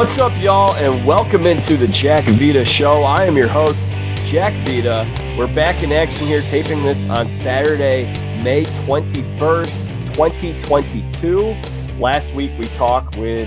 [0.00, 3.02] What's up, y'all, and welcome into the Jack Vita Show.
[3.02, 3.84] I am your host,
[4.24, 5.06] Jack Vita.
[5.36, 8.06] We're back in action here, taping this on Saturday,
[8.42, 11.54] May 21st, 2022.
[12.00, 13.46] Last week we talked with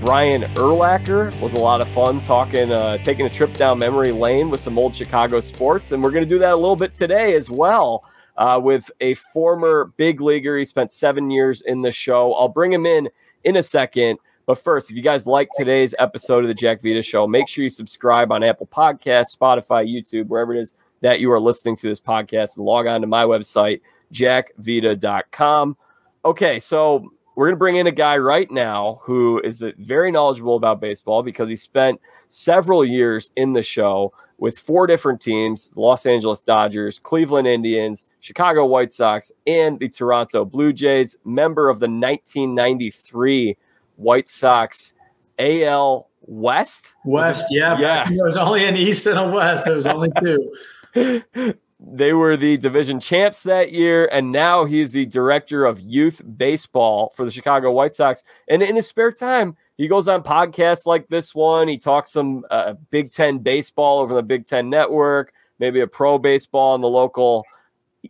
[0.00, 1.32] Brian Urlacher.
[1.32, 4.60] It was a lot of fun talking, uh, taking a trip down memory lane with
[4.60, 7.50] some old Chicago sports, and we're going to do that a little bit today as
[7.50, 8.04] well.
[8.36, 10.58] Uh, with a former big leaguer.
[10.58, 12.32] He spent seven years in the show.
[12.34, 13.08] I'll bring him in
[13.44, 14.18] in a second.
[14.46, 17.64] But first, if you guys like today's episode of the Jack Vita Show, make sure
[17.64, 21.88] you subscribe on Apple Podcasts, Spotify, YouTube, wherever it is that you are listening to
[21.88, 23.80] this podcast, and log on to my website,
[24.12, 25.76] jackvita.com.
[26.24, 30.56] Okay, so we're going to bring in a guy right now who is very knowledgeable
[30.56, 36.06] about baseball because he spent several years in the show with four different teams Los
[36.06, 41.86] Angeles Dodgers, Cleveland Indians, Chicago White Sox, and the Toronto Blue Jays, member of the
[41.86, 43.56] 1993
[43.96, 44.94] White Sox
[45.38, 46.94] AL West.
[47.04, 47.78] West, yeah.
[47.78, 48.08] Yeah.
[48.08, 49.64] There was only an East and a West.
[49.64, 50.54] There was only two.
[51.80, 57.12] they were the division champs that year, and now he's the director of youth baseball
[57.16, 58.22] for the Chicago White Sox.
[58.48, 61.68] And in his spare time, he goes on podcasts like this one.
[61.68, 66.18] He talks some uh, Big Ten baseball over the Big Ten network, maybe a pro
[66.18, 67.44] baseball on the local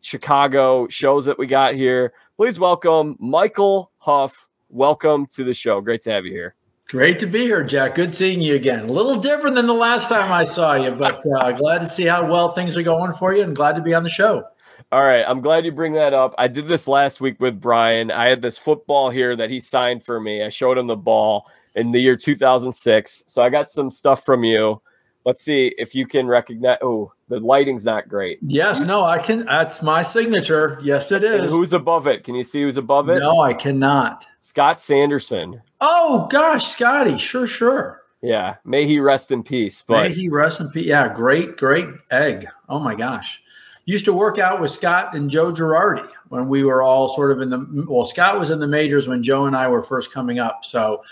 [0.03, 2.13] Chicago shows that we got here.
[2.37, 4.44] Please welcome Michael Huff.
[4.75, 5.81] Welcome to the show.
[5.81, 6.57] Great to have you here.
[6.89, 7.95] Great to be here, Jack.
[7.95, 8.89] Good seeing you again.
[8.89, 12.07] A little different than the last time I saw you, but uh, glad to see
[12.07, 14.43] how well things are going for you and glad to be on the show.
[14.91, 15.25] All right.
[15.29, 16.35] I'm glad you bring that up.
[16.39, 18.11] I did this last week with Brian.
[18.11, 20.43] I had this football here that he signed for me.
[20.43, 23.25] I showed him the ball in the year 2006.
[23.29, 24.83] So I got some stuff from you.
[25.25, 26.79] Let's see if you can recognize.
[26.83, 28.39] Oh, the lighting's not great.
[28.43, 29.47] Yes, no, I can.
[29.47, 30.79] That's my signature.
[30.83, 31.43] Yes, it is.
[31.43, 32.25] And who's above it?
[32.25, 33.21] Can you see who's above it?
[33.21, 34.27] No, I cannot.
[34.41, 35.63] Scott Sanderson.
[35.81, 37.17] Oh gosh, Scotty.
[37.17, 38.03] Sure, sure.
[38.21, 38.57] Yeah.
[38.65, 39.83] May he rest in peace.
[39.87, 40.87] But May he rest in peace.
[40.87, 42.47] Yeah, great, great egg.
[42.69, 43.43] Oh my gosh.
[43.87, 47.41] Used to work out with Scott and Joe Girardi when we were all sort of
[47.41, 50.39] in the well, Scott was in the majors when Joe and I were first coming
[50.39, 50.65] up.
[50.65, 51.03] So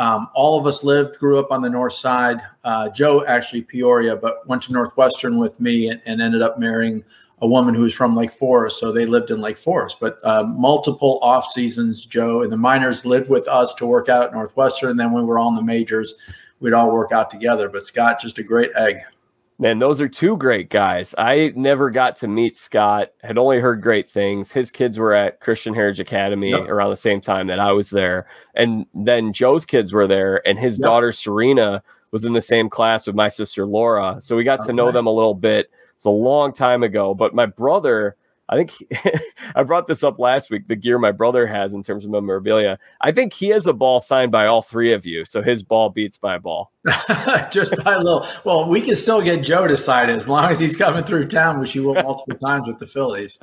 [0.00, 2.40] um, all of us lived, grew up on the north side.
[2.64, 7.04] Uh, Joe actually Peoria, but went to Northwestern with me and, and, ended up marrying
[7.42, 8.80] a woman who was from Lake Forest.
[8.80, 9.98] So they lived in Lake Forest.
[10.00, 14.22] But um, multiple off seasons, Joe and the minors lived with us to work out
[14.22, 14.88] at Northwestern.
[14.88, 16.14] And then we were all in the majors,
[16.60, 17.68] we'd all work out together.
[17.68, 19.00] But Scott, just a great egg.
[19.60, 21.14] Man, those are two great guys.
[21.18, 24.50] I never got to meet Scott, had only heard great things.
[24.50, 26.60] His kids were at Christian Heritage Academy yep.
[26.60, 28.26] around the same time that I was there.
[28.54, 30.84] And then Joe's kids were there, and his yep.
[30.84, 34.16] daughter Serena was in the same class with my sister Laura.
[34.20, 34.68] So we got okay.
[34.68, 35.70] to know them a little bit.
[35.94, 37.12] It's a long time ago.
[37.12, 38.16] But my brother,
[38.50, 38.88] I think he,
[39.54, 40.66] I brought this up last week.
[40.66, 42.78] The gear my brother has in terms of memorabilia.
[43.00, 45.88] I think he has a ball signed by all three of you, so his ball
[45.88, 46.72] beats my ball.
[47.52, 48.26] Just by a little.
[48.44, 51.28] Well, we can still get Joe to sign it as long as he's coming through
[51.28, 53.38] town, which he will multiple times with the Phillies.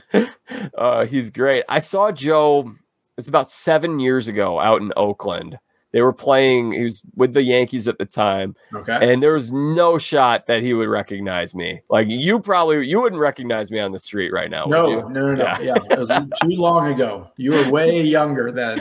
[0.77, 1.63] Uh, he's great.
[1.69, 2.75] I saw Joe.
[3.17, 5.57] It's about seven years ago out in Oakland
[5.91, 6.73] they were playing.
[6.73, 8.55] He was with the Yankees at the time.
[8.73, 8.97] Okay.
[9.01, 11.81] And there was no shot that he would recognize me.
[11.89, 14.65] Like you probably you wouldn't recognize me on the street right now.
[14.65, 15.43] No, no, no, no.
[15.43, 15.59] Yeah.
[15.61, 15.75] yeah.
[15.91, 17.29] It was too long ago.
[17.37, 18.79] You were way younger then.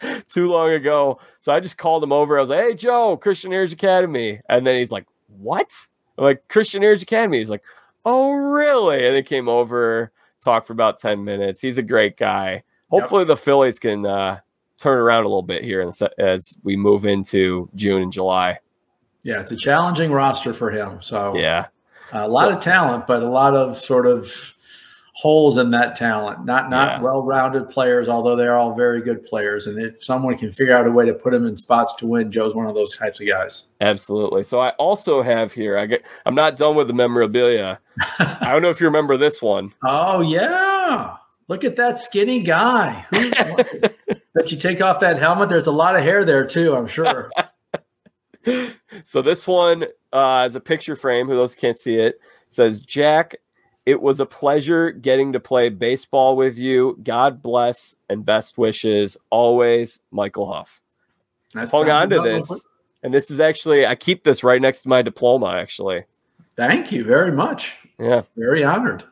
[0.28, 1.18] too long ago.
[1.40, 2.36] So I just called him over.
[2.36, 5.72] I was like, "Hey, Joe, Christian Heritage Academy," and then he's like, "What?"
[6.18, 7.38] I'm like Christian Heritage Academy.
[7.38, 7.64] He's like,
[8.04, 10.12] "Oh, really?" And he came over,
[10.42, 11.60] talked for about ten minutes.
[11.60, 12.62] He's a great guy.
[12.90, 13.28] Hopefully, yep.
[13.28, 14.40] the Phillies can uh,
[14.80, 18.58] turn around a little bit here as we move into June and July.
[19.22, 21.02] Yeah, it's a challenging roster for him.
[21.02, 21.66] So yeah,
[22.12, 24.54] uh, a lot so, of talent, but a lot of sort of
[25.20, 26.46] holes in that talent.
[26.46, 27.00] Not not yeah.
[27.02, 29.66] well-rounded players, although they're all very good players.
[29.66, 32.32] And if someone can figure out a way to put them in spots to win,
[32.32, 33.64] Joe's one of those types of guys.
[33.82, 34.42] Absolutely.
[34.44, 35.76] So I also have here.
[35.76, 36.06] I get.
[36.24, 37.78] I'm not done with the memorabilia.
[38.18, 39.74] I don't know if you remember this one.
[39.84, 41.16] Oh yeah.
[41.50, 43.04] Look at that skinny guy.
[43.10, 43.32] Who,
[44.34, 47.28] but you take off that helmet, there's a lot of hair there too, I'm sure.
[49.04, 51.26] so this one uh, is a picture frame.
[51.26, 53.34] Who those can't see it says Jack.
[53.84, 56.96] It was a pleasure getting to play baseball with you.
[57.02, 60.80] God bless and best wishes always, Michael Huff.
[61.52, 62.64] That's Hung on to this,
[63.02, 65.54] and this is actually I keep this right next to my diploma.
[65.56, 66.04] Actually,
[66.54, 67.76] thank you very much.
[67.98, 69.02] Yeah, very honored.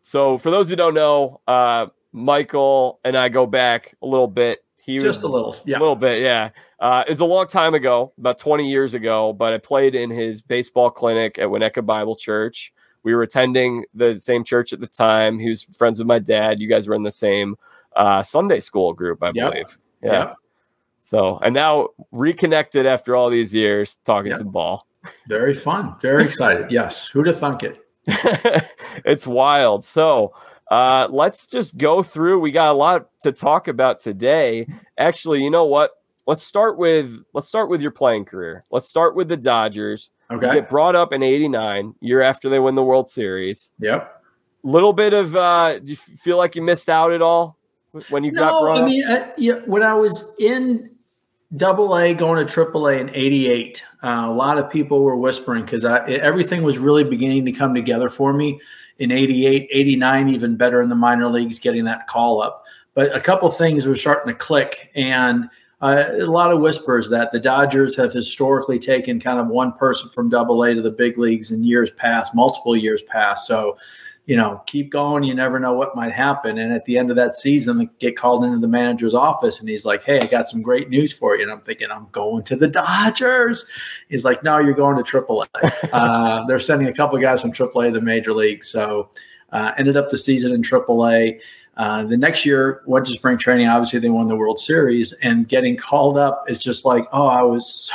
[0.00, 4.64] So, for those who don't know, uh, Michael and I go back a little bit.
[4.78, 6.50] He just was, a little, yeah, a little bit, yeah.
[6.80, 10.40] Uh, it's a long time ago, about 20 years ago, but I played in his
[10.40, 12.72] baseball clinic at Winnetka Bible Church.
[13.02, 15.38] We were attending the same church at the time.
[15.38, 16.60] He was friends with my dad.
[16.60, 17.56] You guys were in the same
[17.94, 19.52] uh, Sunday school group, I yep.
[19.52, 19.78] believe.
[20.02, 20.12] Yeah.
[20.12, 20.36] Yep.
[21.02, 24.38] So, and now reconnected after all these years, talking yep.
[24.38, 24.86] some ball.
[25.28, 25.96] Very fun.
[26.00, 26.70] Very excited.
[26.70, 27.08] Yes.
[27.08, 27.80] Who'd have thunk it?
[29.04, 29.84] it's wild.
[29.84, 30.34] So,
[30.70, 32.38] uh, let's just go through.
[32.40, 34.66] We got a lot to talk about today.
[34.98, 35.90] Actually, you know what?
[36.26, 38.64] Let's start with let's start with your playing career.
[38.70, 40.10] Let's start with the Dodgers.
[40.30, 40.46] Okay.
[40.46, 43.72] You get brought up in '89, year after they win the World Series.
[43.80, 44.22] Yep.
[44.62, 45.34] Little bit of.
[45.34, 47.56] Uh, do you feel like you missed out at all
[48.10, 50.90] when you no, got brought I mean, uh, yeah, when I was in
[51.56, 55.64] Double A going to Triple A in '88, uh, a lot of people were whispering
[55.64, 58.60] because everything was really beginning to come together for me
[58.98, 62.64] in 88, 89, even better in the minor leagues, getting that call up.
[62.94, 65.50] But a couple things were starting to click, and
[65.80, 70.08] uh, a lot of whispers that the Dodgers have historically taken kind of one person
[70.08, 73.46] from Double A to the big leagues in years past, multiple years past.
[73.46, 73.76] So
[74.30, 75.24] you know, keep going.
[75.24, 76.56] You never know what might happen.
[76.56, 79.68] And at the end of that season, they get called into the manager's office and
[79.68, 81.42] he's like, Hey, I got some great news for you.
[81.42, 83.64] And I'm thinking, I'm going to the Dodgers.
[84.08, 85.46] He's like, No, you're going to AAA.
[85.92, 88.62] uh, they're sending a couple of guys from AAA to the major league.
[88.62, 89.10] So
[89.50, 91.40] uh, ended up the season in AAA.
[91.76, 93.66] Uh, the next year, went to spring training.
[93.66, 97.42] Obviously, they won the World Series, and getting called up is just like, oh, I
[97.42, 97.94] was so,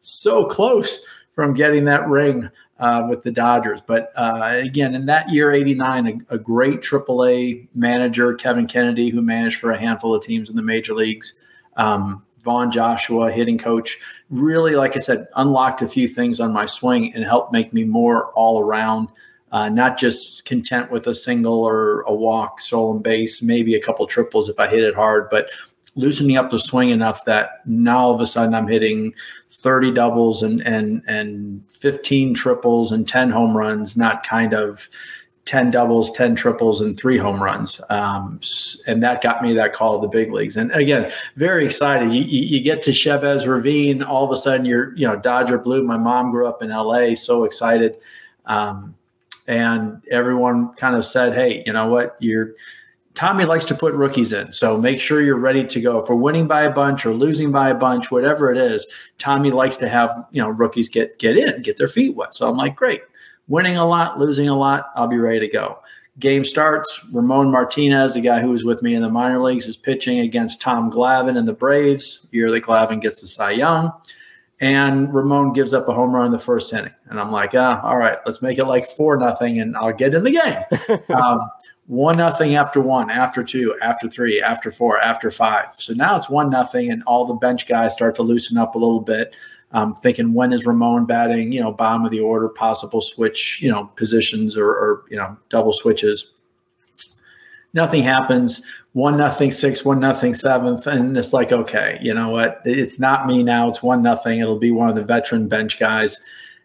[0.00, 1.04] so close
[1.34, 2.48] from getting that ring
[2.78, 3.80] uh, with the Dodgers.
[3.80, 9.22] But uh, again, in that year, 89, a, a, great AAA manager, Kevin Kennedy, who
[9.22, 11.34] managed for a handful of teams in the major leagues.
[11.76, 13.98] Um, Von Joshua, hitting coach,
[14.28, 17.84] really, like I said, unlocked a few things on my swing and helped make me
[17.84, 19.08] more all around.
[19.50, 24.04] Uh, not just content with a single or a walk, stolen base, maybe a couple
[24.06, 25.48] triples if I hit it hard, but
[25.96, 29.14] loosening up the swing enough that now all of a sudden I'm hitting
[29.50, 34.88] 30 doubles and and and 15 triples and 10 home runs, not kind of
[35.44, 37.80] 10 doubles, 10 triples, and three home runs.
[37.90, 38.40] Um,
[38.86, 40.56] and that got me that call of the big leagues.
[40.56, 42.12] And again, very excited.
[42.12, 45.58] You, you, you, get to Chavez Ravine, all of a sudden you're, you know, Dodger
[45.58, 45.82] Blue.
[45.82, 47.98] My mom grew up in LA, so excited.
[48.46, 48.94] Um,
[49.46, 52.16] and everyone kind of said, hey, you know what?
[52.20, 52.54] You're,
[53.14, 54.52] Tommy likes to put rookies in.
[54.52, 55.98] So make sure you're ready to go.
[55.98, 58.86] If we're winning by a bunch or losing by a bunch, whatever it is,
[59.18, 62.34] Tommy likes to have, you know, rookies get get in, get their feet wet.
[62.34, 63.02] So I'm like, great.
[63.46, 65.78] Winning a lot, losing a lot, I'll be ready to go.
[66.18, 67.04] Game starts.
[67.12, 70.60] Ramon Martinez, the guy who was with me in the minor leagues, is pitching against
[70.60, 72.26] Tom Glavine and the Braves.
[72.30, 73.92] Year that Glavine gets the Cy Young.
[74.60, 76.94] And Ramon gives up a home run in the first inning.
[77.06, 80.14] And I'm like, ah, all right, let's make it like four nothing and I'll get
[80.14, 81.00] in the game.
[81.16, 81.40] um,
[81.86, 85.72] one nothing after one, after two, after three, after four, after five.
[85.76, 88.78] So now it's one nothing, and all the bench guys start to loosen up a
[88.78, 89.36] little bit.
[89.72, 91.52] Um, thinking when is Ramon batting?
[91.52, 95.36] You know, bottom of the order, possible switch, you know, positions or, or you know,
[95.50, 96.30] double switches.
[97.74, 98.62] Nothing happens.
[98.92, 102.62] One nothing six, one nothing seventh, and it's like okay, you know what?
[102.64, 103.68] It's not me now.
[103.68, 104.38] It's one nothing.
[104.38, 106.20] It'll be one of the veteran bench guys,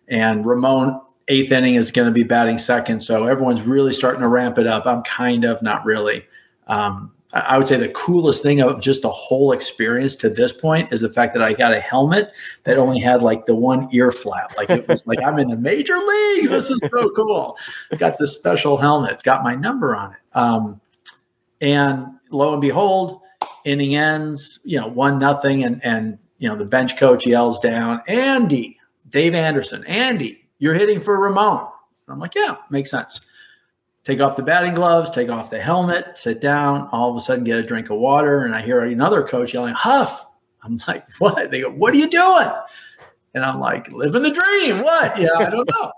[0.08, 3.02] and Ramon eighth inning is going to be batting second.
[3.02, 4.86] So everyone's really starting to ramp it up.
[4.86, 6.26] I'm kind of not really.
[6.68, 10.92] Um, I would say the coolest thing of just the whole experience to this point
[10.92, 12.32] is the fact that I got a helmet
[12.64, 14.58] that only had like the one ear flap.
[14.58, 16.50] Like it was like I'm in the major leagues.
[16.50, 17.56] This is so cool.
[17.92, 19.12] I got this special helmet.
[19.12, 20.20] It's got my number on it.
[20.34, 20.82] Um,
[21.62, 23.22] and lo and behold,
[23.64, 24.60] inning ends.
[24.64, 29.36] You know, one nothing, and and you know the bench coach yells down, Andy, Dave
[29.36, 31.68] Anderson, Andy, you're hitting for Ramon.
[32.08, 33.22] I'm like, yeah, makes sense.
[34.04, 37.44] Take off the batting gloves, take off the helmet, sit down, all of a sudden
[37.44, 38.40] get a drink of water.
[38.40, 40.30] And I hear another coach yelling, Huff.
[40.64, 41.52] I'm like, what?
[41.52, 42.50] They go, what are you doing?
[43.36, 44.84] And I'm like, living the dream.
[44.84, 45.18] What?
[45.20, 45.92] Yeah, I don't know.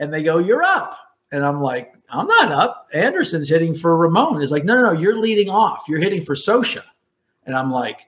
[0.00, 0.98] and they go, you're up.
[1.30, 2.88] And I'm like, I'm not up.
[2.92, 4.42] Anderson's hitting for Ramon.
[4.42, 5.84] It's like, no, no, no, you're leading off.
[5.88, 6.82] You're hitting for Scioscia.
[7.46, 8.00] And I'm like,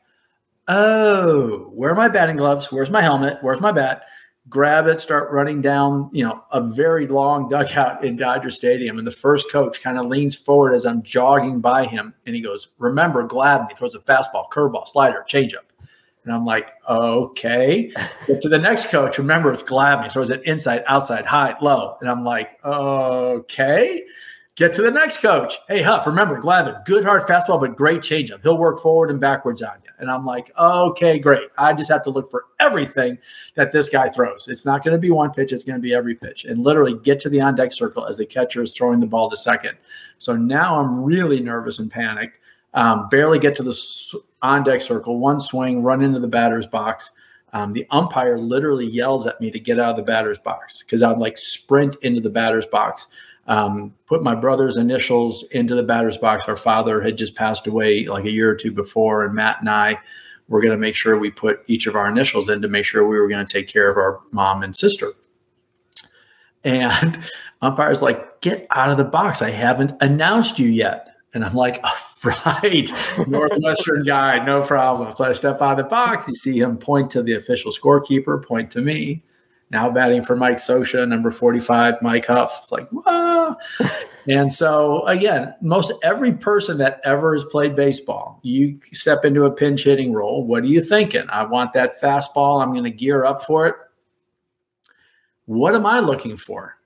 [0.69, 2.71] oh, where are my batting gloves?
[2.71, 3.39] Where's my helmet?
[3.41, 4.05] Where's my bat?
[4.49, 8.99] Grab it, start running down, you know, a very long dugout in Dodger Stadium.
[8.99, 12.41] And the first coach kind of leans forward as I'm jogging by him and he
[12.41, 13.69] goes, Remember Glavine.
[13.71, 15.65] He throws a fastball, curveball, slider, changeup.
[16.25, 17.93] And I'm like, okay.
[18.27, 19.19] Get to the next coach.
[19.19, 20.05] Remember, it's Glavine.
[20.05, 21.97] He throws it inside, outside, high, low.
[22.01, 24.05] And I'm like, okay.
[24.57, 25.59] Get to the next coach.
[25.67, 28.41] Hey, Huff, remember Glavine, good hard fastball, but great changeup.
[28.43, 29.91] He'll work forward and backwards on you.
[29.99, 31.49] And I'm like, okay, great.
[31.59, 33.19] I just have to look for everything
[33.57, 34.47] that this guy throws.
[34.47, 36.45] It's not going to be one pitch, it's going to be every pitch.
[36.45, 39.29] And literally get to the on deck circle as the catcher is throwing the ball
[39.29, 39.77] to second.
[40.19, 42.39] So now I'm really nervous and panicked.
[42.75, 47.11] Um, barely get to the on deck circle, one swing, run into the batter's box.
[47.53, 51.03] Um, the umpire literally yells at me to get out of the batter's box because
[51.03, 53.09] I'm like sprint into the batter's box
[53.47, 56.45] um, put my brother's initials into the batter's box.
[56.49, 59.69] Our father had just passed away like a year or two before, and Matt and
[59.69, 59.99] I
[60.49, 63.07] we're going to make sure we put each of our initials in to make sure
[63.07, 65.13] we were going to take care of our mom and sister.
[66.63, 67.19] And
[67.63, 69.43] umpire's like, get out of the box.
[69.43, 71.09] I haven't announced you yet.
[71.33, 72.11] And I'm like, oh,
[72.47, 72.91] right,
[73.27, 75.15] Northwestern guy, no problem.
[75.15, 76.29] So I step out of the box.
[76.29, 79.23] You see him point to the official scorekeeper, point to me.
[79.71, 82.59] Now batting for Mike Scioscia, number 45, Mike Huff.
[82.59, 83.57] It's like, whoa.
[84.29, 89.51] and so, again, most every person that ever has played baseball, you step into a
[89.51, 90.47] pinch hitting role.
[90.47, 91.25] What are you thinking?
[91.29, 92.63] I want that fastball.
[92.63, 93.75] I'm going to gear up for it.
[95.47, 96.79] What am I looking for?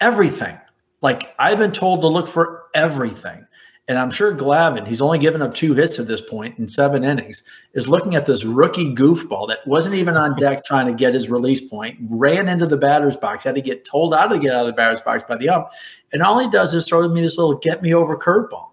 [0.00, 0.58] Everything.
[1.02, 3.45] Like I've been told to look for everything.
[3.88, 7.04] And I'm sure Glavine, he's only given up two hits at this point in seven
[7.04, 11.14] innings, is looking at this rookie goofball that wasn't even on deck trying to get
[11.14, 14.52] his release point, ran into the batter's box, had to get told out to get
[14.52, 15.68] out of the batter's box by the ump.
[16.12, 18.70] And all he does is throw me this little get me over curveball.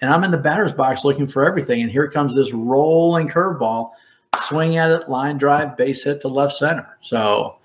[0.00, 1.80] And I'm in the batter's box looking for everything.
[1.82, 3.92] And here comes this rolling curveball,
[4.40, 6.98] swing at it, line drive, base hit to left center.
[7.00, 7.56] So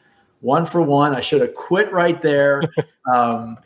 [0.42, 1.16] one for one.
[1.16, 2.62] I should have quit right there.
[3.12, 3.58] Um,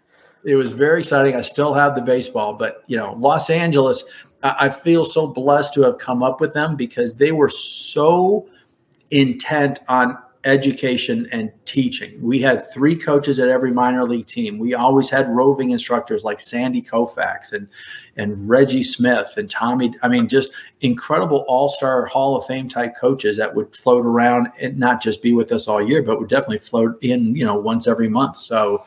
[0.45, 1.35] it was very exciting.
[1.35, 4.03] I still have the baseball, but you know, Los Angeles,
[4.43, 8.47] I, I feel so blessed to have come up with them because they were so
[9.11, 12.21] intent on education and teaching.
[12.21, 14.59] We had three coaches at every minor league team.
[14.59, 17.67] We always had roving instructors like Sandy Koufax and
[18.15, 19.93] and Reggie Smith and Tommy.
[20.03, 24.77] I mean, just incredible all-star Hall of Fame type coaches that would float around and
[24.77, 27.87] not just be with us all year, but would definitely float in, you know, once
[27.87, 28.37] every month.
[28.37, 28.85] So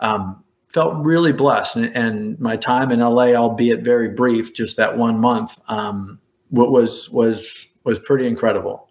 [0.00, 1.76] um, felt really blessed.
[1.76, 6.20] And, and, my time in LA, albeit very brief, just that one month, um,
[6.50, 8.86] was was was pretty incredible.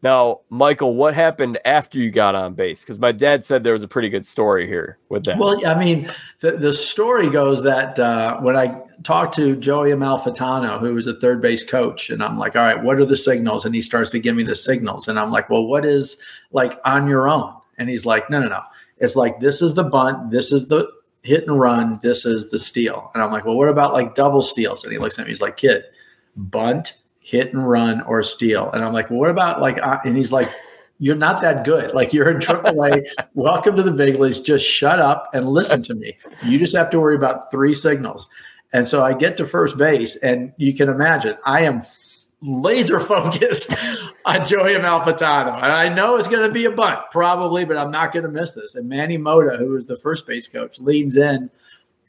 [0.00, 2.82] Now, Michael, what happened after you got on base?
[2.82, 5.38] Because my dad said there was a pretty good story here with that.
[5.38, 10.78] Well, I mean, the, the story goes that uh, when I talked to Joey Amalfitano,
[10.78, 13.64] who was a third base coach, and I'm like, all right, what are the signals?
[13.64, 15.08] And he starts to give me the signals.
[15.08, 16.16] And I'm like, well, what is
[16.52, 17.54] like on your own?
[17.76, 18.62] And he's like, no, no, no.
[18.98, 20.88] It's like, this is the bunt, this is the
[21.28, 23.10] hit and run, this is the steal.
[23.12, 24.82] And I'm like, well, what about like double steals?
[24.82, 25.84] And he looks at me, he's like, kid,
[26.36, 28.70] bunt, hit and run or steal.
[28.70, 30.50] And I'm like, well, what about like, uh, and he's like,
[30.98, 31.92] you're not that good.
[31.92, 33.06] Like you're in AAA.
[33.34, 34.40] Welcome to the big leagues.
[34.40, 36.16] Just shut up and listen to me.
[36.42, 38.26] You just have to worry about three signals.
[38.72, 41.82] And so I get to first base, and you can imagine I am
[42.42, 43.74] laser focused
[44.24, 45.56] on Joey Amalfitano.
[45.56, 48.30] And I know it's going to be a bunt, probably, but I'm not going to
[48.30, 48.74] miss this.
[48.74, 51.50] And Manny Mota, who is the first base coach, leans in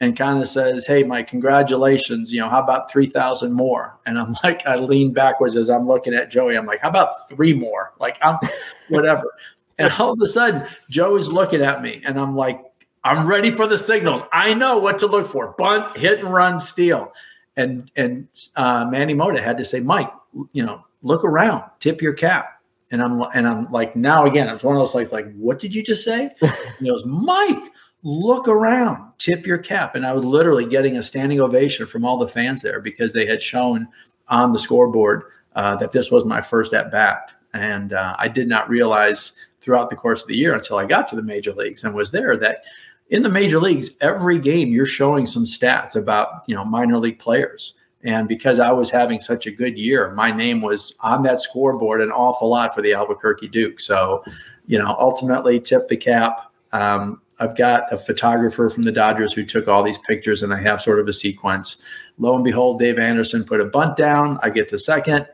[0.00, 2.32] and kind of says, Hey, Mike, congratulations.
[2.32, 3.98] You know, how about 3,000 more?
[4.06, 6.56] And I'm like, I lean backwards as I'm looking at Joey.
[6.56, 7.92] I'm like, How about three more?
[7.98, 8.38] Like, I'm
[8.88, 9.30] whatever.
[9.78, 12.60] and all of a sudden, Joey's looking at me, and I'm like,
[13.02, 14.22] I'm ready for the signals.
[14.30, 17.12] I know what to look for bunt, hit and run, steal.
[17.56, 20.10] And, and uh, Manny Mota had to say, Mike,
[20.52, 22.56] you know, look around, tip your cap.
[22.92, 25.72] And I'm and I'm like, now again, it's one of those like, like, what did
[25.72, 26.30] you just say?
[26.80, 27.62] he goes, Mike,
[28.02, 29.94] look around, tip your cap.
[29.94, 33.26] And I was literally getting a standing ovation from all the fans there because they
[33.26, 33.86] had shown
[34.28, 37.32] on the scoreboard uh, that this was my first at bat.
[37.52, 41.06] And uh, I did not realize throughout the course of the year until I got
[41.08, 42.64] to the major leagues and was there that
[43.10, 47.18] in the major leagues, every game you're showing some stats about, you know, minor league
[47.18, 47.74] players.
[48.02, 52.00] And because I was having such a good year, my name was on that scoreboard
[52.00, 53.78] an awful lot for the Albuquerque Duke.
[53.80, 54.24] So,
[54.66, 56.50] you know, ultimately tip the cap.
[56.72, 60.60] Um, I've got a photographer from the Dodgers who took all these pictures, and I
[60.60, 61.78] have sort of a sequence.
[62.18, 64.38] Lo and behold, Dave Anderson put a bunt down.
[64.42, 65.26] I get the second.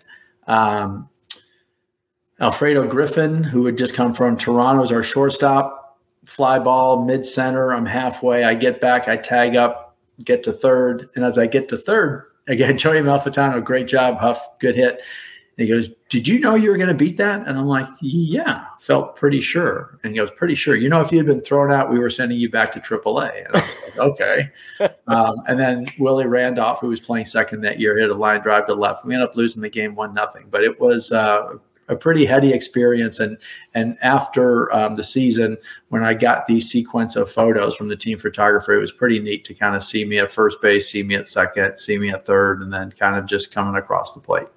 [0.47, 1.09] Um,
[2.41, 5.86] Alfredo Griffin, who had just come from Toronto, is our shortstop.
[6.27, 7.73] Fly ball, mid center.
[7.73, 8.45] I'm halfway.
[8.45, 9.09] I get back.
[9.09, 11.09] I tag up, get to third.
[11.15, 15.03] And as I get to third, again, Joey Amalfitano, great job, Huff, good hit.
[15.59, 17.47] And he goes, Did you know you were going to beat that?
[17.47, 19.99] And I'm like, Yeah, felt pretty sure.
[20.03, 20.77] And he goes, Pretty sure.
[20.77, 23.47] You know, if you had been thrown out, we were sending you back to AAA.
[23.47, 24.51] And I was like, Okay.
[25.09, 28.67] Um, and then Willie Randolph, who was playing second that year, hit a line drive
[28.67, 29.05] to left.
[29.05, 31.55] We ended up losing the game one nothing, but it was uh,
[31.89, 33.21] a pretty heady experience.
[33.21, 33.39] And
[33.75, 35.57] and after um, the season,
[35.89, 39.45] when I got the sequence of photos from the team photographer, it was pretty neat
[39.47, 42.27] to kind of see me at first base, see me at second, see me at
[42.27, 44.49] third, and then kind of just coming across the plate.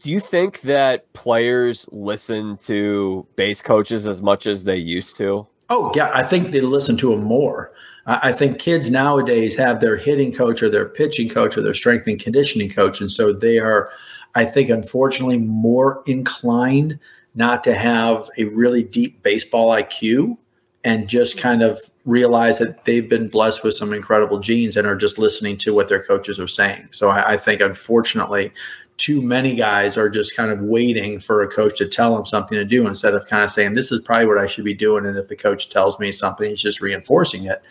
[0.00, 5.46] Do you think that players listen to base coaches as much as they used to?
[5.70, 6.10] Oh, yeah.
[6.12, 7.72] I think they listen to them more.
[8.06, 12.06] I think kids nowadays have their hitting coach or their pitching coach or their strength
[12.06, 13.00] and conditioning coach.
[13.00, 13.90] And so they are,
[14.34, 16.98] I think, unfortunately, more inclined
[17.34, 20.36] not to have a really deep baseball IQ
[20.84, 24.96] and just kind of realize that they've been blessed with some incredible genes and are
[24.96, 26.88] just listening to what their coaches are saying.
[26.90, 28.52] So I, I think, unfortunately,
[28.96, 32.56] too many guys are just kind of waiting for a coach to tell them something
[32.56, 35.06] to do instead of kind of saying, this is probably what I should be doing.
[35.06, 37.62] And if the coach tells me something, he's just reinforcing it.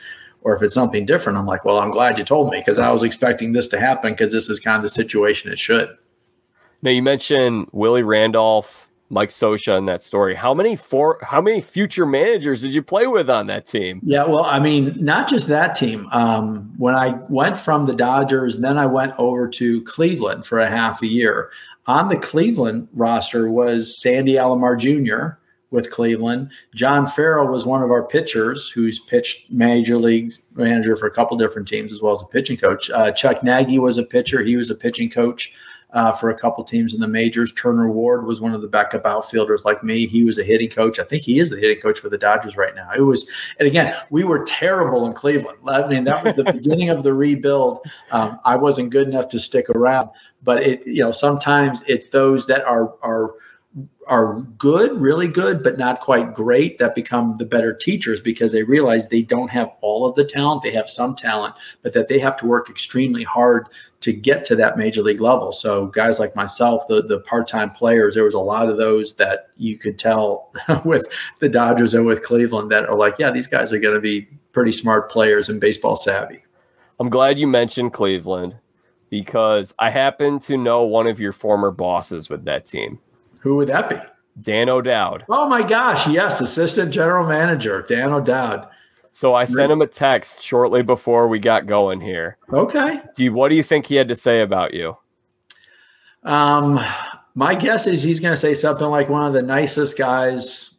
[0.41, 2.91] Or if it's something different, I'm like, well, I'm glad you told me because I
[2.91, 5.95] was expecting this to happen because this is kind of the situation it should.
[6.83, 10.35] Now you mentioned Willie Randolph, Mike Scioscia in that story.
[10.35, 14.01] How many for how many future managers did you play with on that team?
[14.03, 16.09] Yeah, well, I mean, not just that team.
[16.11, 20.69] Um, when I went from the Dodgers, then I went over to Cleveland for a
[20.69, 21.51] half a year.
[21.87, 25.37] On the Cleveland roster was Sandy Alomar Jr.
[25.71, 26.51] with Cleveland.
[26.75, 31.37] John Farrell was one of our pitchers who's pitched major league manager for a couple
[31.37, 32.89] different teams as well as a pitching coach.
[32.89, 34.43] Uh, Chuck Nagy was a pitcher.
[34.43, 35.53] He was a pitching coach
[35.93, 37.53] uh, for a couple teams in the majors.
[37.53, 40.07] Turner Ward was one of the backup outfielders like me.
[40.07, 40.99] He was a hitting coach.
[40.99, 42.89] I think he is the hitting coach for the Dodgers right now.
[42.95, 45.59] It was, and again, we were terrible in Cleveland.
[45.67, 47.79] I mean, that was the beginning of the rebuild.
[48.11, 50.09] Um, I wasn't good enough to stick around,
[50.43, 53.35] but it, you know, sometimes it's those that are are
[54.07, 58.63] are good, really good, but not quite great that become the better teachers because they
[58.63, 60.61] realize they don't have all of the talent.
[60.61, 63.67] They have some talent, but that they have to work extremely hard
[64.03, 65.53] to get to that major league level.
[65.53, 69.47] So guys like myself, the the part-time players, there was a lot of those that
[69.55, 70.51] you could tell
[70.85, 71.07] with
[71.39, 74.27] the Dodgers and with Cleveland that are like, yeah, these guys are going to be
[74.51, 76.43] pretty smart players and baseball savvy.
[76.99, 78.55] I'm glad you mentioned Cleveland
[79.09, 82.99] because I happen to know one of your former bosses with that team.
[83.39, 83.95] Who would that be?
[84.41, 85.25] Dan O'Dowd.
[85.29, 88.67] Oh my gosh, yes, assistant general manager Dan O'Dowd.
[89.15, 92.37] So I sent him a text shortly before we got going here.
[92.51, 92.99] Okay.
[93.15, 94.97] Do you, what do you think he had to say about you?
[96.23, 96.79] Um,
[97.35, 100.71] my guess is he's going to say something like one of the nicest guys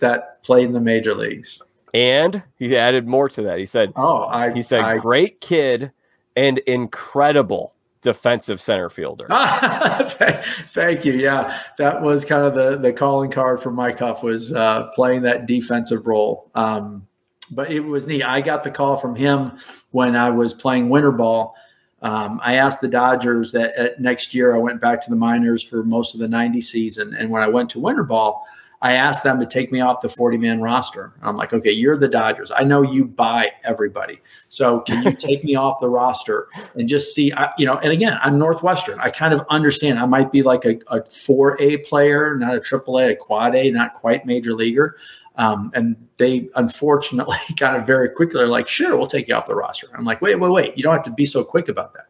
[0.00, 1.62] that played in the major leagues.
[1.94, 3.58] And he added more to that.
[3.58, 5.92] He said, "Oh, I." He said, I, "Great kid
[6.36, 11.12] and incredible defensive center fielder." Thank you.
[11.12, 15.22] Yeah, that was kind of the the calling card for Mike Huff was uh, playing
[15.22, 16.50] that defensive role.
[16.54, 17.06] Um,
[17.54, 18.22] but it was neat.
[18.22, 19.52] I got the call from him
[19.90, 21.54] when I was playing winter ball.
[22.02, 25.84] Um, I asked the Dodgers that next year I went back to the minors for
[25.84, 27.14] most of the 90 season.
[27.14, 28.44] And when I went to winter ball,
[28.82, 31.12] I asked them to take me off the 40 man roster.
[31.22, 32.50] I'm like, okay, you're the Dodgers.
[32.50, 34.20] I know you buy everybody.
[34.48, 38.18] So can you take me off the roster and just see, you know, and again,
[38.20, 38.98] I'm Northwestern.
[38.98, 42.98] I kind of understand I might be like a, a 4A player, not a triple
[42.98, 44.96] A, a quad A, not quite major leaguer.
[45.36, 49.46] Um, and they unfortunately kind of very quickly are like, sure, we'll take you off
[49.46, 49.88] the roster.
[49.96, 50.76] I'm like, wait, wait, wait.
[50.76, 52.06] You don't have to be so quick about that.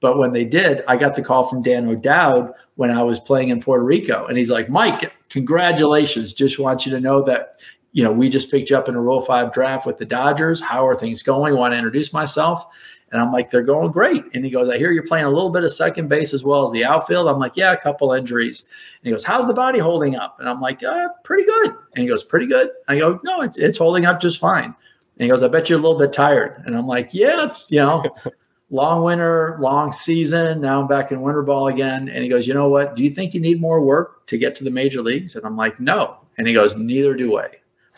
[0.00, 3.48] But when they did, I got the call from Dan O'Dowd when I was playing
[3.48, 4.26] in Puerto Rico.
[4.26, 6.32] And he's like, Mike, congratulations.
[6.32, 7.60] Just want you to know that,
[7.92, 10.60] you know, we just picked you up in a Rule 5 draft with the Dodgers.
[10.60, 11.56] How are things going?
[11.56, 12.64] Want to introduce myself.
[13.10, 14.24] And I'm like, they're going great.
[14.34, 16.64] And he goes, I hear you're playing a little bit of second base as well
[16.64, 17.26] as the outfield.
[17.26, 18.62] I'm like, yeah, a couple injuries.
[18.62, 20.38] And he goes, how's the body holding up?
[20.40, 21.74] And I'm like, uh, pretty good.
[21.94, 22.70] And he goes, pretty good.
[22.86, 24.64] I go, no, it's, it's holding up just fine.
[24.64, 26.62] And he goes, I bet you're a little bit tired.
[26.66, 28.04] And I'm like, yeah, it's, you know,
[28.70, 30.60] long winter, long season.
[30.60, 32.10] Now I'm back in winter ball again.
[32.10, 32.94] And he goes, you know what?
[32.94, 35.34] Do you think you need more work to get to the major leagues?
[35.34, 36.18] And I'm like, no.
[36.36, 37.48] And he goes, neither do I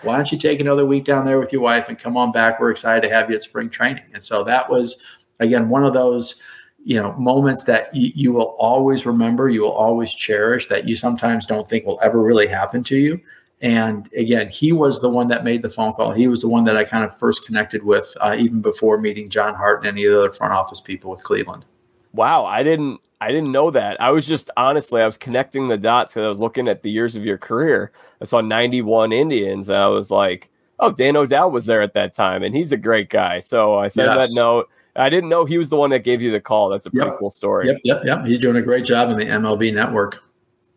[0.02, 2.60] why don't you take another week down there with your wife and come on back?
[2.60, 4.04] We're excited to have you at spring training.
[4.14, 5.02] And so that was,
[5.40, 6.40] again, one of those,
[6.84, 10.94] you know, moments that you, you will always remember, you will always cherish that you
[10.94, 13.20] sometimes don't think will ever really happen to you.
[13.62, 16.12] And again, he was the one that made the phone call.
[16.12, 19.28] He was the one that I kind of first connected with, uh, even before meeting
[19.28, 21.66] John Hart and any of the other front office people with Cleveland.
[22.14, 24.00] Wow, I didn't I didn't know that.
[24.00, 26.90] I was just honestly I was connecting the dots because I was looking at the
[26.90, 27.92] years of your career.
[28.20, 32.14] I saw 91 Indians and I was like, oh, Dan O'Dowd was there at that
[32.14, 33.40] time and he's a great guy.
[33.40, 34.28] So I sent yes.
[34.28, 34.70] that note.
[34.96, 36.68] I didn't know he was the one that gave you the call.
[36.68, 37.18] That's a pretty yep.
[37.18, 37.66] cool story.
[37.68, 38.24] Yep, yep, yep.
[38.24, 40.22] He's doing a great job in the MLB network.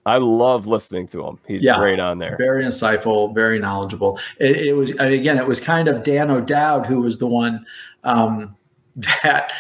[0.06, 1.39] I love listening to him.
[1.47, 2.36] He's yeah, great on there.
[2.38, 4.19] Very insightful, very knowledgeable.
[4.38, 7.65] It, it was again, it was kind of Dan O'Dowd who was the one
[8.03, 8.56] um,
[9.23, 9.51] that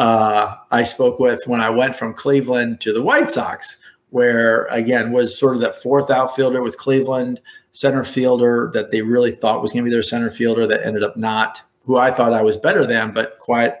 [0.00, 3.76] uh, I spoke with when I went from Cleveland to the White Sox,
[4.08, 7.38] where again was sort of that fourth outfielder with Cleveland,
[7.72, 11.04] center fielder that they really thought was going to be their center fielder that ended
[11.04, 13.74] up not, who I thought I was better than, but quite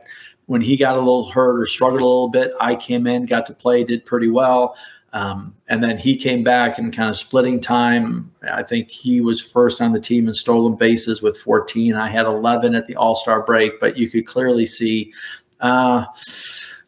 [0.44, 3.46] when he got a little hurt or struggled a little bit, I came in, got
[3.46, 4.76] to play, did pretty well.
[5.12, 8.32] Um, and then he came back and kind of splitting time.
[8.52, 11.96] I think he was first on the team in stolen bases with 14.
[11.96, 15.12] I had 11 at the All Star break, but you could clearly see
[15.60, 16.04] uh,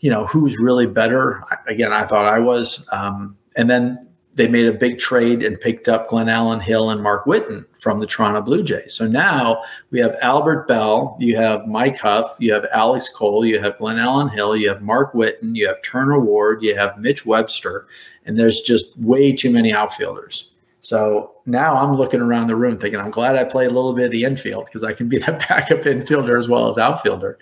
[0.01, 1.45] you know, who's really better?
[1.67, 2.87] Again, I thought I was.
[2.93, 7.27] Um, and then they made a big trade and picked up Glenallen Hill and Mark
[7.27, 8.95] Whiten from the Toronto Blue Jays.
[8.95, 13.61] So now we have Albert Belle, you have Mike Huff, you have Alex Cole, you
[13.61, 17.87] have Glenallen Hill, you have Mark Whiten, you have Turner Ward, you have Mitch Webster,
[18.25, 20.51] and there's just way too many outfielders.
[20.81, 24.07] So now I'm looking around the room thinking, I'm glad I play a little bit
[24.07, 27.39] of the infield because I can be that backup infielder as well as outfielder.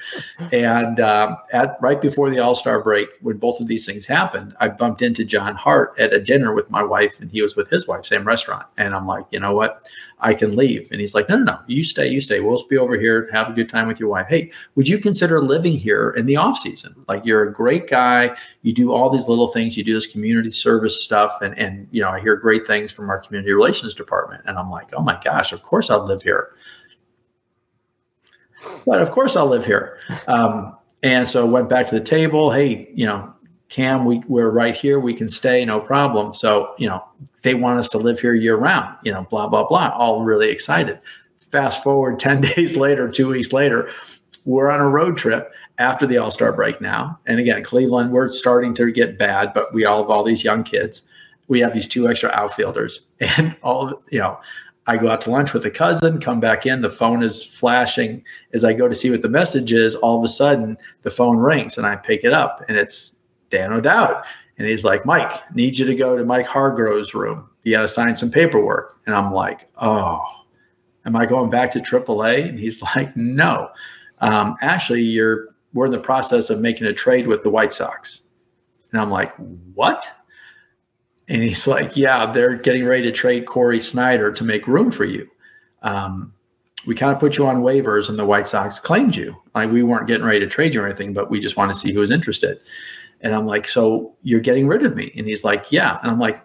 [0.52, 4.54] And um, at right before the All Star break, when both of these things happened,
[4.60, 7.68] I bumped into John Hart at a dinner with my wife, and he was with
[7.68, 8.66] his wife, same restaurant.
[8.76, 9.86] And I'm like, you know what?
[10.22, 10.90] I can leave.
[10.90, 12.40] And he's like, no, no, no, you stay, you stay.
[12.40, 14.26] We'll be over here, have a good time with your wife.
[14.28, 16.94] Hey, would you consider living here in the off season?
[17.08, 18.36] Like you're a great guy.
[18.62, 19.76] You do all these little things.
[19.76, 21.40] You do this community service stuff.
[21.40, 24.42] And, and, you know, I hear great things from our community relations department.
[24.46, 26.54] And I'm like, oh my gosh, of course I'll live here.
[28.86, 29.98] But of course I'll live here.
[30.26, 32.50] Um, and so went back to the table.
[32.50, 33.34] Hey, you know,
[33.68, 34.98] Cam, we, we're right here.
[34.98, 36.34] We can stay, no problem.
[36.34, 37.04] So, you know,
[37.42, 40.50] they want us to live here year round, you know, blah, blah, blah, all really
[40.50, 40.98] excited.
[41.50, 43.90] Fast forward 10 days later, two weeks later,
[44.44, 47.18] we're on a road trip after the All Star break now.
[47.26, 50.64] And again, Cleveland, we're starting to get bad, but we all have all these young
[50.64, 51.02] kids.
[51.50, 53.02] We have these two extra outfielders,
[53.36, 54.38] and all, you know,
[54.86, 58.24] I go out to lunch with a cousin, come back in, the phone is flashing.
[58.54, 61.36] As I go to see what the message is, all of a sudden the phone
[61.36, 63.14] rings and I pick it up and it's
[63.50, 64.24] Dan O'Dowd.
[64.58, 67.48] And he's like, Mike, need you to go to Mike Hargrove's room.
[67.62, 68.98] You got to sign some paperwork.
[69.06, 70.24] And I'm like, oh,
[71.06, 72.48] am I going back to AAA?
[72.48, 73.68] And he's like, no.
[74.18, 78.22] Um, actually, you're we're in the process of making a trade with the White Sox.
[78.92, 79.32] And I'm like,
[79.74, 80.04] what?
[81.30, 85.04] And he's like, yeah, they're getting ready to trade Cory Snyder to make room for
[85.04, 85.30] you.
[85.82, 86.34] Um,
[86.88, 89.40] we kind of put you on waivers, and the White Sox claimed you.
[89.54, 91.78] Like we weren't getting ready to trade you or anything, but we just want to
[91.78, 92.58] see who was interested.
[93.20, 95.12] And I'm like, so you're getting rid of me?
[95.16, 96.00] And he's like, yeah.
[96.02, 96.42] And I'm like,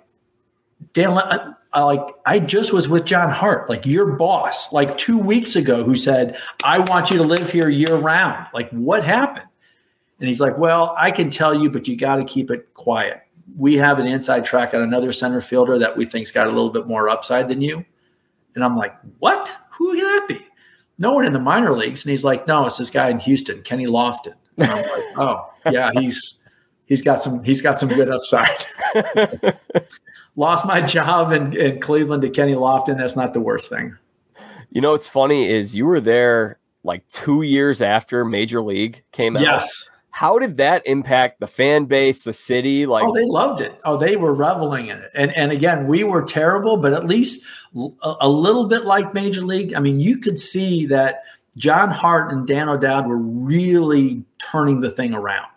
[0.93, 5.17] Dan, I, I like I just was with John Hart, like your boss, like two
[5.17, 8.45] weeks ago, who said, I want you to live here year round.
[8.53, 9.47] Like, what happened?
[10.19, 13.24] And he's like, Well, I can tell you, but you got to keep it quiet.
[13.57, 16.69] We have an inside track on another center fielder that we think's got a little
[16.69, 17.85] bit more upside than you.
[18.55, 19.55] And I'm like, What?
[19.77, 20.45] Who can that be?
[20.97, 22.03] No one in the minor leagues.
[22.03, 24.33] And he's like, No, it's this guy in Houston, Kenny Lofton.
[24.57, 26.39] And I'm like, Oh, yeah, he's
[26.85, 28.65] he's got some he's got some good upside.
[30.37, 32.97] Lost my job in, in Cleveland to Kenny Lofton.
[32.97, 33.97] That's not the worst thing.
[34.69, 39.37] You know what's funny is you were there like two years after Major League came
[39.37, 39.43] out.
[39.43, 39.89] Yes.
[40.15, 42.85] How did that impact the fan base, the city?
[42.85, 43.77] Like, oh, they loved it.
[43.83, 45.11] Oh, they were reveling in it.
[45.13, 49.41] And and again, we were terrible, but at least a, a little bit like Major
[49.41, 49.73] League.
[49.73, 51.23] I mean, you could see that
[51.57, 55.51] John Hart and Dan O'Dowd were really turning the thing around.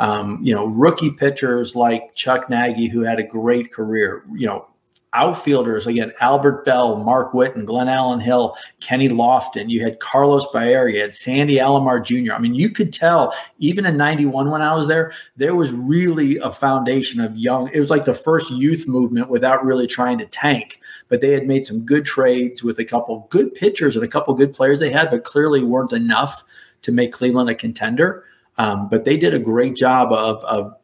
[0.00, 4.68] Um, you know, rookie pitchers like Chuck Nagy, who had a great career, you know,
[5.14, 9.68] outfielders again albert Belle, mark whiten glenallen hill kenny lofton.
[9.68, 13.86] You had carlos baerga you had sandy alomar jr i mean you could tell even
[13.86, 17.90] in 91 when i was there there was really a foundation of young it was
[17.90, 20.80] like the first youth movement without really trying to tank.
[21.08, 24.34] But they had made some good trades with a couple good pitchers and a couple
[24.34, 26.44] good players they had but clearly weren't enough
[26.82, 28.24] to make cleveland a contender.
[28.58, 30.74] Um, but they did a great job of, of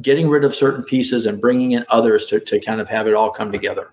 [0.00, 3.14] getting rid of certain pieces and bringing in others to, to kind of have it
[3.14, 3.92] all come together.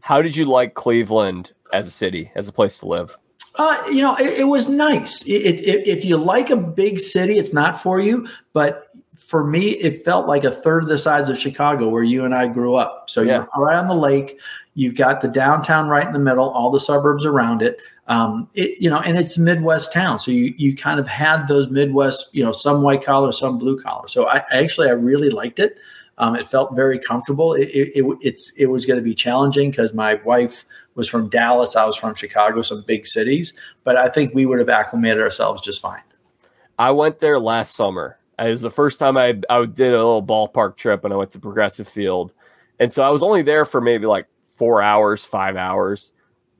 [0.00, 3.16] How did you like Cleveland as a city, as a place to live?
[3.54, 5.22] Uh, you know, it, it was nice.
[5.26, 8.28] It, it, if you like a big city, it's not for you.
[8.52, 12.24] But for me, it felt like a third of the size of Chicago, where you
[12.24, 13.10] and I grew up.
[13.10, 13.46] So yeah.
[13.56, 14.38] you're right on the lake.
[14.74, 17.80] You've got the downtown right in the middle, all the suburbs around it.
[18.08, 21.68] Um, it, you know, and it's Midwest town, so you you kind of had those
[21.68, 24.08] Midwest, you know, some white collar, some blue collar.
[24.08, 25.78] So I actually I really liked it.
[26.16, 27.52] Um, it felt very comfortable.
[27.52, 31.28] It, it, it it's it was going to be challenging because my wife was from
[31.28, 33.52] Dallas, I was from Chicago, some big cities,
[33.84, 36.02] but I think we would have acclimated ourselves just fine.
[36.78, 38.18] I went there last summer.
[38.38, 41.30] It was the first time I I did a little ballpark trip, and I went
[41.32, 42.32] to Progressive Field,
[42.80, 46.12] and so I was only there for maybe like four hours, five hours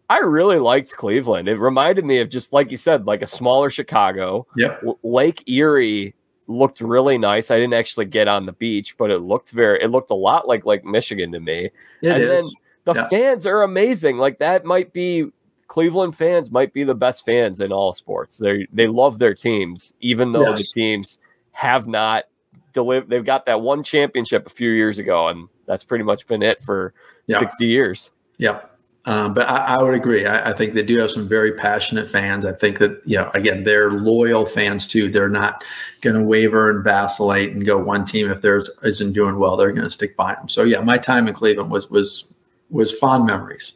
[0.08, 1.48] I really liked Cleveland.
[1.48, 4.46] It reminded me of just like you said, like a smaller Chicago.
[4.56, 4.82] Yep.
[5.02, 6.14] Lake Erie
[6.46, 7.50] looked really nice.
[7.50, 10.48] I didn't actually get on the beach, but it looked very it looked a lot
[10.48, 11.70] like Lake Michigan to me.
[12.02, 12.56] It and is.
[12.84, 13.08] the yeah.
[13.08, 14.16] fans are amazing.
[14.16, 15.30] Like that might be
[15.68, 18.38] Cleveland fans might be the best fans in all sports.
[18.38, 20.58] They they love their teams, even though yes.
[20.58, 21.20] the teams
[21.52, 22.24] have not
[22.72, 23.10] delivered.
[23.10, 26.62] They've got that one championship a few years ago, and that's pretty much been it
[26.62, 26.94] for
[27.26, 27.38] yeah.
[27.38, 28.10] sixty years.
[28.38, 28.60] Yeah.
[29.08, 30.26] Um, but I, I, would agree.
[30.26, 32.44] I, I, think they do have some very passionate fans.
[32.44, 35.08] I think that you know, again, they're loyal fans too.
[35.08, 35.64] They're not
[36.02, 39.56] going to waver and vacillate and go one team if theirs isn't doing well.
[39.56, 40.46] They're going to stick by them.
[40.50, 42.30] So yeah, my time in Cleveland was was
[42.68, 43.72] was fond memories.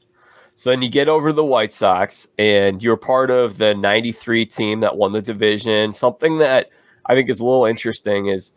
[0.55, 4.81] So then you get over the White Sox, and you're part of the '93 team
[4.81, 5.95] that won the division.
[5.95, 6.68] Something that
[7.07, 8.53] I think is a little interesting is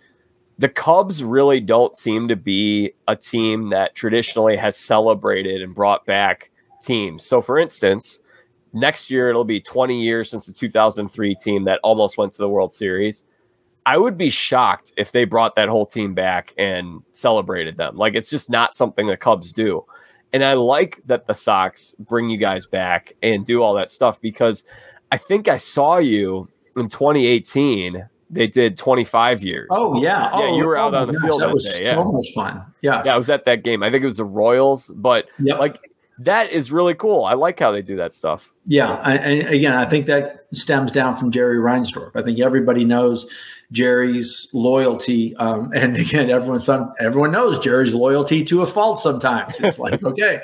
[0.60, 6.06] the Cubs really don't seem to be a team that traditionally has celebrated and brought
[6.06, 6.52] back
[6.86, 7.26] teams.
[7.26, 8.20] So, for instance,
[8.74, 12.50] next year it'll be 20 years since the 2003 team that almost went to the
[12.50, 13.26] World Series.
[13.86, 17.96] I would be shocked if they brought that whole team back and celebrated them.
[17.96, 19.86] Like, it's just not something the Cubs do.
[20.34, 24.20] And I like that the Sox bring you guys back and do all that stuff
[24.20, 24.66] because
[25.12, 29.68] I think I saw you in 2018 they did 25 years.
[29.72, 30.30] Oh yeah, yeah.
[30.34, 31.88] Oh, you were oh, out oh on the gosh, field that, that was day.
[31.88, 32.04] So yeah.
[32.04, 32.66] much fun.
[32.82, 33.16] Yeah, yeah.
[33.16, 33.84] I was at that game.
[33.84, 35.60] I think it was the Royals, but yep.
[35.60, 35.80] like
[36.20, 37.26] that is really cool.
[37.26, 38.54] I like how they do that stuff.
[38.66, 42.12] Yeah, and again, I think that stems down from Jerry Reinsdorf.
[42.16, 43.26] I think everybody knows
[43.72, 49.00] Jerry's loyalty, um, and again, everyone some everyone knows Jerry's loyalty to a fault.
[49.00, 50.42] Sometimes it's like, okay,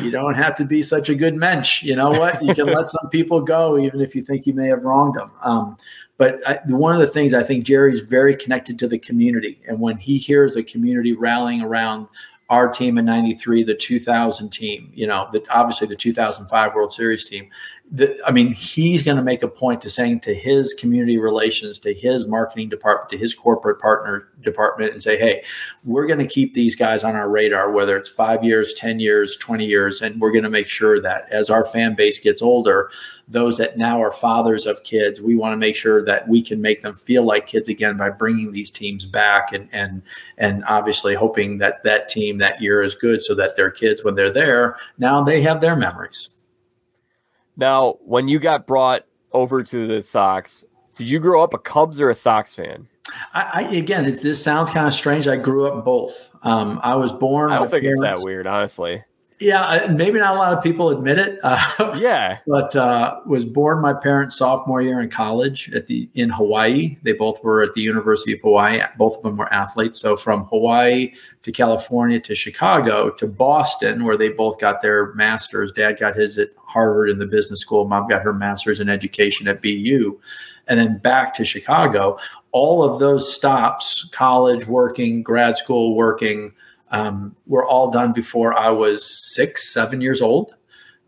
[0.00, 1.82] you don't have to be such a good mensch.
[1.82, 2.42] You know what?
[2.42, 5.30] You can let some people go, even if you think you may have wronged them.
[5.42, 5.76] Um,
[6.16, 9.80] but I, one of the things I think Jerry's very connected to the community, and
[9.80, 12.08] when he hears the community rallying around
[12.50, 17.24] our team in 93 the 2000 team you know the, obviously the 2005 world series
[17.24, 17.48] team
[17.92, 21.78] the, i mean he's going to make a point to saying to his community relations
[21.78, 25.42] to his marketing department to his corporate partner department and say hey
[25.84, 29.36] we're going to keep these guys on our radar whether it's five years 10 years
[29.36, 32.90] 20 years and we're going to make sure that as our fan base gets older
[33.30, 36.60] those that now are fathers of kids we want to make sure that we can
[36.60, 40.02] make them feel like kids again by bringing these teams back and and
[40.38, 44.14] and obviously hoping that that team that year is good so that their kids, when
[44.14, 46.30] they're there, now they have their memories.
[47.56, 50.64] Now, when you got brought over to the Sox,
[50.94, 52.88] did you grow up a Cubs or a Sox fan?
[53.34, 55.28] I, I again, this sounds kind of strange.
[55.28, 56.30] I grew up both.
[56.42, 57.52] Um, I was born.
[57.52, 59.02] I don't think parents, it's that weird, honestly.
[59.40, 61.38] Yeah, maybe not a lot of people admit it.
[61.42, 66.28] Uh, yeah, but uh, was born my parents' sophomore year in college at the in
[66.28, 66.98] Hawaii.
[67.04, 68.82] They both were at the University of Hawaii.
[68.98, 69.98] Both of them were athletes.
[69.98, 75.72] So from Hawaii to California to Chicago to Boston, where they both got their masters.
[75.72, 77.88] Dad got his at Harvard in the business school.
[77.88, 80.20] Mom got her master's in education at BU,
[80.68, 82.18] and then back to Chicago.
[82.52, 86.52] All of those stops: college, working, grad school, working
[86.90, 90.54] um, were all done before I was six, seven years old.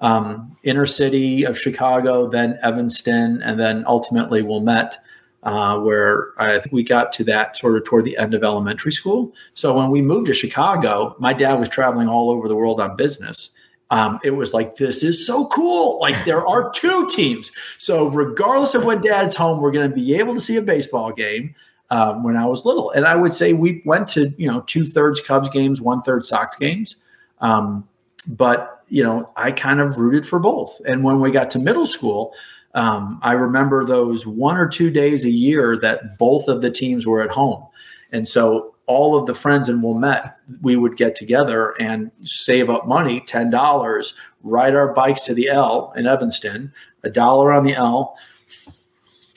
[0.01, 4.97] Um, inner city of Chicago, then Evanston, and then ultimately Wilmette,
[5.45, 8.92] uh, where I think we got to that sort of toward the end of elementary
[8.92, 9.33] school.
[9.55, 12.97] So when we moved to Chicago, my dad was traveling all over the world on
[12.97, 13.51] business.
[13.90, 18.75] Um, it was like this is so cool like there are two teams so regardless
[18.75, 21.55] of when dad's home we're going to be able to see a baseball game
[21.92, 22.90] um, when I was little.
[22.90, 26.24] And I would say we went to, you know, two thirds Cubs games, one third
[26.24, 26.96] Sox games.
[27.42, 27.87] Um,
[28.26, 30.81] but, you know, I kind of rooted for both.
[30.87, 32.33] And when we got to middle school,
[32.74, 37.07] um, I remember those one or two days a year that both of the teams
[37.07, 37.66] were at home.
[38.11, 42.87] And so all of the friends in Wilmette, we would get together and save up
[42.87, 48.16] money, $10, ride our bikes to the L in Evanston, a dollar on the L,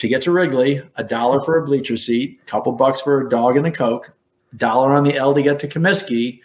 [0.05, 3.29] to get to Wrigley, a dollar for a bleacher seat, a couple bucks for a
[3.29, 4.15] dog and a Coke,
[4.55, 6.41] dollar on the L to get to Comiskey,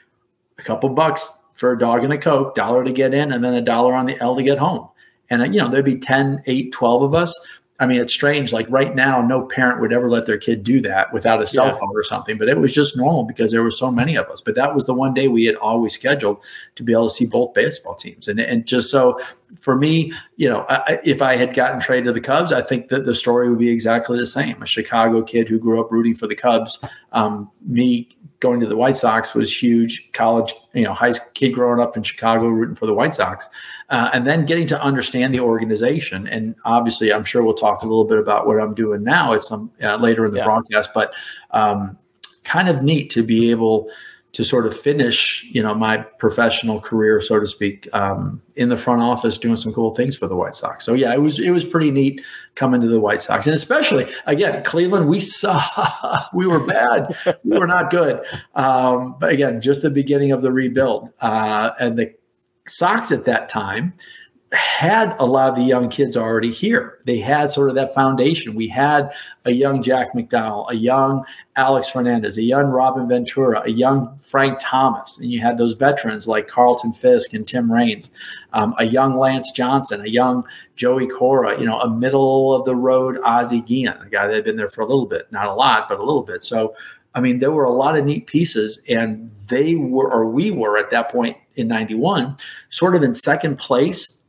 [0.59, 3.53] a couple bucks for a dog and a Coke, dollar to get in, and then
[3.53, 4.89] a dollar on the L to get home.
[5.29, 7.39] And, uh, you know, there'd be 10, 8, 12 of us.
[7.81, 8.53] I mean, it's strange.
[8.53, 11.69] Like right now, no parent would ever let their kid do that without a cell
[11.69, 11.77] yeah.
[11.79, 12.37] phone or something.
[12.37, 14.43] But it was just normal because there were so many of us.
[14.43, 16.45] But that was the one day we had always scheduled
[16.77, 18.29] to be able to see both baseball teams.
[18.29, 19.19] And and just so
[19.61, 22.89] for me, you know, I, if I had gotten traded to the Cubs, I think
[22.89, 24.63] that the story would be exactly the same.
[24.63, 26.79] A Chicago kid who grew up rooting for the Cubs.
[27.13, 28.09] Um, me
[28.41, 30.11] going to the White Sox was huge.
[30.13, 33.49] College, you know, high kid growing up in Chicago rooting for the White Sox,
[33.91, 36.27] uh, and then getting to understand the organization.
[36.27, 39.43] And obviously, I'm sure we'll talk a little bit about what I'm doing now at
[39.43, 40.45] some uh, later in the yeah.
[40.45, 40.91] broadcast.
[40.95, 41.15] But
[41.51, 41.99] um,
[42.45, 43.91] kind of neat to be able
[44.33, 48.77] to sort of finish, you know, my professional career, so to speak, um, in the
[48.77, 50.85] front office, doing some cool things for the White Sox.
[50.85, 52.23] So yeah, it was it was pretty neat
[52.55, 55.09] coming to the White Sox, and especially again, Cleveland.
[55.09, 55.61] We saw
[56.35, 57.15] we were bad,
[57.45, 58.25] we were not good.
[58.55, 62.15] Um, but again, just the beginning of the rebuild, uh, and the
[62.69, 63.95] Sox at that time
[64.53, 66.99] had a lot of the young kids already here.
[67.07, 68.57] They had sort of that foundation.
[68.57, 69.13] We had
[69.45, 74.59] a young Jack McDowell, a young Alex Fernandez, a young Robin Ventura, a young Frank
[74.61, 78.11] Thomas, and you had those veterans like Carlton Fisk and Tim Raines,
[78.53, 82.75] um, a young Lance Johnson, a young Joey Cora, you know, a middle of the
[82.75, 85.55] road Ozzie Guillen, a guy that had been there for a little bit, not a
[85.55, 86.43] lot, but a little bit.
[86.43, 86.75] So,
[87.15, 90.77] I mean, there were a lot of neat pieces, and they were, or we were
[90.77, 92.37] at that point in 91,
[92.69, 94.20] sort of in second place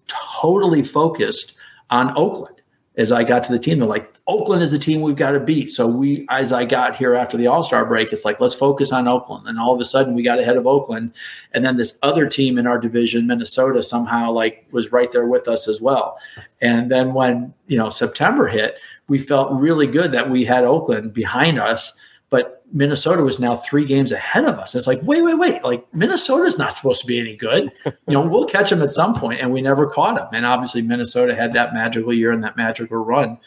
[0.42, 1.58] totally focused
[1.90, 2.56] on Oakland.
[2.98, 5.40] As I got to the team, they're like, Oakland is the team we've got to
[5.40, 5.72] beat.
[5.72, 8.92] So we, as I got here after the All Star break, it's like let's focus
[8.92, 9.48] on Oakland.
[9.48, 11.14] And all of a sudden, we got ahead of Oakland,
[11.54, 15.48] and then this other team in our division, Minnesota, somehow like was right there with
[15.48, 16.18] us as well.
[16.60, 21.14] And then when you know September hit, we felt really good that we had Oakland
[21.14, 21.94] behind us,
[22.32, 24.74] but Minnesota was now three games ahead of us.
[24.74, 25.64] It's like, wait, wait, wait.
[25.66, 27.72] Like Minnesota's not supposed to be any good.
[28.08, 30.28] You know, we'll catch them at some point, and we never caught them.
[30.34, 33.38] And obviously, Minnesota had that magical year and that magical run,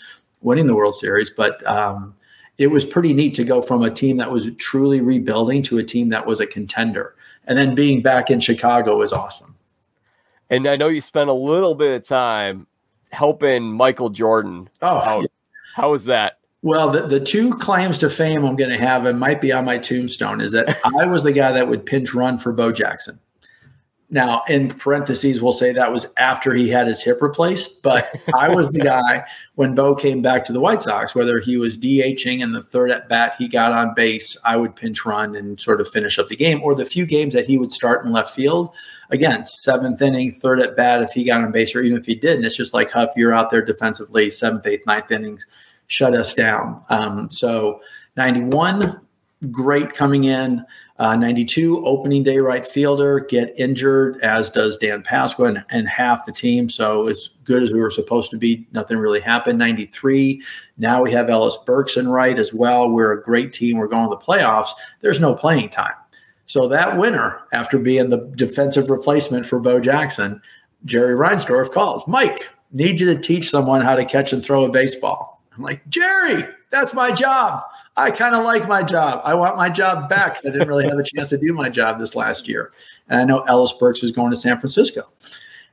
[0.41, 1.29] winning the World Series.
[1.29, 2.15] But um,
[2.57, 5.83] it was pretty neat to go from a team that was truly rebuilding to a
[5.83, 7.15] team that was a contender,
[7.47, 9.55] and then being back in Chicago was awesome.
[10.49, 12.67] And I know you spent a little bit of time
[13.11, 14.69] helping Michael Jordan.
[14.81, 15.27] Oh, how, yeah.
[15.75, 16.39] how was that?
[16.65, 19.67] Well, the, the two claims to fame I'm going to have and might be on
[19.67, 23.21] my tombstone is that I was the guy that would pinch run for Bo Jackson.
[24.09, 28.49] Now, in parentheses, we'll say that was after he had his hip replaced, but I
[28.49, 32.41] was the guy when Bo came back to the White Sox, whether he was DHing
[32.41, 35.83] in the third at bat he got on base, I would pinch run and sort
[35.83, 38.35] of finish up the game, or the few games that he would start in left
[38.35, 38.71] field.
[39.11, 42.15] Again, seventh inning, third at bat if he got on base, or even if he
[42.15, 45.45] didn't, it's just like Huff, you're out there defensively, seventh, eighth, ninth innings
[45.87, 46.83] shut us down.
[46.89, 47.81] Um, so
[48.17, 49.01] 91,
[49.51, 50.65] great coming in.
[50.97, 56.25] Uh, 92, opening day right fielder, get injured, as does Dan Pasqua and, and, half
[56.25, 56.69] the team.
[56.69, 59.59] So as good as we were supposed to be, nothing really happened.
[59.59, 60.41] 93,
[60.79, 62.89] now we have Ellis Burks right as well.
[62.89, 63.79] We're a great team.
[63.79, 64.69] We're going to the playoffs.
[65.01, 65.95] There's no playing time.
[66.47, 70.41] So that winner, after being the defensive replacement for Bo Jackson,
[70.85, 74.71] Jerry Reinsdorf calls, Mike, need you to teach someone how to catch and throw a
[74.71, 75.34] baseball.
[75.57, 77.63] I'm like, Jerry, that's my job.
[77.97, 79.21] I kind of like my job.
[79.25, 81.69] I want my job back because I didn't really have a chance to do my
[81.69, 82.73] job this last year.
[83.09, 85.03] And I know Ellis Burks is going to San Francisco.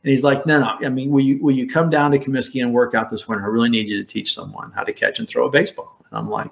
[0.04, 0.78] And he's like, no, no.
[0.86, 3.44] I mean, will you will you come down to Comiskey and work out this winter?
[3.44, 5.96] I really need you to teach someone how to catch and throw a baseball.
[6.10, 6.52] And I'm like,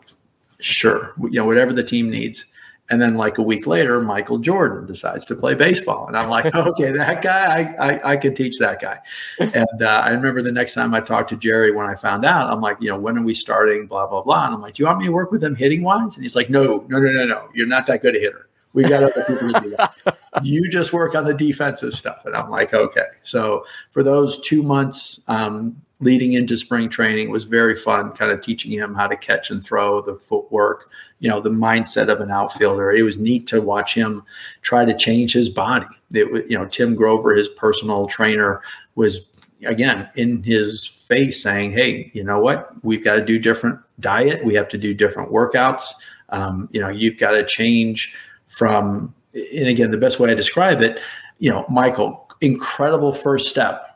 [0.59, 1.13] sure.
[1.19, 2.45] You know, whatever the team needs.
[2.89, 6.07] And then like a week later, Michael Jordan decides to play baseball.
[6.07, 8.99] And I'm like, okay, that guy, I, I, I can teach that guy.
[9.39, 12.51] And uh, I remember the next time I talked to Jerry when I found out,
[12.51, 13.85] I'm like, you know, when are we starting?
[13.85, 14.45] Blah, blah, blah.
[14.45, 16.15] And I'm like, do you want me to work with him hitting wise?
[16.15, 17.49] And he's like, no, no, no, no, no.
[17.53, 18.49] You're not that good a hitter.
[18.73, 20.17] We got other people to do that.
[20.43, 22.25] you just work on the defensive stuff.
[22.25, 23.07] And I'm like, okay.
[23.23, 28.41] So for those two months, um, leading into spring training was very fun, kind of
[28.41, 32.31] teaching him how to catch and throw, the footwork, you know, the mindset of an
[32.31, 32.91] outfielder.
[32.91, 34.23] It was neat to watch him
[34.61, 35.87] try to change his body.
[36.13, 38.61] It was, you know, Tim Grover, his personal trainer,
[38.95, 39.21] was
[39.65, 42.71] again in his face saying, "Hey, you know what?
[42.83, 44.43] We've got to do different diet.
[44.45, 45.93] We have to do different workouts.
[46.29, 48.15] Um, you know, you've got to change
[48.47, 50.99] from." And again, the best way I describe it,
[51.37, 53.88] you know, Michael, incredible first step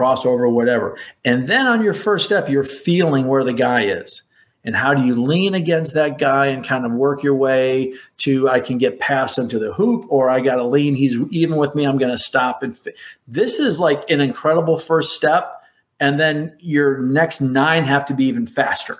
[0.00, 0.96] crossover, whatever.
[1.24, 4.22] And then on your first step, you're feeling where the guy is.
[4.62, 8.48] And how do you lean against that guy and kind of work your way to
[8.48, 10.94] I can get past him to the hoop, or I got to lean.
[10.94, 11.84] He's even with me.
[11.84, 12.62] I'm going to stop.
[12.62, 12.92] And fi-.
[13.26, 15.62] this is like an incredible first step.
[15.98, 18.98] And then your next nine have to be even faster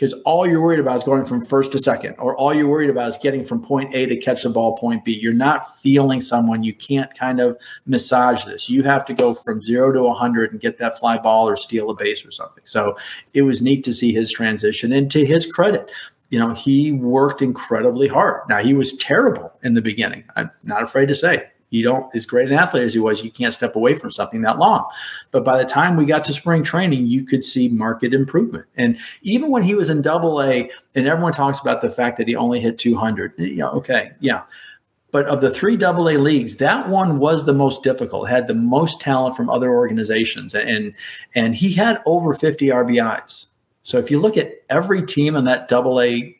[0.00, 2.88] because all you're worried about is going from first to second, or all you're worried
[2.88, 5.12] about is getting from point A to catch the ball point B.
[5.12, 6.62] You're not feeling someone.
[6.62, 8.70] You can't kind of massage this.
[8.70, 11.90] You have to go from zero to 100 and get that fly ball or steal
[11.90, 12.62] a base or something.
[12.64, 12.96] So
[13.34, 14.90] it was neat to see his transition.
[14.90, 15.90] And to his credit,
[16.30, 18.48] you know, he worked incredibly hard.
[18.48, 20.24] Now, he was terrible in the beginning.
[20.34, 23.30] I'm not afraid to say you don't as great an athlete as he was you
[23.30, 24.84] can't step away from something that long
[25.30, 28.98] but by the time we got to spring training you could see market improvement and
[29.22, 32.36] even when he was in double a and everyone talks about the fact that he
[32.36, 34.42] only hit 200 eh, yeah okay yeah
[35.12, 38.54] but of the three double A leagues, that one was the most difficult, had the
[38.54, 40.54] most talent from other organizations.
[40.54, 40.94] And,
[41.34, 43.46] and he had over 50 RBIs.
[43.82, 46.36] So if you look at every team in that double A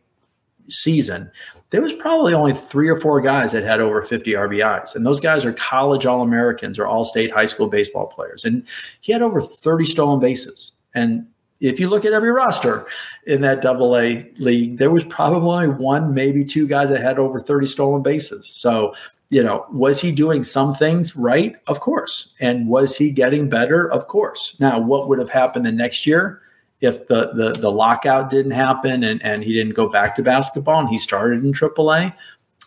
[0.68, 1.30] season,
[1.70, 4.94] there was probably only three or four guys that had over 50 RBIs.
[4.94, 8.44] And those guys are college All Americans or all state high school baseball players.
[8.44, 8.66] And
[9.00, 10.72] he had over 30 stolen bases.
[10.94, 11.26] And
[11.60, 12.86] if you look at every roster
[13.26, 17.40] in that double A league, there was probably one, maybe two guys that had over
[17.40, 18.46] 30 stolen bases.
[18.48, 18.94] So
[19.30, 21.54] you know, was he doing some things right?
[21.68, 22.34] Of course.
[22.40, 23.90] And was he getting better?
[23.90, 24.56] Of course.
[24.58, 26.42] Now, what would have happened the next year
[26.80, 30.80] if the the, the lockout didn't happen and, and he didn't go back to basketball
[30.80, 32.14] and he started in AAA?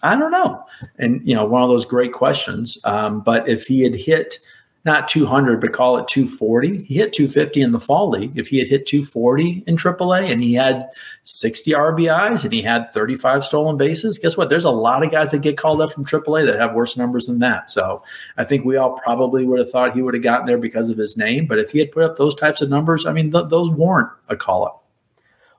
[0.01, 0.65] I don't know.
[0.97, 2.77] And, you know, one of those great questions.
[2.83, 4.39] Um, but if he had hit–
[4.85, 6.83] not 200, but call it 240.
[6.83, 8.37] He hit 250 in the fall league.
[8.37, 10.89] If he had hit 240 in AAA and he had
[11.23, 14.49] 60 RBIs and he had 35 stolen bases, guess what?
[14.49, 17.27] There's a lot of guys that get called up from AAA that have worse numbers
[17.27, 17.69] than that.
[17.69, 18.03] So
[18.37, 20.97] I think we all probably would have thought he would have gotten there because of
[20.97, 21.45] his name.
[21.47, 24.09] But if he had put up those types of numbers, I mean, th- those warrant
[24.27, 24.81] a call up.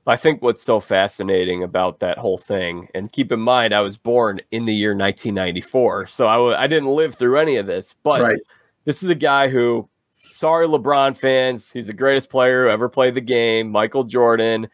[0.07, 3.97] I think what's so fascinating about that whole thing, and keep in mind, I was
[3.97, 7.95] born in the year 1994, so I w- I didn't live through any of this,
[8.03, 8.21] but.
[8.21, 8.39] Right
[8.85, 13.15] this is a guy who, sorry, LeBron fans, he's the greatest player who ever played
[13.15, 13.71] the game.
[13.71, 14.69] Michael Jordan.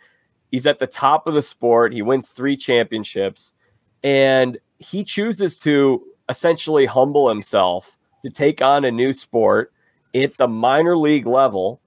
[0.50, 1.92] He's at the top of the sport.
[1.92, 3.52] He wins three championships.
[4.02, 9.72] And he chooses to essentially humble himself to take on a new sport
[10.14, 11.80] at the minor league level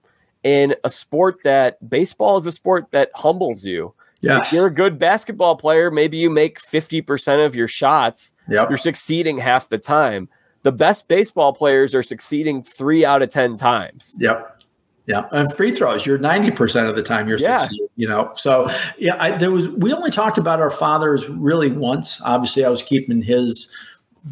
[0.43, 3.93] in a sport that baseball is a sport that humbles you.
[4.21, 4.47] Yes.
[4.47, 8.32] If you're a good basketball player, maybe you make 50% of your shots.
[8.49, 8.69] Yep.
[8.69, 10.30] You're succeeding half the time
[10.64, 14.16] the best baseball players are succeeding three out of 10 times.
[14.20, 14.64] Yep.
[15.05, 17.57] Yeah, and free throws, you're 90% of the time you're yeah.
[17.57, 18.32] succeeding, you know.
[18.36, 22.22] So, yeah, I, there was we only talked about our fathers really once.
[22.22, 23.70] Obviously, I was keeping his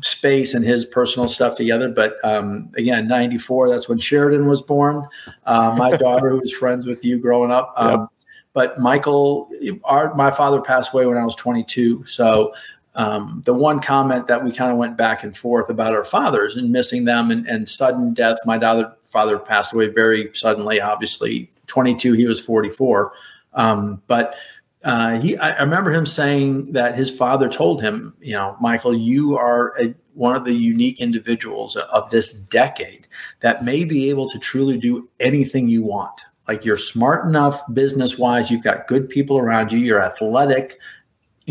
[0.01, 5.05] space and his personal stuff together, but um, again, 94, that's when Sheridan was born.
[5.45, 7.73] Uh, my daughter who was friends with you growing up.
[7.75, 8.09] Um, yep.
[8.53, 9.49] But Michael,
[9.83, 12.05] our, my father passed away when I was 22.
[12.05, 12.53] So
[12.95, 16.55] um, the one comment that we kind of went back and forth about our fathers
[16.55, 18.41] and missing them and, and sudden deaths.
[18.45, 23.13] My father, father passed away very suddenly, obviously, 22, he was 44.
[23.53, 24.35] Um, but
[24.83, 28.95] uh, he, I, I, remember him saying that his father told him, you know, Michael,
[28.95, 33.07] you are a, one of the unique individuals of this decade
[33.41, 36.21] that may be able to truly do anything you want.
[36.47, 40.79] Like you're smart enough business wise, you've got good people around you, you're athletic,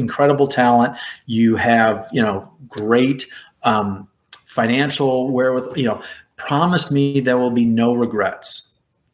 [0.01, 0.97] incredible talent.
[1.27, 3.27] You have, you know, great
[3.63, 5.79] um, financial wherewithal.
[5.79, 6.03] You know,
[6.37, 8.63] promise me there will be no regrets.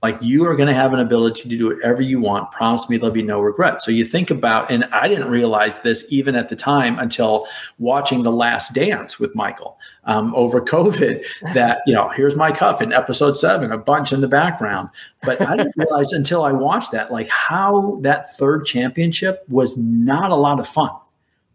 [0.03, 2.53] Like you are going to have an ability to do whatever you want.
[2.53, 3.85] Promise me there'll be no regrets.
[3.85, 7.47] So you think about, and I didn't realize this even at the time until
[7.79, 11.25] watching The Last Dance with Michael um, over COVID.
[11.55, 14.89] That you know, here's my cuff in episode seven, a bunch in the background.
[15.23, 20.31] But I didn't realize until I watched that, like how that third championship was not
[20.31, 20.91] a lot of fun.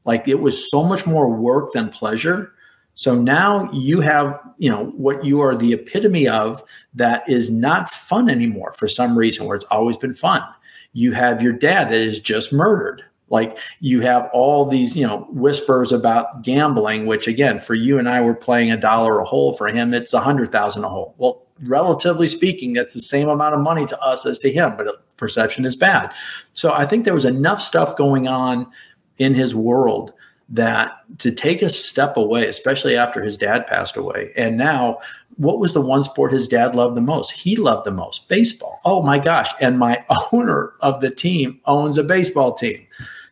[0.06, 2.54] Like it was so much more work than pleasure
[2.93, 6.62] so now you have, you know, what you are the epitome of
[6.93, 10.43] that is not fun anymore for some reason where it's always been fun.
[10.93, 13.04] You have your dad that is just murdered.
[13.32, 18.08] Like you have all these, you know, whispers about gambling, which again, for you and
[18.08, 19.54] I, we're playing a dollar a hole.
[19.54, 21.16] For him, it's a hundred thousand a hole.
[21.18, 25.04] Well, relatively speaking, that's the same amount of money to us as to him, but
[25.18, 26.12] perception is bad.
[26.54, 28.68] So I think there was enough stuff going on
[29.18, 30.14] in his world
[30.50, 34.98] that to take a step away, especially after his dad passed away, and now
[35.38, 37.32] what was the one sport his dad loved the most?
[37.32, 38.80] He loved the most baseball.
[38.86, 39.50] Oh my gosh.
[39.60, 42.86] And my owner of the team owns a baseball team.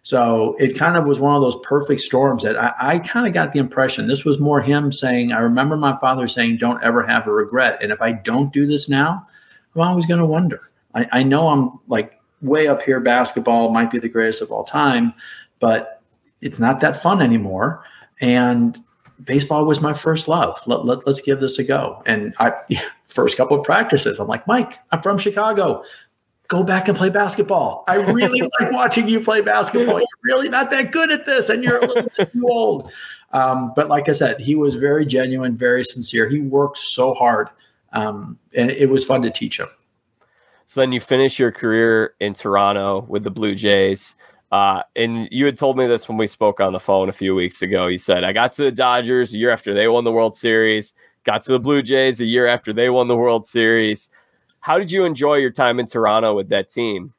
[0.03, 3.33] So it kind of was one of those perfect storms that I, I kind of
[3.33, 7.05] got the impression this was more him saying, I remember my father saying, don't ever
[7.05, 7.79] have a regret.
[7.81, 9.27] And if I don't do this now,
[9.75, 10.69] I'm always going to wonder.
[10.95, 14.63] I, I know I'm like way up here, basketball might be the greatest of all
[14.63, 15.13] time,
[15.59, 16.01] but
[16.41, 17.83] it's not that fun anymore.
[18.21, 18.77] And
[19.23, 20.59] baseball was my first love.
[20.65, 22.01] Let, let, us give this a go.
[22.05, 22.53] And I,
[23.03, 25.83] first couple of practices, I'm like, Mike, I'm from Chicago.
[26.49, 27.85] Go back and play basketball.
[27.87, 29.99] I really like watching you play basketball.
[29.99, 32.91] You're really not that good at this, and you're a little bit too old.
[33.31, 36.27] Um, but like I said, he was very genuine, very sincere.
[36.27, 37.49] He worked so hard,
[37.93, 39.69] um, and it was fun to teach him.
[40.65, 44.15] So then you finish your career in Toronto with the Blue Jays.
[44.51, 47.35] Uh, and you had told me this when we spoke on the phone a few
[47.35, 47.87] weeks ago.
[47.87, 50.93] You said, I got to the Dodgers a year after they won the World Series,
[51.23, 54.09] got to the Blue Jays a year after they won the World Series.
[54.61, 57.13] How did you enjoy your time in Toronto with that team?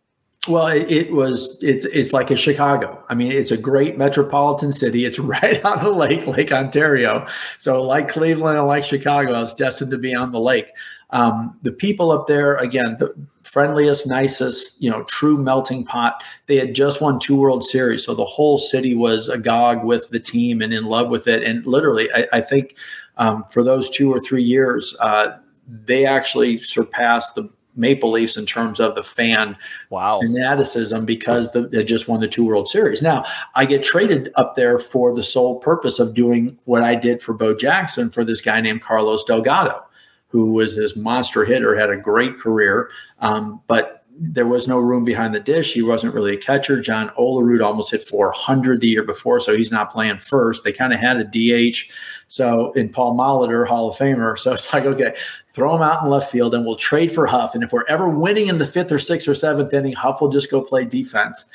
[0.49, 3.05] Well, it, was it's it's like a Chicago.
[3.11, 5.05] I mean, it's a great metropolitan city.
[5.05, 7.27] It's right on the lake, Lake Ontario.
[7.59, 10.71] So, like Cleveland and like Chicago, I was destined to be on the lake.
[11.11, 13.13] Um, the people up there, again, the
[13.43, 16.23] friendliest, nicest, you know, true melting pot.
[16.47, 20.21] They had just won two World Series, so the whole city was agog with the
[20.21, 21.43] team and in love with it.
[21.43, 22.77] And literally, I, I think
[23.19, 25.37] um, for those two or three years, uh,
[25.71, 29.57] they actually surpassed the Maple Leafs in terms of the fan
[29.91, 30.21] wow.
[30.21, 33.03] fanaticism because the, they just won the two World Series.
[33.03, 37.23] Now, I get traded up there for the sole purpose of doing what I did
[37.23, 39.85] for Bo Jackson for this guy named Carlos Delgado,
[40.29, 42.91] who was this monster hitter, had a great career,
[43.21, 45.73] um, but there was no room behind the dish.
[45.73, 46.79] He wasn't really a catcher.
[46.79, 50.63] John Olerud almost hit 400 the year before, so he's not playing first.
[50.63, 51.91] They kind of had a DH.
[52.29, 54.39] So in Paul Molitor, Hall of Famer.
[54.39, 55.15] So it's like, okay,
[55.49, 57.55] throw him out in left field and we'll trade for Huff.
[57.55, 60.29] And if we're ever winning in the fifth or sixth or seventh inning, Huff will
[60.29, 61.47] just go play defense.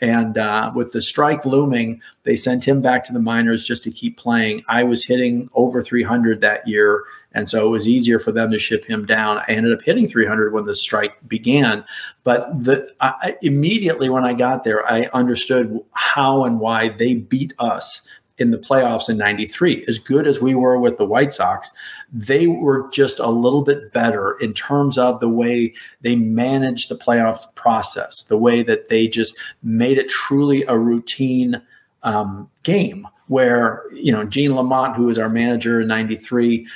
[0.00, 3.90] And uh, with the strike looming, they sent him back to the minors just to
[3.90, 4.64] keep playing.
[4.68, 7.04] I was hitting over 300 that year.
[7.34, 9.38] And so it was easier for them to ship him down.
[9.38, 11.84] I ended up hitting 300 when the strike began.
[12.24, 17.52] But the, I, immediately when I got there, I understood how and why they beat
[17.58, 18.06] us
[18.38, 19.84] in the playoffs in 93.
[19.86, 21.70] As good as we were with the White Sox,
[22.12, 26.96] they were just a little bit better in terms of the way they managed the
[26.96, 31.62] playoff process, the way that they just made it truly a routine
[32.02, 36.66] um, game where, you know, Gene Lamont, who was our manager in 93,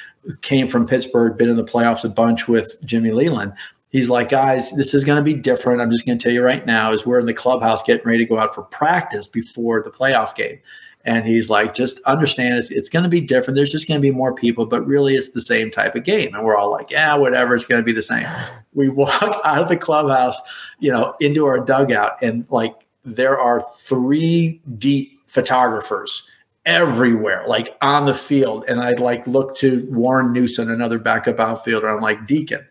[0.40, 3.52] came from Pittsburgh, been in the playoffs a bunch with Jimmy Leyland.
[3.90, 5.82] He's like, guys, this is going to be different.
[5.82, 8.24] I'm just going to tell you right now, is we're in the clubhouse getting ready
[8.24, 10.58] to go out for practice before the playoff game.
[11.04, 13.54] And he's like, just understand it's, it's going to be different.
[13.54, 16.34] There's just going to be more people, but really it's the same type of game.
[16.34, 18.26] And we're all like, yeah, whatever, it's going to be the same.
[18.72, 20.40] We walk out of the clubhouse,
[20.78, 26.22] you know, into our dugout, and like there are three deep photographers
[26.66, 28.64] everywhere, like on the field.
[28.68, 31.88] And I'd like look to Warren Newson, another backup outfielder.
[31.88, 32.66] I'm like, Deacon,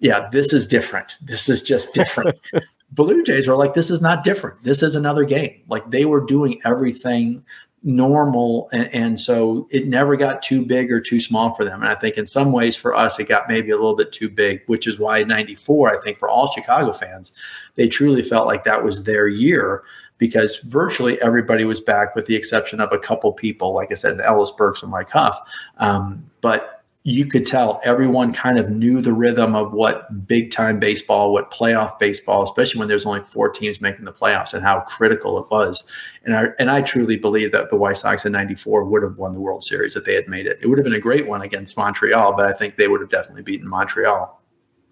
[0.00, 1.16] yeah, this is different.
[1.22, 2.36] This is just different.
[2.90, 4.62] Blue Jays were like, this is not different.
[4.64, 5.62] This is another game.
[5.68, 7.44] Like they were doing everything
[7.82, 11.90] normal and, and, so it never got too big or too small for them and
[11.90, 14.60] i think in some ways for us it got maybe a little bit too big
[14.66, 17.30] which is why 94 i think for all chicago fans
[17.76, 19.84] they truly felt like that was their year
[20.18, 24.20] because virtually everybody was back with the exception of a couple people like i said
[24.20, 25.38] ellis burks and mike huff
[25.78, 26.76] um, but
[27.08, 31.52] you could tell everyone kind of knew the rhythm of what big time baseball, what
[31.52, 35.48] playoff baseball, especially when there's only four teams making the playoffs and how critical it
[35.48, 35.88] was.
[36.24, 39.34] And I, and I truly believe that the White Sox in 94 would have won
[39.34, 40.58] the World Series if they had made it.
[40.60, 43.10] It would have been a great one against Montreal, but I think they would have
[43.10, 44.42] definitely beaten Montreal.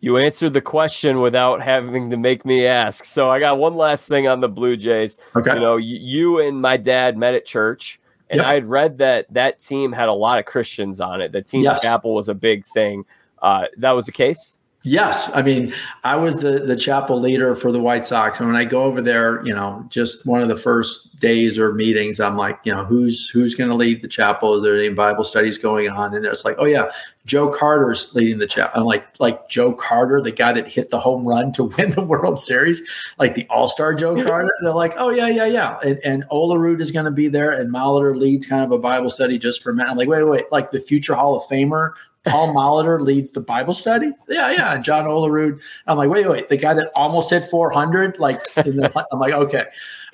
[0.04, 3.06] You answered the question without having to make me ask.
[3.06, 5.16] So I got one last thing on the Blue Jays.
[5.34, 5.54] Okay.
[5.54, 7.98] You know, you and my dad met at church.
[8.28, 8.46] And yep.
[8.46, 11.32] I had read that that team had a lot of Christians on it.
[11.32, 11.80] The team yes.
[11.80, 13.06] chapel was a big thing.
[13.40, 14.58] Uh, that was the case.
[14.86, 18.56] Yes, I mean, I was the the chapel leader for the White Sox, and when
[18.56, 22.36] I go over there, you know, just one of the first days or meetings, I'm
[22.36, 24.56] like, you know, who's who's going to lead the chapel?
[24.56, 26.14] Is there any Bible studies going on?
[26.14, 26.90] And there's like, oh yeah,
[27.26, 28.70] Joe Carter's leading the chat.
[28.74, 31.90] I'm uh, like, like Joe Carter, the guy that hit the home run to win
[31.90, 32.82] the World Series,
[33.18, 34.50] like the All Star Joe Carter.
[34.62, 35.78] They're like, oh yeah, yeah, yeah.
[35.82, 39.10] And, and Olerud is going to be there, and Molitor leads kind of a Bible
[39.10, 39.90] study just for minute.
[39.90, 41.92] I'm like, wait, wait, like the future Hall of Famer
[42.24, 44.10] Paul Molitor leads the Bible study.
[44.28, 44.74] Yeah, yeah.
[44.74, 45.60] And John Olerud.
[45.86, 48.18] I'm like, wait, wait, the guy that almost hit 400.
[48.18, 49.66] Like, the, I'm like, okay,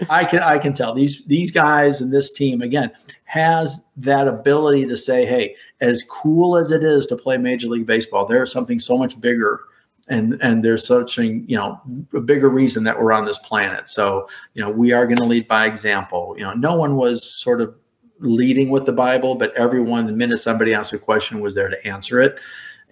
[0.08, 2.90] I can, I can tell these these guys and this team again
[3.24, 7.86] has that ability to say, hey, as cool as it is to play Major League
[7.86, 9.60] Baseball, there's something so much bigger.
[10.08, 11.80] And, and there's such a you know
[12.12, 13.88] a bigger reason that we're on this planet.
[13.88, 16.34] So you know we are going to lead by example.
[16.36, 17.72] You know no one was sort of
[18.20, 21.86] leading with the Bible, but everyone, the minute somebody asked a question, was there to
[21.86, 22.38] answer it.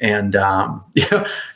[0.00, 0.84] And um,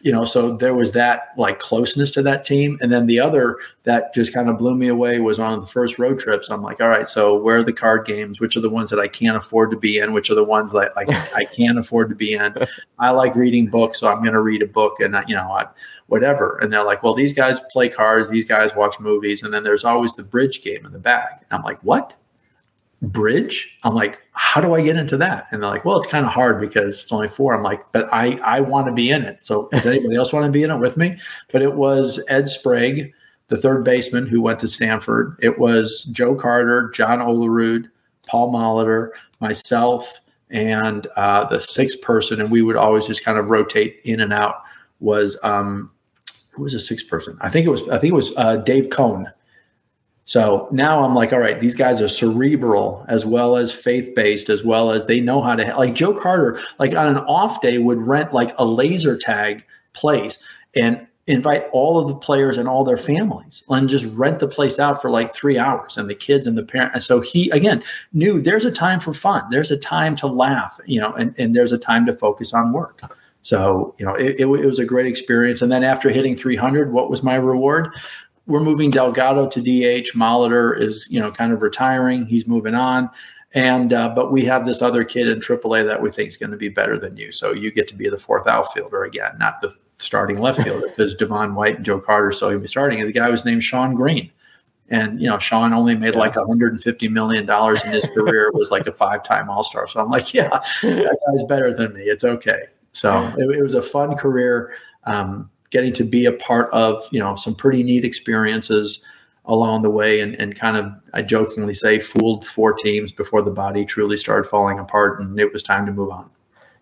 [0.01, 2.79] you know, so there was that like closeness to that team.
[2.81, 5.99] And then the other that just kind of blew me away was on the first
[5.99, 6.51] road trips.
[6.51, 8.41] I'm like, all right, so where are the card games?
[8.41, 10.13] Which are the ones that I can't afford to be in?
[10.13, 12.55] Which are the ones that like I can't afford to be in?
[12.99, 15.51] I like reading books, so I'm going to read a book, and I, you know,
[15.51, 15.67] I,
[16.07, 16.59] whatever.
[16.59, 19.85] And they're like, well, these guys play cards, these guys watch movies, and then there's
[19.85, 21.45] always the bridge game in the back.
[21.51, 22.17] And I'm like, what?
[23.03, 23.79] Bridge.
[23.83, 25.47] I'm like how do i get into that?
[25.51, 27.55] And they're like well it's kind of hard because it's only four.
[27.55, 29.43] I'm like but i i want to be in it.
[29.43, 31.19] So does anybody else want to be in it with me?
[31.51, 33.13] But it was ed sprague
[33.49, 35.37] the third baseman who went to stanford.
[35.41, 37.91] It was joe carter john olerud
[38.27, 43.51] paul molitor myself and uh, the sixth person and we would always just kind of
[43.51, 44.63] rotate in and out
[45.01, 45.91] was um
[46.53, 47.37] who was the sixth person?
[47.41, 49.27] I think it was i think it was uh, dave cone
[50.25, 54.49] so now I'm like, all right, these guys are cerebral as well as faith based,
[54.49, 57.79] as well as they know how to like Joe Carter, like on an off day
[57.79, 59.65] would rent like a laser tag
[59.95, 60.43] place
[60.81, 64.79] and invite all of the players and all their families and just rent the place
[64.79, 66.95] out for like three hours and the kids and the parents.
[66.95, 69.45] And so he again knew there's a time for fun.
[69.51, 72.73] There's a time to laugh, you know, and, and there's a time to focus on
[72.73, 73.01] work.
[73.43, 75.63] So, you know, it, it, it was a great experience.
[75.63, 77.93] And then after hitting 300, what was my reward?
[78.47, 80.13] We're moving Delgado to DH.
[80.15, 82.27] Molitor is, you know, kind of retiring.
[82.27, 83.11] He's moving on.
[83.55, 86.53] And uh, but we have this other kid in AAA that we think is going
[86.53, 87.31] to be better than you.
[87.31, 91.15] So you get to be the fourth outfielder again, not the starting left fielder, because
[91.15, 93.01] Devon White and Joe Carter still going to be starting.
[93.01, 94.31] And the guy was named Shawn Green.
[94.89, 98.51] And you know, Shawn only made like 150 million dollars in his career.
[98.55, 99.87] was like a five-time All-Star.
[99.87, 102.03] So I'm like, yeah, that guy's better than me.
[102.03, 102.65] It's okay.
[102.93, 104.75] So it, it was a fun career.
[105.05, 109.01] Um, getting to be a part of you know some pretty neat experiences
[109.47, 113.51] along the way and, and kind of I jokingly say fooled four teams before the
[113.51, 116.31] body truly started falling apart and it was time to move on.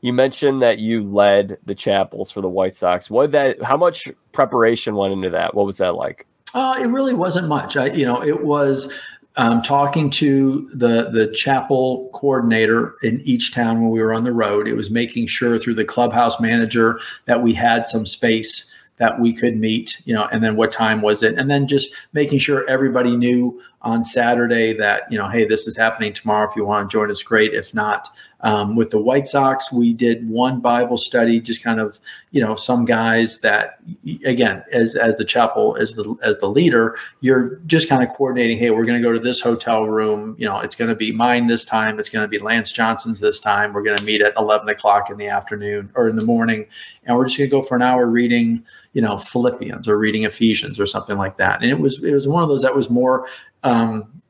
[0.03, 3.09] You mentioned that you led the chapels for the White Sox.
[3.09, 5.55] What that how much preparation went into that?
[5.55, 6.26] What was that like?
[6.53, 7.76] Uh, it really wasn't much.
[7.76, 8.93] I, you know, it was
[9.36, 14.32] um, talking to the the chapel coordinator in each town when we were on the
[14.32, 14.66] road.
[14.66, 18.70] It was making sure through the clubhouse manager that we had some space
[19.01, 21.37] that we could meet, you know, and then what time was it?
[21.39, 25.76] And then just making sure everybody knew on Saturday that, you know, hey, this is
[25.76, 26.49] happening tomorrow.
[26.49, 27.55] If you want to join us, great.
[27.55, 31.99] If not, um, with the White Sox, we did one Bible study, just kind of,
[32.31, 33.81] you know, some guys that,
[34.24, 38.59] again, as as the chapel, as the as the leader, you're just kind of coordinating.
[38.59, 40.37] Hey, we're going to go to this hotel room.
[40.39, 41.99] You know, it's going to be mine this time.
[41.99, 43.72] It's going to be Lance Johnson's this time.
[43.72, 46.66] We're going to meet at eleven o'clock in the afternoon or in the morning,
[47.05, 50.24] and we're just going to go for an hour reading you know Philippians or reading
[50.24, 51.62] Ephesians or something like that.
[51.62, 53.28] And it was it was one of those that was more
[53.63, 54.23] um,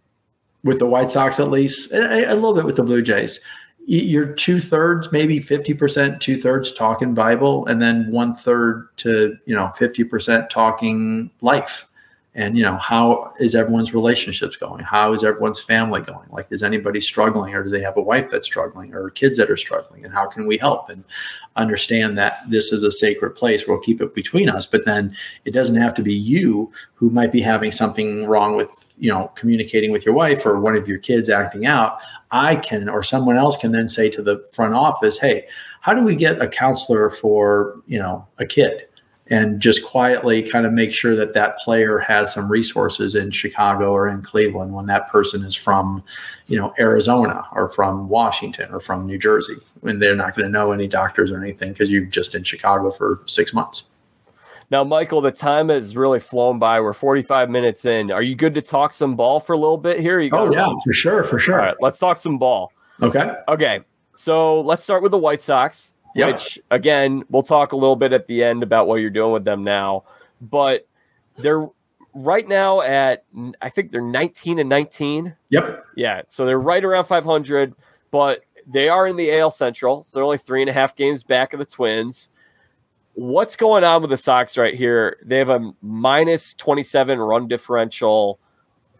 [0.65, 3.41] with the White Sox at least, a, a little bit with the Blue Jays.
[3.87, 9.37] You're two thirds, maybe fifty percent, two thirds talking Bible, and then one third to
[9.47, 11.87] you know fifty percent talking life
[12.35, 14.85] and you know how is everyone's relationships going?
[14.85, 16.29] How is everyone's family going?
[16.31, 19.51] Like is anybody struggling or do they have a wife that's struggling or kids that
[19.51, 20.05] are struggling?
[20.05, 21.05] And how can we help and
[21.57, 23.67] understand that this is a sacred place?
[23.67, 27.33] We'll keep it between us but then it doesn't have to be you who might
[27.33, 30.99] be having something wrong with you know communicating with your wife or one of your
[30.99, 31.99] kids acting out.
[32.31, 35.49] I can or someone else can then say to the front office hey
[35.81, 38.87] how do we get a counselor for you know a kid
[39.31, 43.93] and just quietly kind of make sure that that player has some resources in Chicago
[43.93, 46.03] or in Cleveland when that person is from,
[46.49, 50.53] you know, Arizona or from Washington or from New Jersey, when they're not going to
[50.53, 53.85] know any doctors or anything because you've just in Chicago for six months.
[54.73, 56.81] Now, Michael, the time has really flown by.
[56.81, 58.11] We're 45 minutes in.
[58.13, 60.21] Are you good to talk some ball for a little bit here?
[60.21, 61.25] You oh, yeah, for sure.
[61.25, 61.61] For sure.
[61.61, 62.73] All right, let's talk some ball.
[63.03, 63.35] Okay.
[63.49, 63.81] Okay.
[64.15, 66.33] So let's start with the White Sox yep.
[66.35, 69.45] which again, we'll talk a little bit at the end about what you're doing with
[69.45, 70.05] them now.
[70.41, 70.87] But
[71.39, 71.69] they're
[72.15, 73.25] right now at
[73.61, 75.35] I think they're 19 and 19.
[75.51, 75.85] Yep.
[75.97, 76.23] Yeah.
[76.29, 77.75] So they're right around 500,
[78.11, 80.05] but they are in the AL Central.
[80.05, 82.31] So they're only three and a half games back of the Twins.
[83.15, 85.19] What's going on with the Sox right here?
[85.25, 88.39] They have a minus 27 run differential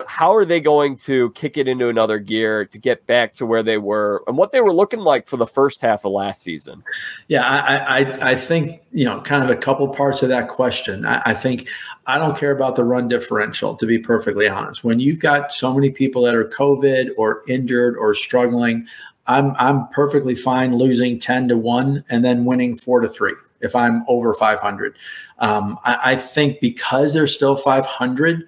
[0.07, 3.63] how are they going to kick it into another gear to get back to where
[3.63, 6.83] they were and what they were looking like for the first half of last season?
[7.29, 11.07] Yeah, I, I, I think you know kind of a couple parts of that question.
[11.07, 11.69] I, I, think
[12.07, 14.85] I don't care about the run differential to be perfectly honest.
[14.85, 18.87] When you've got so many people that are COVID or injured or struggling,
[19.27, 23.77] I'm I'm perfectly fine losing ten to one and then winning four to three if
[23.77, 24.97] I'm over 500.
[25.39, 28.47] Um, I, I, think because they're still 500.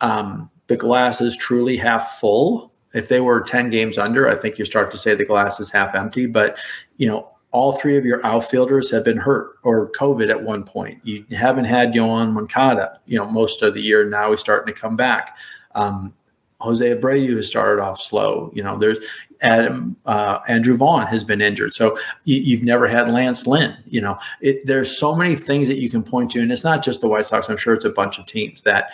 [0.00, 2.70] Um, the glass is truly half full.
[2.94, 5.68] If they were 10 games under, I think you start to say the glass is
[5.68, 6.26] half empty.
[6.26, 6.58] But,
[6.96, 11.00] you know, all three of your outfielders have been hurt or COVID at one point.
[11.02, 14.08] You haven't had Yoan Moncada, you know, most of the year.
[14.08, 15.36] Now he's starting to come back.
[15.74, 16.14] Um,
[16.60, 18.52] Jose Abreu has started off slow.
[18.54, 18.98] You know, there's
[19.42, 23.74] Adam uh, Andrew Vaughn has been injured, so you, have never had Lance Lynn.
[23.86, 26.84] You know, it, there's so many things that you can point to, and it's not
[26.84, 27.48] just the White Sox.
[27.48, 28.90] I'm sure it's a bunch of teams that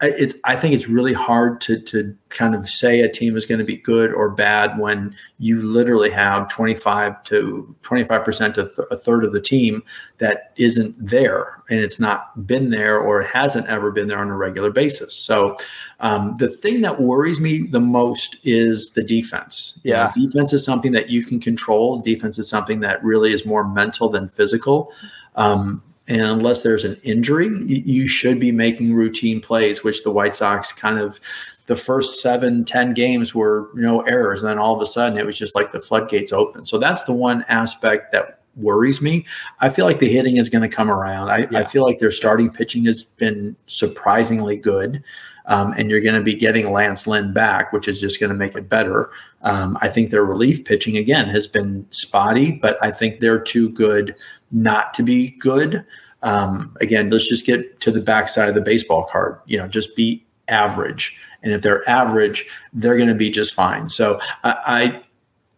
[0.00, 3.58] it's I think it's really hard to to kind of say a team is going
[3.58, 8.88] to be good or bad when you literally have 25 to 25 percent to th-
[8.90, 9.82] a third of the team
[10.18, 14.30] that isn't there and it's not been there or it hasn't ever been there on
[14.30, 15.14] a regular basis.
[15.14, 15.56] So
[16.00, 19.78] um, the thing that worries me the most is the defense.
[19.84, 22.00] Yeah, you know, defense is something that you can control.
[22.00, 24.92] Defense is something that really is more mental than physical.
[25.36, 30.36] Um, and unless there's an injury, you should be making routine plays, which the White
[30.36, 31.18] Sox kind of
[31.66, 34.40] the first seven, ten games were no errors.
[34.40, 36.66] And then all of a sudden it was just like the floodgates open.
[36.66, 39.26] So that's the one aspect that worries me.
[39.60, 41.30] I feel like the hitting is going to come around.
[41.30, 41.60] I, yeah.
[41.60, 45.02] I, feel like their starting pitching has been surprisingly good.
[45.46, 48.36] Um, and you're going to be getting Lance Lynn back, which is just going to
[48.36, 49.10] make it better.
[49.42, 53.68] Um, I think their relief pitching, again, has been spotty, but I think they're too
[53.70, 54.14] good
[54.54, 55.84] not to be good.
[56.22, 59.40] Um, again, let's just get to the backside of the baseball card.
[59.46, 61.18] You know, just be average.
[61.42, 63.90] And if they're average, they're going to be just fine.
[63.90, 65.02] So I, I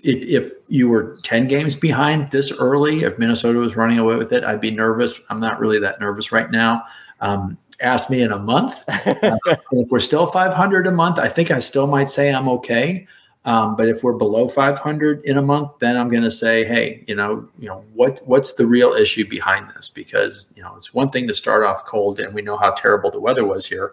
[0.01, 4.33] if, if you were 10 games behind this early, if Minnesota was running away with
[4.33, 5.21] it, I'd be nervous.
[5.31, 6.83] I'm not really that nervous right now.
[7.21, 8.83] Um, ask me in a month.
[8.89, 9.37] uh,
[9.73, 13.07] if we're still 500 a month, I think I still might say I'm okay.
[13.47, 17.05] Um, but if we're below 500 in a month, then I'm going to say, hey,
[17.07, 19.89] you know, you know, what what's the real issue behind this?
[19.89, 23.11] Because you know, it's one thing to start off cold, and we know how terrible
[23.11, 23.93] the weather was here.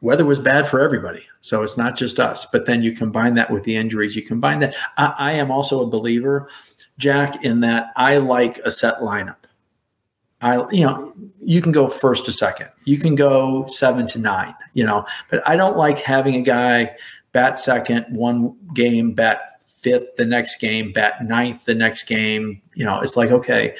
[0.00, 2.46] Weather was bad for everybody, so it's not just us.
[2.46, 4.14] But then you combine that with the injuries.
[4.14, 4.76] You combine that.
[4.96, 6.48] I, I am also a believer,
[6.96, 9.36] Jack, in that I like a set lineup.
[10.40, 14.54] I, you know, you can go first to second, you can go seven to nine,
[14.74, 16.94] you know, but I don't like having a guy
[17.34, 19.42] bat second one game, bat
[19.82, 22.62] fifth the next game, bat ninth the next game.
[22.74, 23.76] You know, it's like, okay,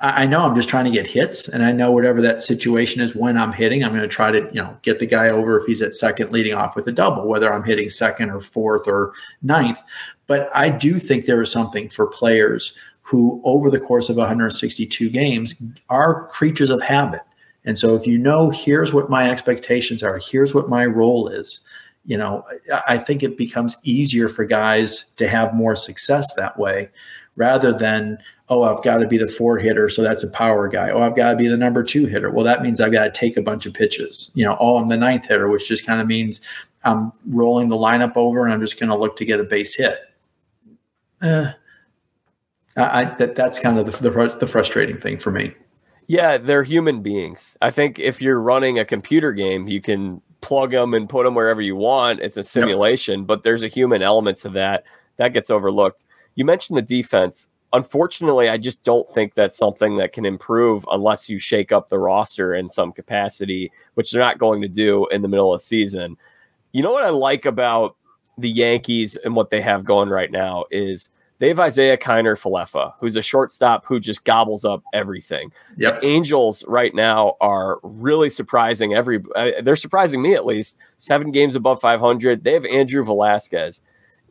[0.00, 3.14] I know I'm just trying to get hits, and I know whatever that situation is
[3.14, 5.66] when I'm hitting, I'm going to try to you know get the guy over if
[5.66, 9.12] he's at second, leading off with a double, whether I'm hitting second or fourth or
[9.42, 9.82] ninth.
[10.26, 15.08] But I do think there is something for players who, over the course of 162
[15.08, 15.54] games,
[15.88, 17.22] are creatures of habit.
[17.64, 21.60] And so, if you know, here's what my expectations are, here's what my role is,
[22.06, 22.44] you know,
[22.88, 26.90] I think it becomes easier for guys to have more success that way
[27.34, 30.90] rather than, oh, I've got to be the four hitter, so that's a power guy.
[30.90, 32.30] Oh, I've got to be the number two hitter.
[32.30, 34.30] Well, that means I've got to take a bunch of pitches.
[34.34, 36.40] You know, oh, I'm the ninth hitter, which just kind of means
[36.84, 39.74] I'm rolling the lineup over and I'm just going to look to get a base
[39.74, 39.98] hit.
[41.22, 41.52] Eh,
[42.76, 45.52] I, that that's kind of the, the, the frustrating thing for me.
[46.08, 47.56] Yeah, they're human beings.
[47.60, 51.34] I think if you're running a computer game, you can plug them and put them
[51.34, 52.20] wherever you want.
[52.20, 53.26] It's a simulation, yep.
[53.26, 54.84] but there's a human element to that
[55.16, 56.04] that gets overlooked.
[56.36, 57.48] You mentioned the defense.
[57.72, 61.98] Unfortunately, I just don't think that's something that can improve unless you shake up the
[61.98, 65.64] roster in some capacity, which they're not going to do in the middle of the
[65.64, 66.16] season.
[66.70, 67.96] You know what I like about
[68.38, 72.94] the Yankees and what they have going right now is they have Isiah Kiner Falefa,
[72.98, 75.52] who's a shortstop who just gobbles up everything.
[75.76, 76.00] Yep.
[76.00, 80.78] The Angels right now are really surprising every uh, they're surprising me at least.
[80.96, 82.42] 7 games above 500.
[82.42, 83.82] They have Andrew Velazquez,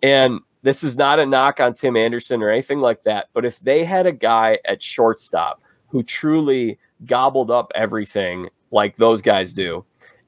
[0.01, 3.59] And this is not a knock on Tim Anderson or anything like that, but if
[3.59, 9.85] they had a guy at shortstop who truly gobbled up everything like those guys do,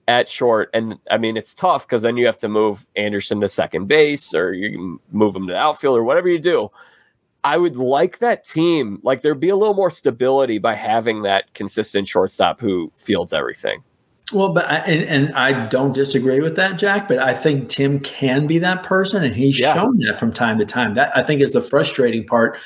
[0.07, 0.69] at short.
[0.73, 4.33] And I mean, it's tough because then you have to move Anderson to second base
[4.33, 6.69] or you move him to outfield or whatever you do.
[7.43, 11.53] I would like that team, like there'd be a little more stability by having that
[11.53, 13.83] consistent shortstop who fields everything.
[14.33, 17.07] Well, but I, and, and, I don't disagree with that, Jack.
[17.07, 19.73] But I think Tim can be that person, and he's yeah.
[19.73, 20.95] shown that from time to time.
[20.95, 22.57] That I think is the frustrating part.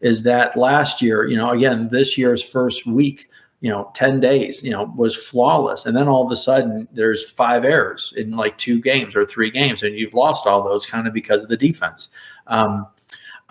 [0.00, 3.28] Is that last year, you know, again, this year's first week,
[3.60, 7.30] you know 10 days you know was flawless and then all of a sudden there's
[7.30, 11.06] five errors in like two games or three games and you've lost all those kind
[11.06, 12.08] of because of the defense
[12.46, 12.86] um,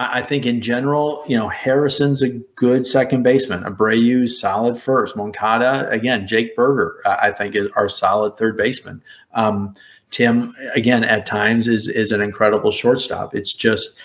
[0.01, 3.65] I think in general, you know, Harrison's a good second baseman.
[3.65, 5.17] Abreu's solid first.
[5.17, 9.03] Moncada, again, Jake Burger, I think is our solid third baseman.
[9.33, 9.73] Um,
[10.09, 13.35] Tim, again, at times is is an incredible shortstop.
[13.35, 13.99] It's just,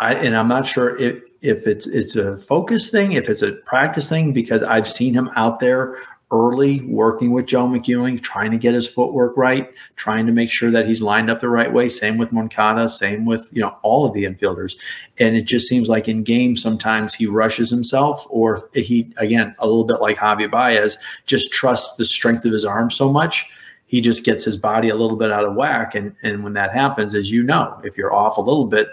[0.00, 3.52] I and I'm not sure if if it's it's a focus thing, if it's a
[3.52, 5.98] practice thing, because I've seen him out there
[6.30, 10.70] early working with Joe McEwing, trying to get his footwork right, trying to make sure
[10.70, 11.88] that he's lined up the right way.
[11.88, 14.76] Same with Moncada, same with you know all of the infielders.
[15.18, 19.66] And it just seems like in games sometimes he rushes himself, or he again a
[19.66, 20.96] little bit like Javi Baez,
[21.26, 23.50] just trusts the strength of his arm so much.
[23.86, 25.94] He just gets his body a little bit out of whack.
[25.94, 28.88] And, and when that happens, as you know, if you're off a little bit,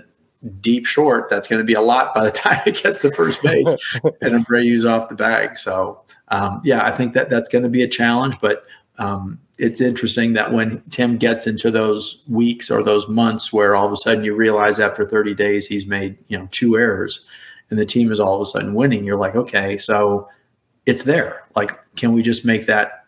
[0.61, 3.41] deep short, that's going to be a lot by the time it gets to first
[3.41, 3.67] base
[4.21, 5.57] and Abreu's off the bag.
[5.57, 8.65] So, um, yeah, I think that that's going to be a challenge, but
[8.97, 13.85] um, it's interesting that when Tim gets into those weeks or those months where all
[13.85, 17.21] of a sudden you realize after 30 days he's made, you know, two errors
[17.69, 20.27] and the team is all of a sudden winning, you're like, okay, so
[20.85, 21.43] it's there.
[21.55, 23.05] Like, can we just make that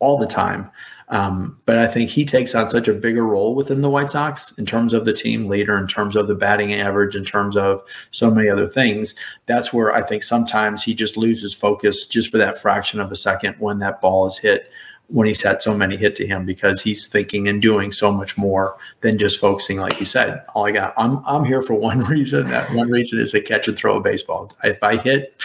[0.00, 0.70] all the time?
[1.08, 4.52] Um, but I think he takes on such a bigger role within the White Sox
[4.58, 7.82] in terms of the team leader, in terms of the batting average, in terms of
[8.10, 9.14] so many other things.
[9.46, 13.16] That's where I think sometimes he just loses focus just for that fraction of a
[13.16, 14.68] second when that ball is hit
[15.08, 18.36] when he's had so many hit to him because he's thinking and doing so much
[18.36, 20.44] more than just focusing, like you said.
[20.54, 22.48] All I got, I'm I'm here for one reason.
[22.48, 24.52] That one reason is to catch and throw a baseball.
[24.64, 25.40] If I hit,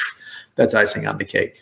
[0.56, 1.62] that's icing on the cake.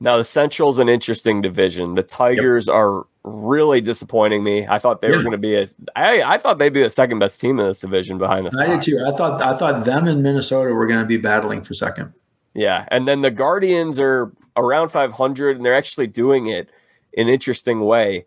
[0.00, 1.94] Now the Central's an interesting division.
[1.94, 2.74] The Tigers yep.
[2.74, 4.66] are really disappointing me.
[4.66, 5.16] I thought they yeah.
[5.16, 5.66] were going to be a.
[5.96, 8.58] I, I thought they'd be the second best team in this division behind the.
[8.58, 9.04] I did too.
[9.06, 12.12] I thought I thought them and Minnesota were going to be battling for second.
[12.54, 16.70] Yeah, and then the Guardians are around 500, and they're actually doing it
[17.12, 18.24] in an interesting way.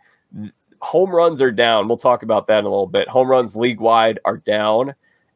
[0.82, 1.88] Home runs are down.
[1.88, 3.08] We'll talk about that in a little bit.
[3.10, 4.94] Home runs league wide are down,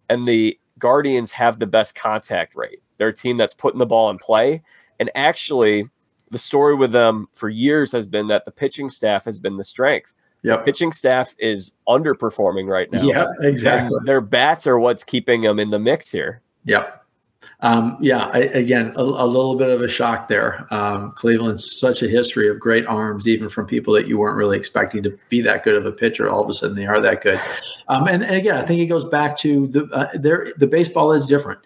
[0.09, 2.81] and the Guardians have the best contact rate.
[2.97, 4.61] They're a team that's putting the ball in play.
[4.99, 5.85] And actually,
[6.33, 9.63] the story with them for years has been that the pitching staff has been the
[9.63, 10.13] strength.
[10.41, 10.65] Yep.
[10.65, 13.03] Pitching staff is underperforming right now.
[13.03, 13.97] Yeah, exactly.
[13.99, 16.41] And their bats are what's keeping them in the mix here.
[16.65, 17.01] Yep.
[17.59, 20.67] Um, yeah, I, again, a, a, little bit of a shock there.
[20.73, 24.57] Um, Cleveland's such a history of great arms, even from people that you weren't really
[24.57, 26.29] expecting to be that good of a pitcher.
[26.29, 27.39] All of a sudden, they are that good.
[27.87, 31.25] Um, and, and, again, I think it goes back to the uh, the baseball is
[31.25, 31.61] different,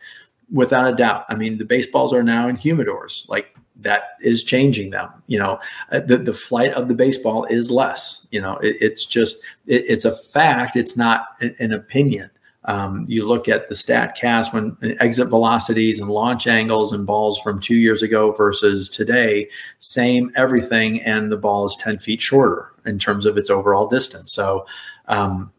[0.51, 1.25] without a doubt.
[1.29, 5.09] I mean, the baseballs are now in humidors, like that is changing them.
[5.27, 5.59] You know,
[5.91, 8.25] uh, the the flight of the baseball is less.
[8.31, 10.75] You know, it, it's just it, it's a fact.
[10.75, 12.29] It's not an, an opinion.
[12.65, 17.61] Um, you look at the StatCast when exit velocities and launch angles and balls from
[17.61, 19.47] two years ago versus today,
[19.79, 24.33] same everything, and the ball is 10 feet shorter in terms of its overall distance.
[24.33, 24.65] So,
[25.07, 25.53] um,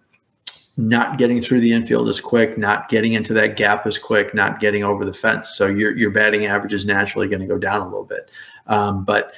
[0.79, 4.61] not getting through the infield as quick, not getting into that gap as quick, not
[4.61, 5.51] getting over the fence.
[5.51, 8.31] So your your batting average is naturally going to go down a little bit.
[8.69, 9.33] Um, but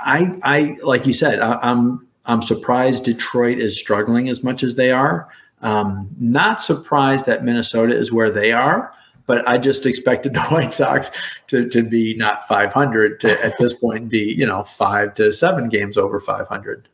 [0.00, 4.76] I I like you said, I, I'm I'm surprised Detroit is struggling as much as
[4.76, 5.28] they are.
[5.62, 8.94] Um, not surprised that Minnesota is where they are,
[9.26, 11.10] but I just expected the White Sox
[11.48, 15.68] to, to be not 500 to at this point be, you know, five to seven
[15.68, 16.88] games over 500.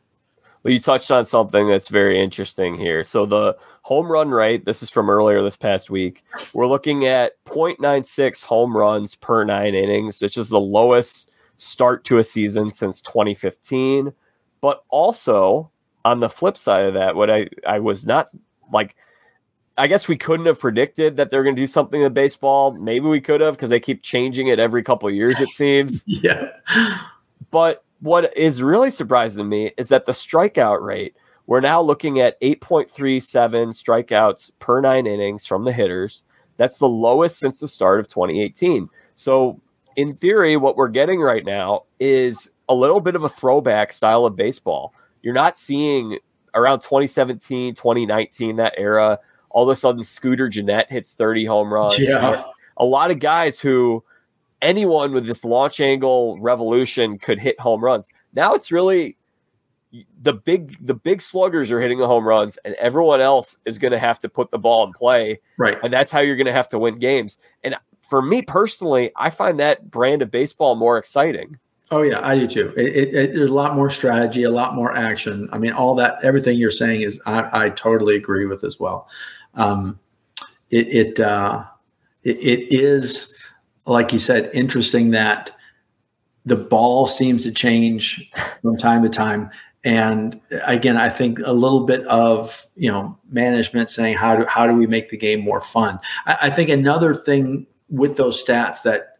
[0.62, 3.04] Well, you touched on something that's very interesting here.
[3.04, 3.54] So the
[3.84, 6.24] home run rate, this is from earlier this past week.
[6.54, 12.18] We're looking at 0.96 home runs per nine innings, which is the lowest start to
[12.18, 14.10] a season since 2015.
[14.62, 15.70] But also
[16.06, 18.34] on the flip side of that, what I, I was not
[18.72, 18.96] like
[19.76, 22.72] I guess we couldn't have predicted that they're going to do something in baseball.
[22.72, 26.04] Maybe we could have because they keep changing it every couple of years, it seems.
[26.06, 26.48] yeah.
[27.50, 31.16] But what is really surprising to me is that the strikeout rate,
[31.46, 36.24] we're now looking at 8.37 strikeouts per nine innings from the hitters.
[36.56, 38.88] That's the lowest since the start of 2018.
[39.14, 39.60] So,
[39.96, 44.24] in theory, what we're getting right now is a little bit of a throwback style
[44.24, 44.94] of baseball.
[45.22, 46.18] You're not seeing
[46.54, 49.18] around 2017, 2019, that era,
[49.50, 51.98] all of a sudden Scooter Gennett hits 30 home runs.
[51.98, 52.42] Yeah.
[52.76, 54.02] A lot of guys who
[54.62, 58.08] anyone with this launch angle revolution could hit home runs.
[58.32, 59.16] Now it's really
[60.22, 63.92] the big the big sluggers are hitting the home runs and everyone else is going
[63.92, 65.40] to have to put the ball in play.
[65.56, 65.78] Right.
[65.82, 67.38] And that's how you're going to have to win games.
[67.62, 67.76] And
[68.08, 71.58] for me personally, I find that brand of baseball more exciting.
[71.90, 72.72] Oh yeah, I do too.
[72.76, 75.48] It, it, it, there's a lot more strategy, a lot more action.
[75.52, 79.06] I mean, all that, everything you're saying is, I, I totally agree with as well.
[79.54, 80.00] Um,
[80.70, 81.64] it it, uh,
[82.22, 83.36] it it is,
[83.86, 85.50] like you said, interesting that
[86.46, 88.30] the ball seems to change
[88.62, 89.50] from time to time.
[89.84, 94.66] And again, I think a little bit of you know management saying how do how
[94.66, 96.00] do we make the game more fun.
[96.26, 99.14] I, I think another thing with those stats that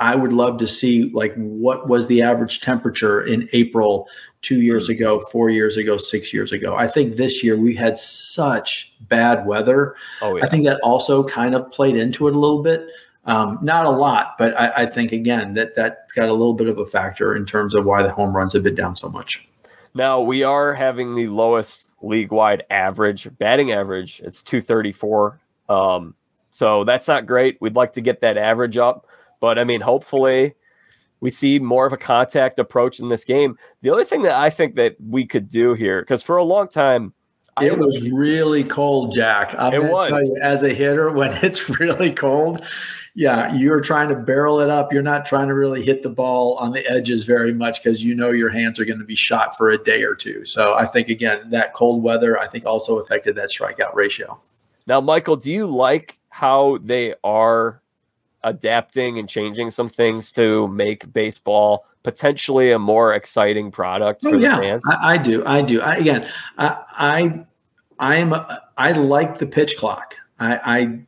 [0.00, 4.08] I would love to see like what was the average temperature in April
[4.40, 4.96] two years mm.
[4.96, 6.74] ago, four years ago, six years ago.
[6.74, 9.94] I think this year we had such bad weather.
[10.22, 10.44] Oh, yeah.
[10.44, 12.88] I think that also kind of played into it a little bit.
[13.26, 16.68] Um, not a lot, but I, I think again that that got a little bit
[16.68, 19.46] of a factor in terms of why the home runs have been down so much.
[19.94, 24.20] Now we are having the lowest league-wide average batting average.
[24.24, 25.40] It's 234.
[25.68, 26.14] Um,
[26.50, 27.58] so that's not great.
[27.60, 29.06] We'd like to get that average up.
[29.40, 30.54] But I mean, hopefully
[31.20, 33.58] we see more of a contact approach in this game.
[33.82, 36.68] The other thing that I think that we could do here, because for a long
[36.68, 37.12] time,
[37.60, 39.54] it was really cold, Jack.
[39.58, 40.08] I'm it was.
[40.08, 42.64] tell you, as a hitter, when it's really cold,
[43.14, 44.92] yeah, you're trying to barrel it up.
[44.92, 48.14] You're not trying to really hit the ball on the edges very much because you
[48.14, 50.44] know your hands are going to be shot for a day or two.
[50.44, 54.40] So I think again, that cold weather, I think also affected that strikeout ratio.
[54.86, 57.82] Now, Michael, do you like how they are
[58.42, 64.36] adapting and changing some things to make baseball potentially a more exciting product oh, for
[64.36, 64.82] yeah, the fans?
[64.88, 65.44] I, I do.
[65.44, 65.80] I do.
[65.80, 66.28] I, again,
[66.58, 67.46] I, I,
[67.98, 68.34] I am.
[68.76, 70.16] I like the pitch clock.
[70.38, 71.00] I, I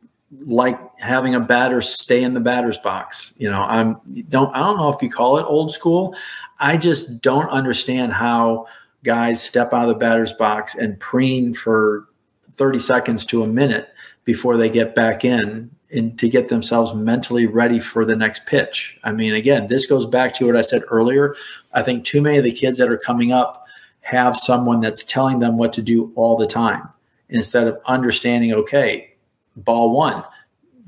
[0.45, 3.33] like having a batter stay in the batter's box.
[3.37, 4.53] You know, I'm don't.
[4.55, 6.15] I don't know if you call it old school.
[6.59, 8.67] I just don't understand how
[9.03, 12.07] guys step out of the batter's box and preen for
[12.53, 13.89] 30 seconds to a minute
[14.23, 18.99] before they get back in and to get themselves mentally ready for the next pitch.
[19.03, 21.35] I mean, again, this goes back to what I said earlier.
[21.73, 23.65] I think too many of the kids that are coming up
[24.01, 26.89] have someone that's telling them what to do all the time
[27.29, 29.13] instead of understanding, okay,
[29.55, 30.23] ball one,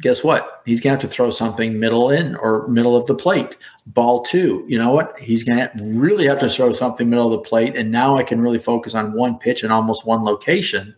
[0.02, 0.62] guess what?
[0.66, 3.58] He's going to have to throw something middle in or middle of the plate.
[3.88, 5.18] Ball two, you know what?
[5.20, 7.76] He's going to really have to throw something middle of the plate.
[7.76, 10.96] And now I can really focus on one pitch and almost one location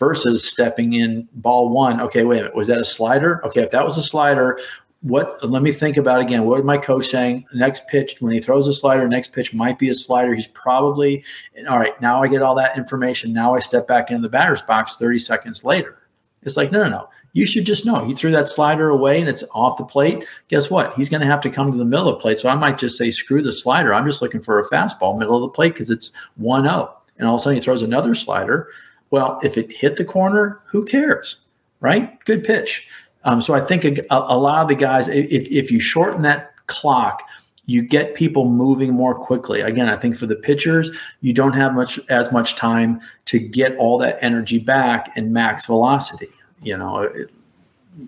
[0.00, 2.00] versus stepping in ball one.
[2.00, 2.56] Okay, wait a minute.
[2.56, 3.44] Was that a slider?
[3.46, 4.58] Okay, if that was a slider,
[5.02, 8.68] what let me think about again what my coach saying next pitch when he throws
[8.68, 11.24] a slider next pitch might be a slider he's probably
[11.70, 14.60] all right now i get all that information now i step back into the batter's
[14.60, 16.02] box 30 seconds later
[16.42, 19.28] it's like no no no you should just know he threw that slider away and
[19.28, 20.26] it's off the plate.
[20.48, 20.94] Guess what?
[20.94, 22.38] He's going to have to come to the middle of the plate.
[22.38, 23.94] So I might just say, screw the slider.
[23.94, 26.96] I'm just looking for a fastball middle of the plate because it's 1 0.
[27.18, 28.68] And all of a sudden he throws another slider.
[29.10, 31.38] Well, if it hit the corner, who cares?
[31.80, 32.22] Right?
[32.24, 32.86] Good pitch.
[33.24, 36.54] Um, so I think a, a, lot of the guys, if, if you shorten that
[36.66, 37.22] clock,
[37.66, 39.60] you get people moving more quickly.
[39.60, 40.90] Again, I think for the pitchers,
[41.20, 45.66] you don't have much as much time to get all that energy back and max
[45.66, 46.28] velocity.
[46.62, 47.30] You know, it,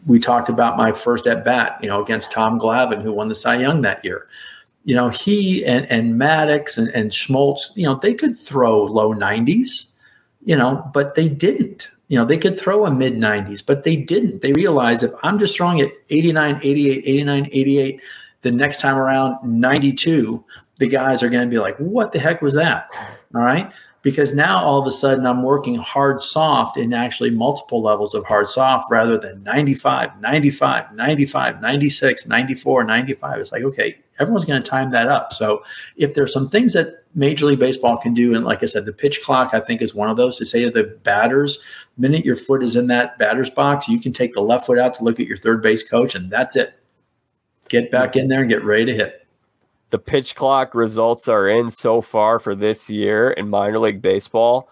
[0.07, 3.34] we talked about my first at bat, you know, against Tom Glavine, who won the
[3.34, 4.26] Cy Young that year.
[4.84, 9.14] You know, he and, and Maddux and, and Smoltz, you know, they could throw low
[9.14, 9.86] 90s,
[10.45, 11.88] you know, but they didn't.
[12.09, 14.43] You know, they could throw a mid 90s, but they didn't.
[14.43, 18.01] They realized if I'm just throwing it 89, 88, 89, 88,
[18.43, 20.45] the next time around 92,
[20.78, 22.90] the guys are going to be like, what the heck was that?
[23.34, 23.72] All right
[24.03, 28.24] because now all of a sudden I'm working hard soft in actually multiple levels of
[28.24, 33.38] hard soft rather than 95, 95, 95, 96, 94, 95.
[33.38, 35.32] It's like, okay, everyone's going to time that up.
[35.32, 35.62] So
[35.96, 38.92] if there's some things that Major League Baseball can do, and like I said, the
[38.92, 41.59] pitch clock, I think, is one of those to say to the batters,
[41.96, 44.94] minute your foot is in that batter's box, you can take the left foot out
[44.94, 46.74] to look at your third base coach, and that's it.
[47.68, 49.21] Get back in there and get ready to hit
[49.93, 54.70] the pitch clock results are in so far for this year in minor league baseball.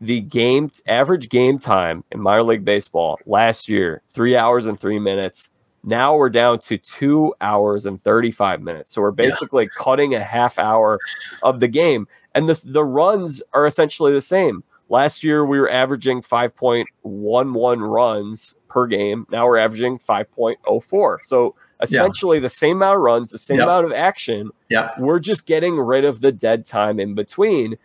[0.00, 4.98] The game average game time in minor league baseball last year, three hours and three
[4.98, 5.50] minutes.
[5.84, 8.92] Now we're down to two hours and 35 minutes.
[8.92, 9.84] So we're basically yeah.
[9.84, 10.98] cutting a half hour
[11.42, 12.08] of the game.
[12.34, 14.64] And the, the runs are essentially the same.
[14.88, 19.26] Last year we were averaging 5.11 runs per game.
[19.30, 21.18] Now we're averaging 5.04.
[21.24, 22.42] So essentially yeah.
[22.42, 23.64] the same amount of runs, the same yep.
[23.64, 24.50] amount of action.
[24.68, 24.90] Yeah.
[24.98, 27.76] We're just getting rid of the dead time in between.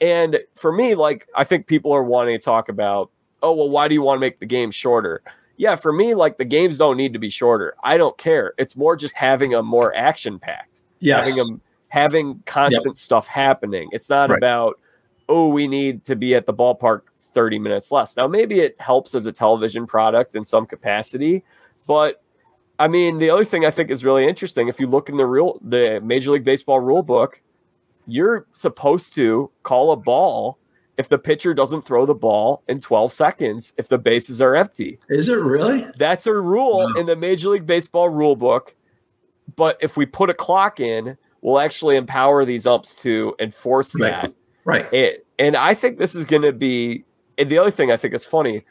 [0.00, 3.10] And for me, like, I think people are wanting to talk about,
[3.42, 5.22] oh, well, why do you want to make the game shorter?
[5.56, 7.74] Yeah, for me, like, the games don't need to be shorter.
[7.84, 8.54] I don't care.
[8.58, 10.80] It's more just having a more action packed.
[10.98, 11.28] Yes.
[11.28, 12.96] Having a, having constant yep.
[12.96, 13.88] stuff happening.
[13.92, 14.36] It's not right.
[14.36, 14.80] about,
[15.28, 18.16] oh, we need to be at the ballpark 30 minutes less.
[18.16, 21.44] Now, maybe it helps as a television product in some capacity,
[21.86, 22.23] but
[22.78, 25.26] I mean, the other thing I think is really interesting, if you look in the
[25.26, 27.40] real the Major League Baseball rule book,
[28.06, 30.58] you're supposed to call a ball
[30.98, 34.98] if the pitcher doesn't throw the ball in 12 seconds if the bases are empty.
[35.08, 35.86] Is it really?
[35.98, 37.00] That's a rule no.
[37.00, 38.74] in the Major League Baseball rule book.
[39.56, 44.10] But if we put a clock in, we'll actually empower these umps to enforce right.
[44.10, 44.32] that.
[44.64, 44.92] Right.
[44.92, 47.04] It, and I think this is going to be,
[47.38, 48.64] and the other thing I think is funny,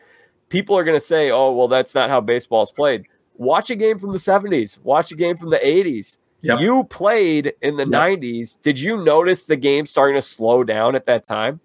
[0.49, 3.05] people are going to say, oh, well, that's not how baseball is played
[3.35, 6.17] watch a game from the 70s, watch a game from the 80s.
[6.41, 6.59] Yep.
[6.59, 8.19] You played in the yep.
[8.19, 8.59] 90s.
[8.59, 11.59] Did you notice the game starting to slow down at that time?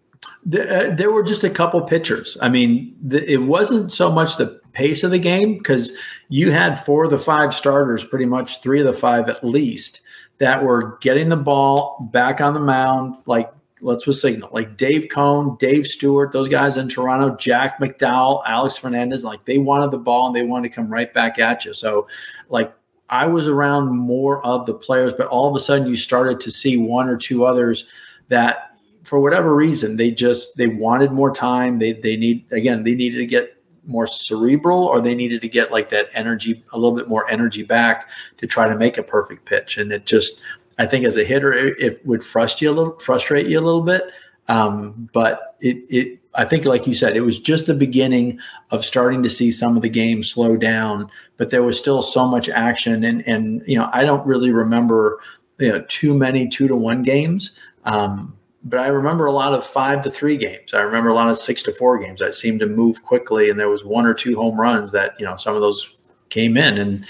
[0.47, 2.39] The, uh, there were just a couple pitchers.
[2.41, 5.93] I mean, the, it wasn't so much the pace of the game because
[6.29, 10.01] you had four of the five starters, pretty much three of the five at least,
[10.39, 15.09] that were getting the ball back on the mound, like let's was signal like Dave
[15.11, 19.99] Cone, Dave Stewart, those guys in Toronto, Jack McDowell, Alex Fernandez, like they wanted the
[19.99, 21.73] ball and they wanted to come right back at you.
[21.73, 22.09] So,
[22.49, 22.75] like
[23.09, 26.51] I was around more of the players, but all of a sudden you started to
[26.51, 27.87] see one or two others
[28.29, 31.79] that, for whatever reason, they just they wanted more time.
[31.79, 33.55] They they need again they needed to get
[33.87, 37.63] more cerebral or they needed to get like that energy a little bit more energy
[37.63, 40.43] back to try to make a perfect pitch and it just
[40.79, 43.83] I think as a hitter, it, would frustrate you a little, frustrate you a little
[43.83, 44.13] bit.
[44.49, 48.39] Um, but it, it, I think, like you said, it was just the beginning
[48.71, 51.11] of starting to see some of the games slow down.
[51.37, 55.21] But there was still so much action, and and you know, I don't really remember
[55.59, 57.53] you know too many two to one games.
[57.85, 60.75] Um, but I remember a lot of five to three games.
[60.75, 63.59] I remember a lot of six to four games that seemed to move quickly, and
[63.59, 65.95] there was one or two home runs that you know some of those
[66.31, 67.05] came in, and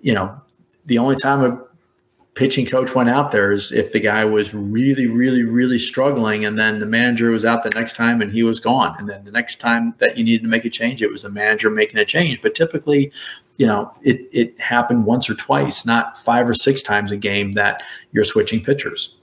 [0.00, 0.40] you know
[0.86, 1.64] the only time
[2.34, 6.58] pitching coach went out there is if the guy was really, really, really struggling, and
[6.58, 8.94] then the manager was out the next time and he was gone.
[8.98, 11.30] And then the next time that you needed to make a change, it was the
[11.30, 12.42] manager making a change.
[12.42, 13.12] But typically,
[13.56, 17.52] you know, it it happened once or twice, not five or six times a game
[17.52, 17.82] that
[18.12, 19.16] you're switching pitchers.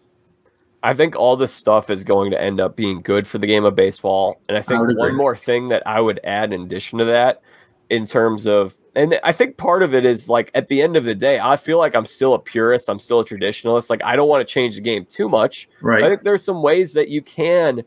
[0.83, 3.65] I think all this stuff is going to end up being good for the game
[3.65, 4.41] of baseball.
[4.49, 7.41] And I think I one more thing that I would add in addition to that,
[7.89, 11.05] in terms of And I think part of it is like at the end of
[11.05, 12.89] the day, I feel like I'm still a purist.
[12.89, 13.89] I'm still a traditionalist.
[13.89, 15.69] Like I don't want to change the game too much.
[15.81, 16.03] Right.
[16.03, 17.83] I think there's some ways that you can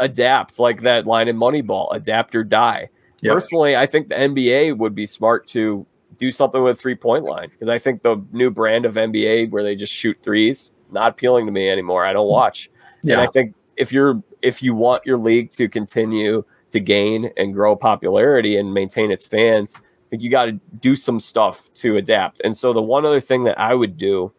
[0.00, 2.90] adapt, like that line in Moneyball, adapt or die.
[3.22, 3.32] Yep.
[3.32, 5.86] Personally, I think the NBA would be smart to
[6.16, 9.62] do something with three point line because I think the new brand of NBA where
[9.62, 12.04] they just shoot threes not appealing to me anymore.
[12.04, 12.70] I don't watch.
[13.02, 13.14] Yeah.
[13.14, 17.54] And I think if you're if you want your league to continue to gain and
[17.54, 19.76] grow popularity and maintain its fans,
[20.14, 22.40] think you got to do some stuff to adapt.
[22.44, 24.32] And so the one other thing that I would do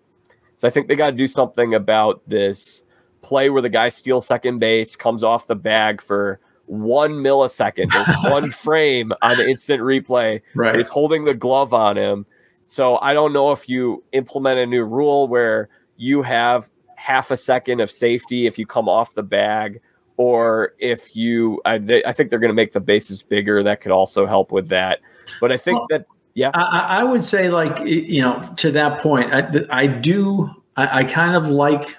[0.56, 2.86] is I think they got to do something about this
[3.22, 7.92] play where the guy steals second base, comes off the bag for one millisecond,
[8.32, 10.42] one frame on the instant replay.
[10.54, 10.78] Right.
[10.78, 12.26] He's holding the glove on him.
[12.64, 15.68] So I don't know if you implement a new rule where
[15.98, 19.82] you have half a second of safety if you come off the bag,
[20.18, 23.64] or if you, I, they, I think they're going to make the bases bigger.
[23.64, 25.00] That could also help with that.
[25.42, 29.02] But I think well, that, yeah, I, I, would say, like, you know, to that
[29.02, 31.98] point, I, I do, I, I kind of like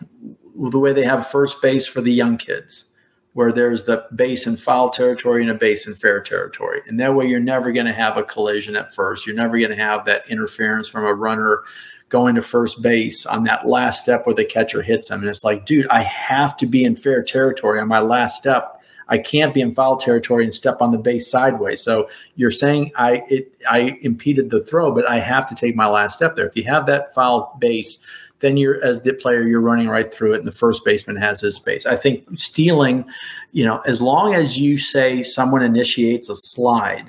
[0.54, 2.86] the way they have first base for the young kids
[3.36, 6.80] where there's the base in foul territory and a base in fair territory.
[6.86, 9.26] And that way you're never going to have a collision at first.
[9.26, 11.62] You're never going to have that interference from a runner
[12.08, 15.20] going to first base on that last step where the catcher hits him.
[15.20, 18.80] And it's like, dude, I have to be in fair territory on my last step.
[19.08, 21.80] I can't be in foul territory and step on the base sideways.
[21.80, 25.86] So you're saying I it, I impeded the throw, but I have to take my
[25.86, 26.46] last step there.
[26.46, 27.98] If you have that foul base,
[28.40, 31.40] then you're as the player you're running right through it and the first baseman has
[31.40, 33.04] his space i think stealing
[33.52, 37.06] you know as long as you say someone initiates a slide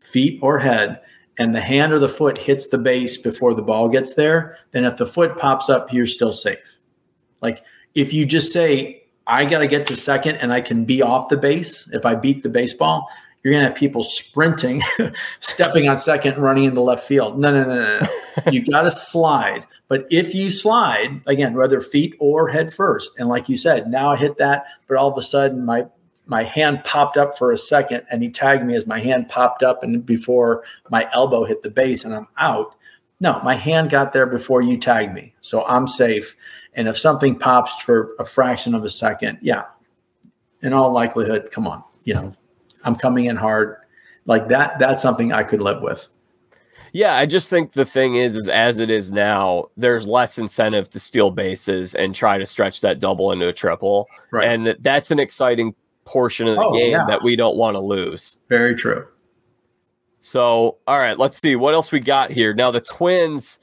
[0.00, 1.00] feet or head
[1.38, 4.84] and the hand or the foot hits the base before the ball gets there then
[4.84, 6.78] if the foot pops up you're still safe
[7.40, 7.62] like
[7.94, 11.28] if you just say i got to get to second and i can be off
[11.28, 13.08] the base if i beat the baseball
[13.42, 14.82] you're going to have people sprinting,
[15.40, 17.38] stepping on second, running into left field.
[17.38, 18.08] No, no, no, no, no.
[18.52, 19.66] you got to slide.
[19.88, 24.12] But if you slide, again, whether feet or head first, and like you said, now
[24.12, 25.86] I hit that, but all of a sudden my
[26.32, 29.62] my hand popped up for a second and he tagged me as my hand popped
[29.62, 32.74] up and before my elbow hit the base and I'm out.
[33.20, 35.34] No, my hand got there before you tagged me.
[35.42, 36.34] So I'm safe.
[36.72, 39.64] And if something pops for a fraction of a second, yeah,
[40.62, 42.34] in all likelihood, come on, you know,
[42.82, 43.76] I'm coming in hard.
[44.24, 46.08] Like that, that's something I could live with.
[46.94, 50.88] Yeah, I just think the thing is, is as it is now, there's less incentive
[50.90, 54.48] to steal bases and try to stretch that double into a triple, right.
[54.48, 55.74] and that's an exciting
[56.04, 57.04] portion of the oh, game yeah.
[57.08, 58.38] that we don't want to lose.
[58.48, 59.06] Very true.
[60.20, 62.54] So, all right, let's see what else we got here.
[62.54, 63.58] Now, the Twins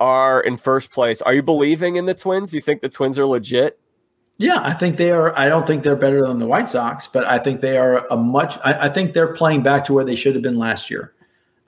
[0.00, 1.22] are in first place.
[1.22, 2.52] Are you believing in the Twins?
[2.52, 3.78] You think the Twins are legit?
[4.38, 5.38] Yeah, I think they are.
[5.38, 8.16] I don't think they're better than the White Sox, but I think they are a
[8.16, 8.56] much.
[8.64, 11.12] I, I think they're playing back to where they should have been last year.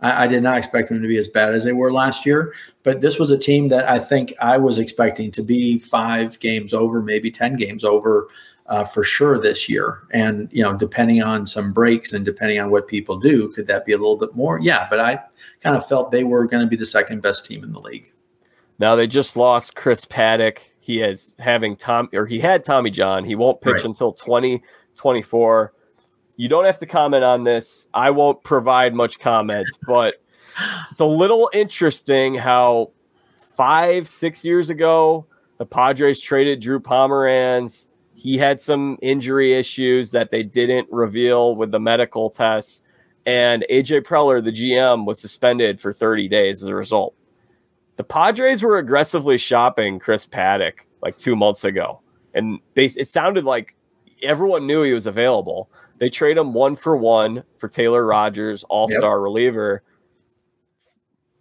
[0.00, 2.54] I, I, did not expect them to be as bad as they were last year,
[2.82, 6.72] but this was a team that I think I was expecting to be five games
[6.72, 8.28] over, maybe ten games over,
[8.72, 10.02] uh, for sure this year.
[10.12, 13.84] And you know, depending on some breaks and depending on what people do, could that
[13.84, 14.58] be a little bit more?
[14.60, 15.20] Yeah, but I
[15.60, 18.10] kind of felt they were going to be the second best team in the league.
[18.78, 23.24] Now they just lost Chris Paddack he is having Tom or he had Tommy John.
[23.24, 23.84] He won't pitch right.
[23.84, 25.72] until 2024.
[26.36, 27.86] You don't have to comment on this.
[27.92, 30.14] I won't provide much comment, but
[30.90, 32.90] it's a little interesting how
[33.36, 35.26] five, six years ago,
[35.58, 37.86] the Padres traded Drew Pomeranz.
[38.22, 42.80] He had some injury issues that they didn't reveal with the medical tests.
[43.26, 47.16] And AJ Preller, the GM, was suspended for 30 days as a result.
[47.96, 52.00] The Padres were aggressively shopping Chris Paddack like two months ago,
[52.32, 53.74] and they it sounded like
[54.22, 55.68] everyone knew he was available.
[55.98, 59.22] They trade him one for one for Taylor Rogers, All Star yep.
[59.24, 59.82] reliever.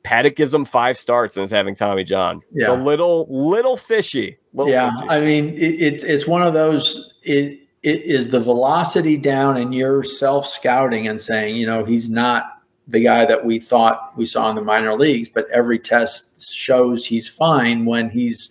[0.04, 2.42] Paddack gives him five starts and is having Tommy John.
[2.52, 4.38] Yeah, it's a little little fishy.
[4.54, 5.10] Little yeah, fishy.
[5.10, 7.14] I mean it, it's one of those.
[7.24, 12.10] It, it is the velocity down, and you're self scouting and saying, you know, he's
[12.10, 16.54] not the guy that we thought we saw in the minor leagues, but every test
[16.54, 18.50] shows he's fine when he's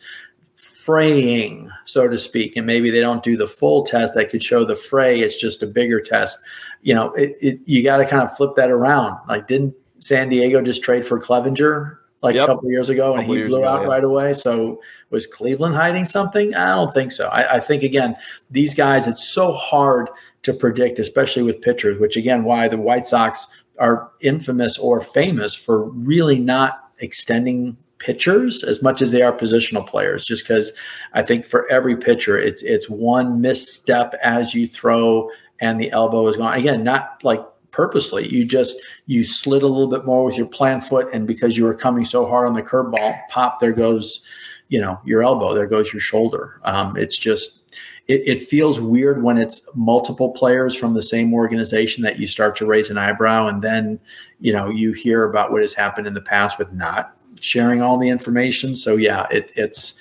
[0.55, 2.57] fraying, so to speak.
[2.57, 5.21] And maybe they don't do the full test that could show the fray.
[5.21, 6.39] It's just a bigger test.
[6.83, 9.19] You know, it, it you got to kind of flip that around.
[9.29, 12.45] Like, didn't San Diego just trade for Clevinger like yep.
[12.45, 13.87] a couple years ago and he blew ago, out yeah.
[13.87, 14.35] right away?
[14.35, 16.55] So was Cleveland hiding something?
[16.55, 17.29] I don't think so.
[17.29, 18.17] I, I think, again,
[18.51, 20.11] these guys, it's so hard
[20.43, 23.47] to predict, especially with pitchers, which, again, why the White Sox–
[23.81, 29.87] are infamous or famous for really not extending pitchers as much as they are positional
[29.87, 30.73] players just because
[31.13, 35.29] i think for every pitcher it's it's one misstep as you throw
[35.61, 38.29] and the elbow is gone again not like purposely.
[38.29, 38.77] You just
[39.07, 42.05] you slid a little bit more with your plant foot, and because you were coming
[42.05, 44.21] so hard on the curveball, pop there goes,
[44.69, 45.55] you know, your elbow.
[45.55, 46.61] There goes your shoulder.
[46.65, 47.61] Um, it's just
[48.09, 52.57] it, it, feels weird when it's multiple players from the same organization that you start
[52.57, 54.01] to raise an eyebrow, and then
[54.41, 57.99] you know you hear about what has happened in the past with not sharing all
[57.99, 58.77] the information.
[58.77, 59.95] So yeah, it, it's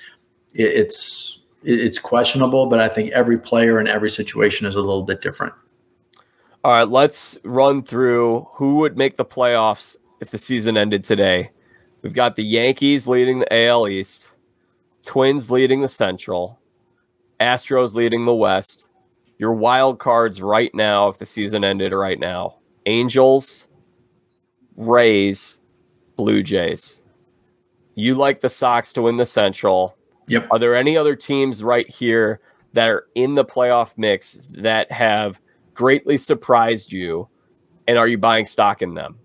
[0.53, 5.03] it, it's it's questionable, but I think every player in every situation is a little
[5.03, 5.53] bit different.
[6.61, 11.51] All right, let's run through who would make the playoffs if the season ended today.
[12.01, 14.31] We've got the Yankees leading the AL East,
[15.03, 16.59] Twins leading the Central,
[17.39, 18.89] Astros leading the West.
[19.37, 23.69] Your wild cards right now, if the season ended right now, Angels,
[24.75, 25.61] Rays,
[26.17, 27.01] Blue Jays.
[27.95, 29.95] You like the Sox to win the Central.
[30.27, 30.47] Yep.
[30.51, 32.41] Are there any other teams right here
[32.73, 35.39] that are in the playoff mix that have
[35.79, 37.25] greatly surprised you?
[37.87, 39.17] And are you buying stock in them?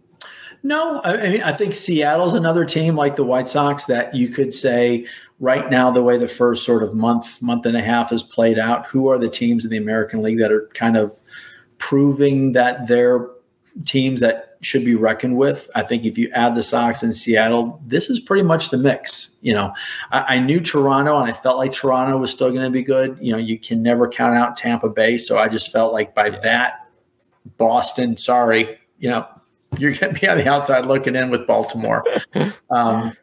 [0.63, 4.55] No, I mean, I think Seattle's another team like the White Sox that you could
[4.55, 5.05] say
[5.41, 8.57] right now, the way the first sort of month, month and a half has played
[8.57, 11.13] out, who are the teams in the American League that are kind of
[11.79, 13.29] proving that they're
[13.85, 15.69] teams that should be reckoned with.
[15.75, 19.31] I think if you add the Sox in Seattle, this is pretty much the mix.
[19.41, 19.73] You know,
[20.11, 23.19] I, I knew Toronto and I felt like Toronto was still going to be good.
[23.21, 25.19] You know, you can never count out Tampa Bay.
[25.19, 26.89] So I just felt like by that,
[27.57, 29.27] Boston, sorry, you know,
[29.79, 32.05] you're going to be on the outside looking in with Baltimore.
[32.71, 33.17] Um,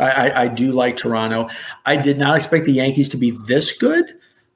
[0.00, 1.48] I, I, do like Toronto.
[1.84, 4.06] I did not expect the Yankees to be this good,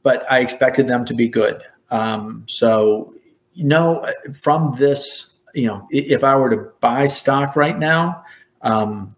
[0.02, 1.62] but I expected them to be good.
[1.90, 3.12] Um, so,
[3.52, 8.24] you know, from this, you know, if I were to buy stock right now,
[8.62, 9.14] um,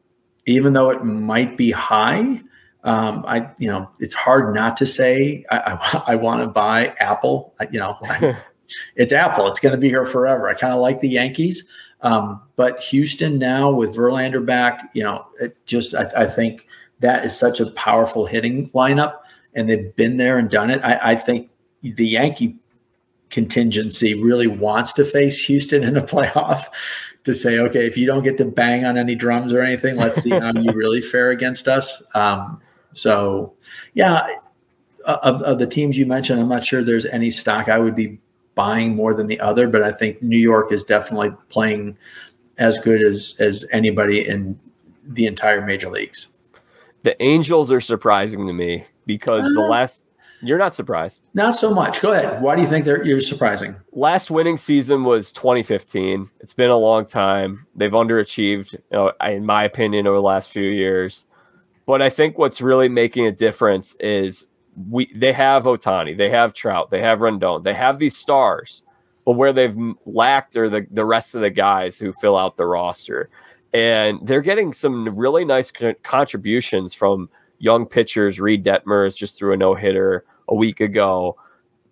[0.47, 2.41] even though it might be high,
[2.85, 6.95] um, I, you know, it's hard not to say I, I, I want to buy
[7.01, 7.55] Apple.
[7.59, 7.99] I, you know,
[8.97, 9.49] it's Apple.
[9.49, 10.49] It's going to be here forever.
[10.49, 11.65] I kind of like the Yankees.
[12.03, 16.69] Um, but Houston now with Verlander back, you know, it just I, I, think
[17.01, 19.21] that is such a powerful hitting lineup,
[19.55, 20.85] and they've been there and done it.
[20.85, 21.51] I, I think
[21.81, 22.59] the Yankee
[23.31, 26.65] contingency really wants to face Houston in the playoff
[27.25, 30.23] to say, okay, if you don't get to bang on any drums or anything, let's
[30.23, 32.03] see how you really fare against us.
[32.15, 32.61] Um,
[32.93, 33.55] so,
[33.95, 34.27] yeah,
[35.05, 38.19] of, of the teams you mentioned, I'm not sure there's any stock I would be
[38.55, 41.97] buying more than the other, but I think New York is definitely playing
[42.59, 44.59] as good as as anybody in
[45.05, 46.29] the entire major leagues.
[47.03, 50.03] The Angels are surprising to me because uh, the last
[50.43, 51.29] you're not surprised.
[51.35, 52.01] Not so much.
[52.01, 52.43] Go ahead.
[52.43, 53.75] Why do you think they're you're surprising?
[53.93, 56.29] Last winning season was 2015.
[56.41, 57.67] It's been a long time.
[57.75, 61.27] They've underachieved, you know, in my opinion, over the last few years.
[61.87, 64.47] But I think what's really making a difference is
[64.91, 68.83] we they have Ohtani, they have Trout, they have Rendon, they have these stars,
[69.25, 72.67] but where they've lacked are the the rest of the guys who fill out the
[72.67, 73.31] roster,
[73.73, 75.73] and they're getting some really nice
[76.03, 78.41] contributions from young pitchers.
[78.41, 81.37] Reid Detmers just threw a no hitter a week ago.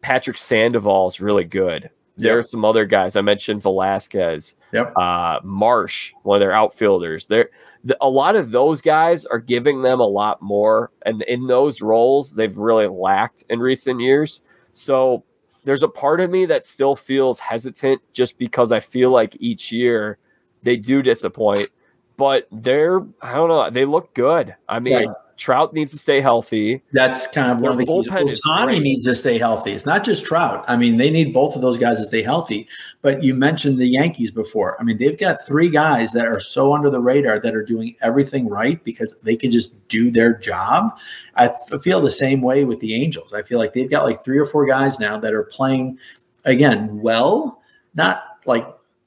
[0.01, 1.91] Patrick Sandoval is really good.
[2.17, 4.97] There are some other guys I mentioned Velazquez, yep.
[4.97, 7.27] uh, Marsh, one of their outfielders.
[7.27, 7.51] They're
[7.83, 11.83] the, a lot of those guys are giving them a lot more, and in those
[11.83, 14.43] roles, they've really lacked in recent years.
[14.71, 15.25] So
[15.65, 19.73] there's a part of me that still feels hesitant just because I feel like each
[19.73, 20.19] year
[20.63, 21.71] they do disappoint,
[22.17, 24.55] but they're I don't know they look good.
[24.69, 25.17] I mean, right.
[25.37, 26.83] Trout needs to stay healthy.
[26.93, 28.09] That's kind of one of the keys.
[28.09, 29.73] Ohtani needs to stay healthy.
[29.73, 30.65] It's not just Trout.
[30.69, 32.69] I mean, they need both of those guys to stay healthy.
[33.03, 34.77] But you mentioned the Yankees before.
[34.81, 37.97] I mean, they've got three guys that are so under the radar that are doing
[38.01, 40.97] everything right because they can just do their job.
[41.37, 41.49] I
[41.83, 43.33] feel the same way with the Angels.
[43.33, 45.99] I feel like they've got like three or four guys now that are playing
[46.45, 47.61] again well,
[47.95, 48.67] not like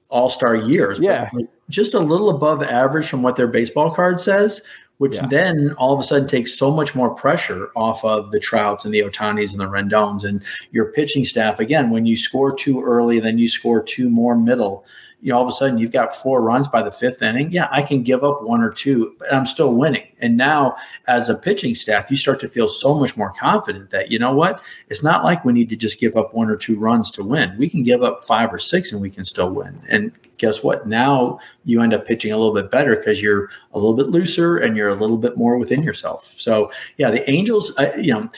[0.09, 1.29] all star years, yeah.
[1.33, 4.61] Like just a little above average from what their baseball card says,
[4.97, 5.27] which yeah.
[5.27, 8.93] then all of a sudden takes so much more pressure off of the Trouts and
[8.93, 11.59] the Ohtanis and the Rendons and your pitching staff.
[11.59, 14.85] Again, when you score too early, then you score two more middle,
[15.21, 17.51] you know, all of a sudden you've got four runs by the fifth inning.
[17.51, 20.07] Yeah, I can give up one or two, but I'm still winning.
[20.21, 20.75] And now,
[21.07, 24.33] as a pitching staff, you start to feel so much more confident that, you know
[24.33, 24.61] what?
[24.89, 27.55] It's not like we need to just give up one or two runs to win.
[27.57, 29.81] We can give up five or six and we can still win.
[29.89, 30.87] And guess what?
[30.87, 34.57] Now you end up pitching a little bit better because you're a little bit looser
[34.57, 36.33] and you're a little bit more within yourself.
[36.37, 38.29] So, yeah, the Angels, you know,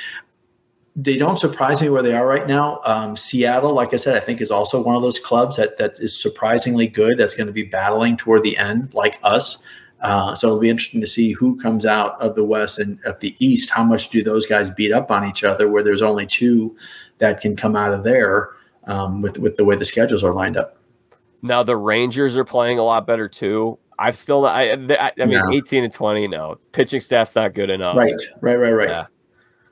[0.96, 2.82] they don't surprise me where they are right now.
[2.84, 6.00] Um, Seattle, like I said, I think is also one of those clubs that that
[6.00, 7.18] is surprisingly good.
[7.18, 9.64] That's going to be battling toward the end, like us.
[10.02, 13.20] Uh, so it'll be interesting to see who comes out of the West and of
[13.20, 13.70] the East.
[13.70, 15.70] How much do those guys beat up on each other?
[15.70, 16.76] Where there's only two
[17.20, 18.50] that can come out of there
[18.86, 20.79] um, with with the way the schedules are lined up.
[21.42, 23.78] Now the Rangers are playing a lot better too.
[23.98, 26.58] I've still I I, I mean 18 and 20 no.
[26.72, 27.98] Pitching staff's not good enough.
[27.98, 28.14] Right.
[28.42, 28.90] Right, right, right.
[28.90, 29.06] Yeah.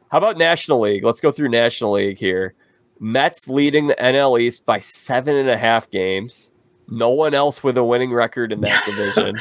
[0.10, 1.04] How about National League?
[1.04, 2.54] Let's go through National League here.
[3.00, 6.52] Mets leading the NL East by seven and a half games.
[6.90, 9.38] No one else with a winning record in that division.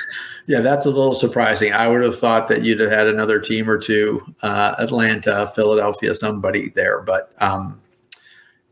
[0.46, 1.72] yeah, that's a little surprising.
[1.72, 6.14] I would have thought that you'd have had another team or two, uh, Atlanta, Philadelphia,
[6.14, 7.02] somebody there.
[7.02, 7.80] But um,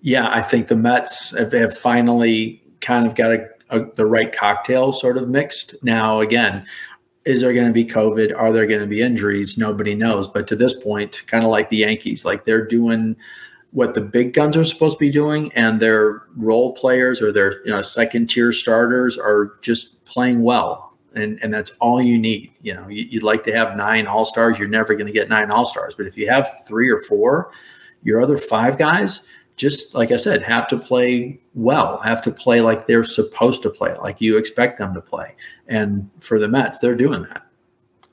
[0.01, 4.33] yeah, I think the Mets have, have finally kind of got a, a, the right
[4.33, 5.75] cocktail sort of mixed.
[5.83, 6.67] Now, again,
[7.25, 8.37] is there going to be COVID?
[8.37, 9.57] Are there going to be injuries?
[9.57, 10.29] Nobody knows.
[10.29, 13.17] But to this point, kind of like the Yankees, like they're doing
[13.71, 17.61] what the big guns are supposed to be doing, and their role players or their
[17.67, 20.93] you know second tier starters are just playing well.
[21.17, 22.53] And, and that's all you need.
[22.61, 24.59] You know, you, would like to have nine all stars.
[24.59, 27.53] You're never going to get nine all stars, but if you have three or four,
[28.03, 29.21] your other five guys,
[29.57, 33.71] just like I said, have to play well, have to play like they're supposed to
[33.71, 35.35] play, like you expect them to play.
[35.69, 37.47] And for the Mets, they're doing that.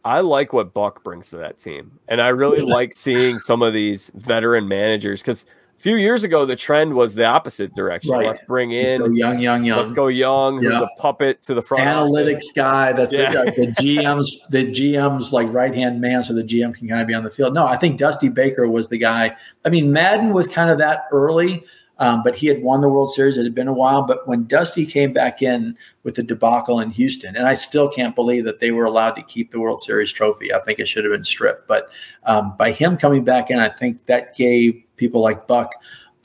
[0.03, 1.99] I like what Buck brings to that team.
[2.07, 5.45] And I really like seeing some of these veteran managers because–
[5.81, 8.11] few years ago, the trend was the opposite direction.
[8.11, 8.27] Right.
[8.27, 9.77] Let's bring in let's young, young, young.
[9.77, 10.63] Let's go young.
[10.63, 10.69] Yeah.
[10.69, 11.83] Who's a puppet to the front.
[11.83, 12.51] Analytics office.
[12.53, 12.93] guy.
[12.93, 13.31] That's yeah.
[13.31, 17.07] the, the GM's the GM's like right hand man, so the GM can kind of
[17.07, 17.53] be on the field.
[17.53, 19.35] No, I think Dusty Baker was the guy.
[19.65, 21.65] I mean, Maddon was kind of that early.
[22.01, 23.37] Um, but he had won the World Series.
[23.37, 24.01] It had been a while.
[24.01, 28.15] But when Dusty came back in with the debacle in Houston, and I still can't
[28.15, 30.51] believe that they were allowed to keep the World Series trophy.
[30.51, 31.67] I think it should have been stripped.
[31.67, 31.89] But
[32.23, 35.73] um, by him coming back in, I think that gave people like Buck,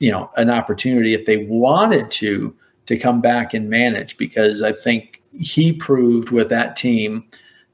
[0.00, 2.54] you know, an opportunity if they wanted to
[2.84, 7.24] to come back and manage because I think he proved with that team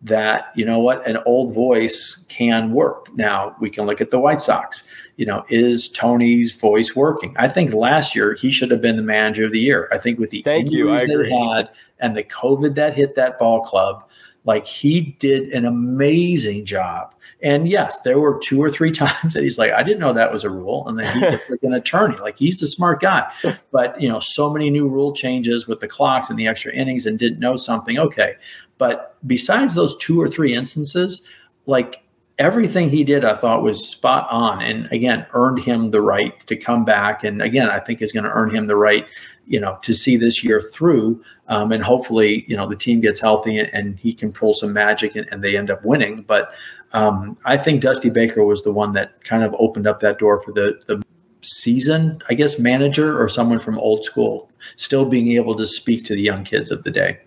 [0.01, 3.13] that you know what an old voice can work.
[3.17, 4.89] Now we can look at the White Sox.
[5.17, 7.35] You know, is Tony's voice working?
[7.37, 9.89] I think last year he should have been the manager of the year.
[9.93, 11.69] I think with the Thank injuries they had
[11.99, 14.09] and the COVID that hit that ball club,
[14.45, 17.15] like he did an amazing job.
[17.43, 20.33] And yes, there were two or three times that he's like, I didn't know that
[20.33, 20.87] was a rule.
[20.89, 22.17] And then he's a freaking attorney.
[22.17, 23.31] Like he's the smart guy.
[23.71, 27.07] But you know, so many new rule changes with the clocks and the extra innings
[27.07, 27.99] and didn't know something.
[27.99, 28.35] Okay.
[28.79, 31.27] But besides those two or three instances,
[31.67, 32.03] like
[32.43, 34.61] everything he did, I thought was spot on.
[34.61, 37.25] And again, earned him the right to come back.
[37.25, 39.07] And again, I think is going to earn him the right
[39.47, 41.23] you know, to see this year through.
[41.49, 44.73] Um, and hopefully, you know, the team gets healthy and, and he can pull some
[44.73, 46.23] magic and, and they end up winning.
[46.23, 46.53] But
[46.93, 50.41] um, I think Dusty Baker was the one that kind of opened up that door
[50.41, 51.03] for the, the
[51.43, 56.15] season, I guess, manager or someone from old school, still being able to speak to
[56.15, 57.19] the young kids of the day.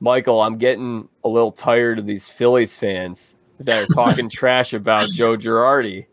[0.00, 5.08] Michael, I'm getting a little tired of these Phillies fans that are talking trash about
[5.10, 6.06] Joe Girardi.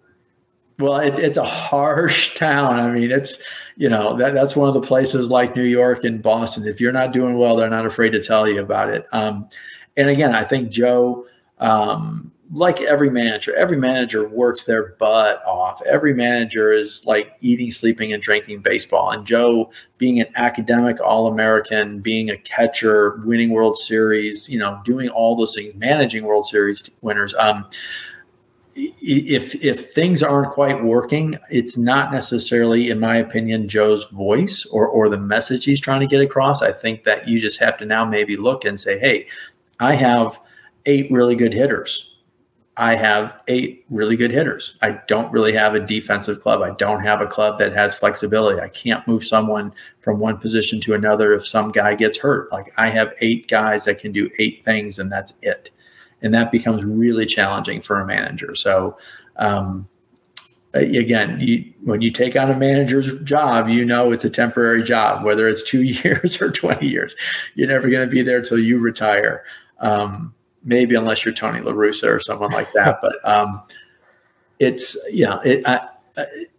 [0.80, 2.80] Well, it, it's a harsh town.
[2.80, 3.42] I mean, it's
[3.78, 6.66] you know that that's one of the places like New York and Boston.
[6.66, 9.06] If you're not doing well, they're not afraid to tell you about it.
[9.12, 9.48] Um,
[9.96, 11.28] and again, I think Joe,
[11.60, 15.82] um, like every manager, every manager works their butt off.
[15.90, 19.12] Every manager is like eating, sleeping, and drinking baseball.
[19.12, 24.82] And Joe, being an academic All American, being a catcher, winning World Series, you know,
[24.84, 27.34] doing all those things, managing World Series winners.
[27.36, 27.68] Um,
[28.76, 34.88] if if things aren't quite working, it's not necessarily, in my opinion, Joe's voice or
[34.88, 36.62] or the message he's trying to get across.
[36.62, 39.28] I think that you just have to now maybe look and say, hey,
[39.80, 40.40] I have
[40.86, 42.11] eight really good hitters.
[42.78, 44.78] I have eight really good hitters.
[44.82, 46.62] I don't really have a defensive club.
[46.62, 48.62] I don't have a club that has flexibility.
[48.62, 52.52] I can't move someone from one position to another if some guy gets hurt.
[52.52, 55.72] Like I have eight guys that can do eight things, and that's it
[56.22, 58.54] and that becomes really challenging for a manager.
[58.56, 58.98] So,
[59.38, 59.88] um,
[60.74, 65.24] again, you, when you take on a manager's job, you know it's a temporary job,
[65.24, 67.16] whether it's two years or 20 years.
[67.56, 69.44] You're never going to be there till you retire.
[69.80, 73.00] Um, maybe unless you're Tony La Russa or someone like that.
[73.02, 73.62] but um,
[74.60, 75.88] it's, you know, it, I,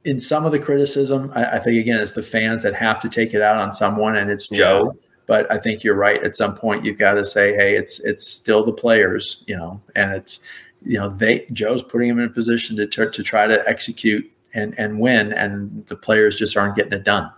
[0.05, 3.09] in some of the criticism, I, I, think, again, it's the fans that have to
[3.09, 4.93] take it out on someone, and it's Joe.
[4.95, 6.23] Yeah but I think you're right.
[6.23, 9.81] At some point, you've got to say, "Hey, it's it's still the players, you know,
[9.95, 10.41] and it's
[10.85, 14.31] you know they Joe's putting them in a position to to, to try to execute
[14.55, 17.31] and and win, and the players just aren't getting it done."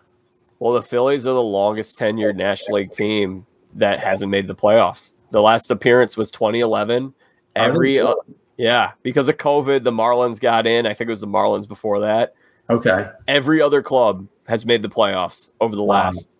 [0.58, 5.12] Well, the Phillies are the longest tenured National League team that hasn't made the playoffs.
[5.34, 7.12] The last appearance was 2011.
[7.56, 8.14] Every uh,
[8.56, 10.86] yeah, because of COVID, the Marlins got in.
[10.86, 12.36] I think it was the Marlins before that.
[12.70, 13.10] Okay.
[13.26, 16.04] Every other club has made the playoffs over the wow.
[16.04, 16.38] last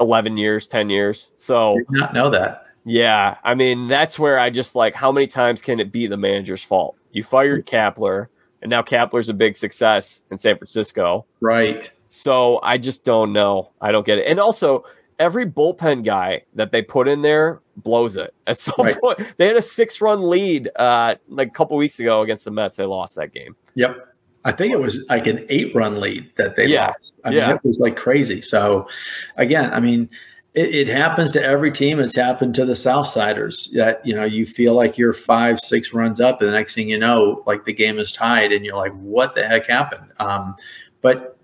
[0.00, 1.32] 11 years, 10 years.
[1.34, 2.66] So did not know that.
[2.84, 3.38] Yeah.
[3.42, 6.62] I mean, that's where I just like how many times can it be the manager's
[6.62, 6.94] fault?
[7.12, 8.26] You fired Kapler,
[8.60, 11.24] and now Kapler's a big success in San Francisco.
[11.40, 11.90] Right.
[12.06, 13.72] So I just don't know.
[13.80, 14.26] I don't get it.
[14.26, 14.84] And also,
[15.18, 18.34] every bullpen guy that they put in there blows it.
[18.46, 19.00] At some Right.
[19.00, 22.50] point, they had a six run lead uh, like a couple weeks ago against the
[22.50, 22.76] Mets.
[22.76, 23.56] They lost that game.
[23.74, 24.06] Yep.
[24.44, 26.88] I think it was like an eight run lead that they Yeah.
[26.88, 27.14] lost.
[27.24, 27.54] I mean, Yeah.
[27.54, 28.40] it was like crazy.
[28.40, 28.88] So,
[29.36, 30.08] again, I mean,
[30.54, 32.00] it, it happens to every team.
[32.00, 36.20] It's happened to the Southsiders that, you know, you feel like you're five, six runs
[36.20, 38.92] up, and the next thing you know, like the game is tied, and you're like,
[38.94, 40.10] what the heck happened?
[40.18, 40.56] Um,
[41.02, 41.37] but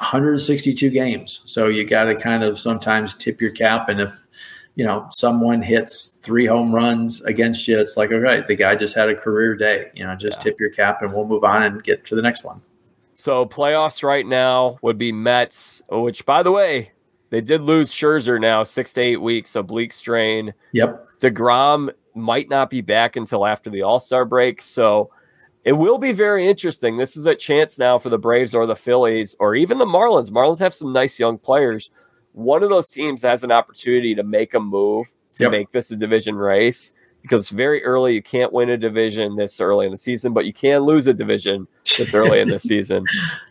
[0.00, 1.42] 162 games.
[1.46, 3.88] So you got to kind of sometimes tip your cap.
[3.88, 4.26] And if,
[4.74, 8.74] you know, someone hits three home runs against you, it's like, all right, the guy
[8.76, 9.90] just had a career day.
[9.94, 10.44] You know, just Yeah.
[10.44, 12.60] tip your cap and we'll move on and get to the next one.
[13.12, 16.92] So playoffs right now would be Mets, which by the way,
[17.28, 20.54] they did lose Scherzer now six to eight weeks, oblique strain.
[20.72, 21.06] Yep.
[21.20, 24.62] DeGrom might not be back until after the All Star break.
[24.62, 25.10] So
[25.64, 26.96] it will be very interesting.
[26.96, 30.30] This is a chance now for the Braves or the Phillies or even the Marlins.
[30.30, 31.90] Marlins have some nice young players.
[32.32, 35.52] One of those teams has an opportunity to make a move to Yep.
[35.52, 36.92] make this a division race
[37.22, 38.14] because it's very early.
[38.14, 41.12] You can't win a division this early in the season, but you can lose a
[41.14, 41.66] division
[41.98, 43.04] this early in the season.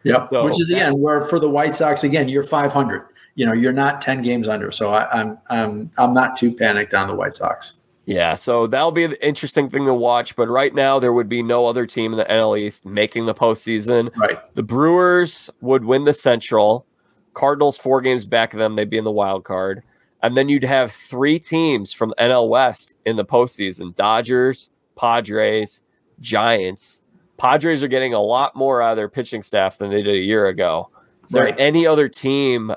[0.04, 0.22] Yep.
[0.30, 3.06] So- Which is again where for the White Sox, again, you're 500.
[3.36, 4.72] You know, you're not 10 games under.
[4.72, 7.74] So I, I'm I'm I'm not too panicked on the White Sox.
[8.10, 10.36] Yeah, so that'll be an interesting thing to watch.
[10.36, 13.36] But right now, there would be no other team in the NL East making the
[13.36, 14.10] postseason.
[14.18, 14.40] Right.
[14.56, 16.88] The Brewers would win the Central.
[17.36, 19.84] Cardinals four games back of them, they'd be in the wild card.
[20.24, 25.84] And then you'd have three teams from the NL West in the postseason: Dodgers, Padres,
[26.20, 27.04] Giants.
[27.38, 30.26] Padres are getting a lot more out of their pitching staff than they did a
[30.26, 30.90] year ago.
[31.24, 32.74] Is there any other team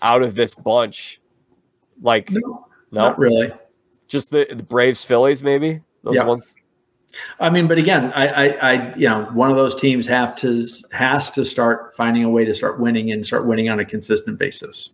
[0.00, 1.20] out of this bunch?
[2.00, 3.52] Like No, no, not really.
[4.10, 6.24] Just the, the Braves, Phillies, maybe those Yeah.
[6.24, 6.54] ones.
[7.40, 10.64] I mean, but again, I, I, I, you know, one of those teams have to
[10.92, 14.38] has to start finding a way to start winning and start winning on a consistent
[14.38, 14.90] basis.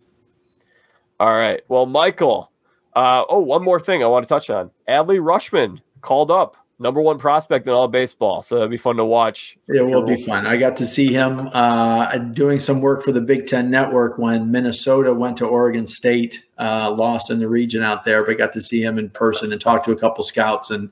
[1.19, 1.61] All right.
[1.67, 2.51] Well, Michael.
[2.95, 4.71] Uh, oh, one more thing I want to touch on.
[4.89, 8.41] Adley Rutschman called up, number one prospect in all baseball.
[8.41, 9.57] So it'd be fun to watch.
[9.67, 10.45] It will be fun.
[10.45, 14.51] I got to see him uh, doing some work for the Big Ten Network when
[14.51, 18.61] Minnesota went to Oregon State, uh, lost in the region out there, but got to
[18.61, 20.69] see him in person and talk to a couple scouts.
[20.69, 20.91] And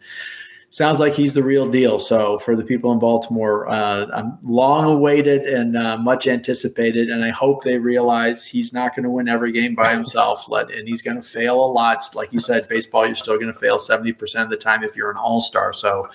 [0.75, 1.99] sounds like he's the real deal.
[1.99, 7.09] So for the people in Baltimore, uh, I'm long awaited and uh, much anticipated.
[7.09, 10.45] And I hope they realize he's not going to win every game by himself.
[10.49, 12.03] Let and he's going to fail a lot.
[12.13, 15.09] Like you said, baseball, you're still going to fail 70% of the time if you're
[15.09, 15.71] an all star.
[15.71, 16.09] So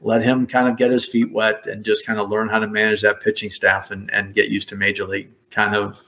[0.00, 2.68] let him kind of get his feet wet and just kind of learn how to
[2.68, 6.00] manage that pitching staff and, and get used to major league kind of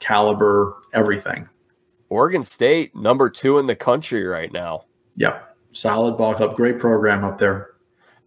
[0.00, 1.48] caliber everything.
[2.10, 4.84] Oregon State, number two in the country right now.
[5.16, 5.53] Yep.
[5.74, 6.56] Solid ball club.
[6.56, 7.72] Great program up there.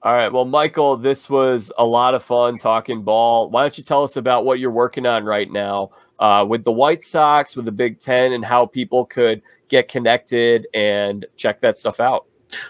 [0.03, 0.31] All right.
[0.31, 3.49] Well, Michael, this was a lot of fun talking ball.
[3.49, 6.71] Why don't you tell us about what you're working on right now uh, with the
[6.71, 11.75] White Sox, with the Big Ten, and how people could get connected and check that
[11.75, 12.25] stuff out?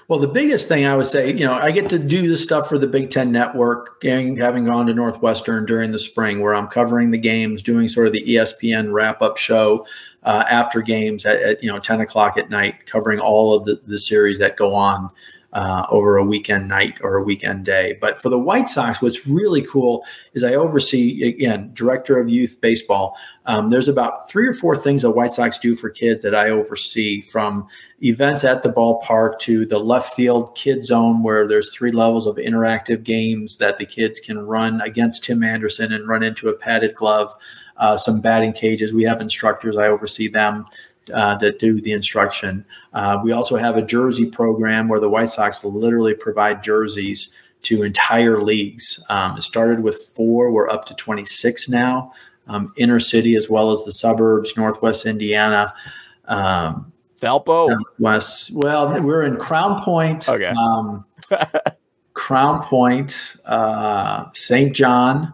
[0.07, 2.67] Well, the biggest thing I would say, you know, I get to do this stuff
[2.67, 7.11] for the Big Ten Network, having gone to Northwestern during the spring, where I'm covering
[7.11, 9.85] the games, doing sort of the ESPN wrap up show
[10.27, 13.81] uh, after games at, at you know 10 o'clock at night, covering all of the,
[13.87, 15.09] the series that go on
[15.53, 17.97] uh, over a weekend night or a weekend day.
[18.01, 22.59] But for the White Sox, what's really cool is I oversee again director of youth
[22.59, 23.15] baseball.
[23.45, 26.49] Um, there's about three or four things that White Sox do for kids that I
[26.49, 27.65] oversee from
[28.03, 32.35] events at the ballpark to the left field kid zone where there's three levels of
[32.35, 36.95] interactive games that the kids can run against Tim Anderson and run into a padded
[36.95, 37.33] glove.
[37.77, 38.93] Uh, some batting cages.
[38.93, 39.77] We have instructors.
[39.77, 40.65] I oversee them
[41.13, 42.65] uh, that do the instruction.
[42.93, 47.29] Uh, we also have a jersey program where the White Sox will literally provide jerseys
[47.63, 49.03] to entire leagues.
[49.09, 50.51] Um, it started with four.
[50.51, 52.11] We're up to 26 now.
[52.47, 55.73] Um, inner city as well as the suburbs, Northwest Indiana.
[56.25, 57.75] Um, Valpo.
[57.99, 58.51] West.
[58.53, 60.29] Well, we're in Crown Point.
[60.29, 60.47] Okay.
[60.47, 61.05] Um,
[62.17, 64.75] Crown Point, uh, St.
[64.75, 65.33] John,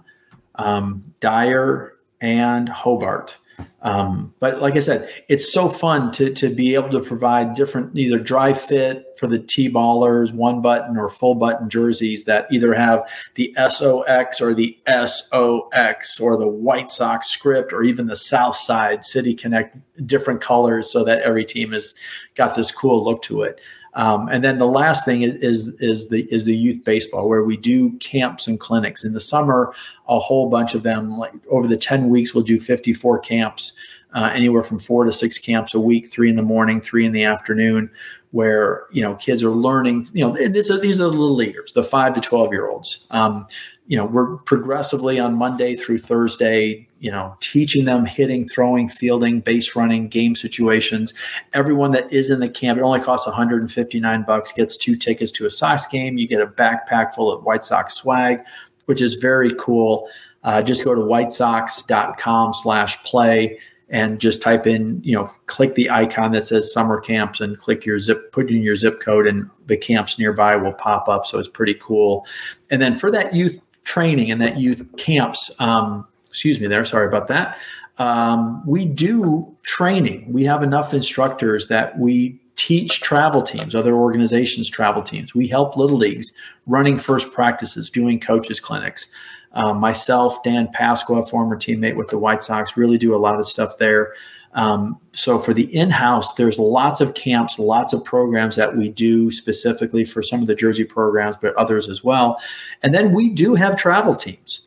[0.55, 1.92] um, Dyer,
[2.23, 3.35] and Hobart.
[3.83, 7.95] Um, but like I said, it's so fun to to be able to provide different
[7.95, 12.73] either dry fit for the T ballers, one button or full button jerseys that either
[12.73, 18.55] have the SOX or the SOX or the White Sox script or even the South
[18.55, 19.77] Side City Connect
[20.07, 21.93] different colors so that every team has
[22.35, 23.59] got this cool look to it.
[23.95, 27.43] Um, and then the last thing is, is is the is the youth baseball where
[27.43, 29.73] we do camps and clinics in the summer.
[30.07, 33.73] A whole bunch of them, like over the ten weeks, we'll do fifty four camps,
[34.13, 37.11] uh, anywhere from four to six camps a week, three in the morning, three in
[37.11, 37.89] the afternoon,
[38.31, 40.07] where you know kids are learning.
[40.13, 42.67] You know, and these are these are the little leaguers, the five to twelve year
[42.67, 43.05] olds.
[43.11, 43.45] Um,
[43.87, 46.87] you know, we're progressively on Monday through Thursday.
[47.03, 51.13] You know, teaching them hitting, throwing, fielding, base running, game situations.
[51.51, 55.45] Everyone that is in the camp, it only costs 159 bucks, gets two tickets to
[55.45, 56.17] a Sox game.
[56.17, 58.39] You get a backpack full of White Sox swag,
[58.85, 60.07] which is very cool.
[60.45, 63.59] Uh, just go to whitesox.com slash play
[63.89, 67.85] and just type in, you know, click the icon that says summer camps and click
[67.85, 71.25] your zip, put in your zip code, and the camps nearby will pop up.
[71.25, 72.25] So it's pretty cool.
[72.71, 77.07] And then for that youth training and that youth camps, um, excuse me there, sorry
[77.07, 77.59] about that.
[77.99, 80.25] Um, we do training.
[80.33, 85.35] We have enough instructors that we teach travel teams, other organizations' travel teams.
[85.35, 86.33] We help little leagues
[86.65, 89.07] running first practices, doing coaches clinics.
[89.51, 93.45] Um, myself, Dan Pasqua, former teammate with the White Sox, really do a lot of
[93.47, 94.13] stuff there.
[94.53, 99.29] Um, so for the in-house, there's lots of camps, lots of programs that we do
[99.29, 102.39] specifically for some of the Jersey programs, but others as well.
[102.81, 104.61] And then we do have travel teams.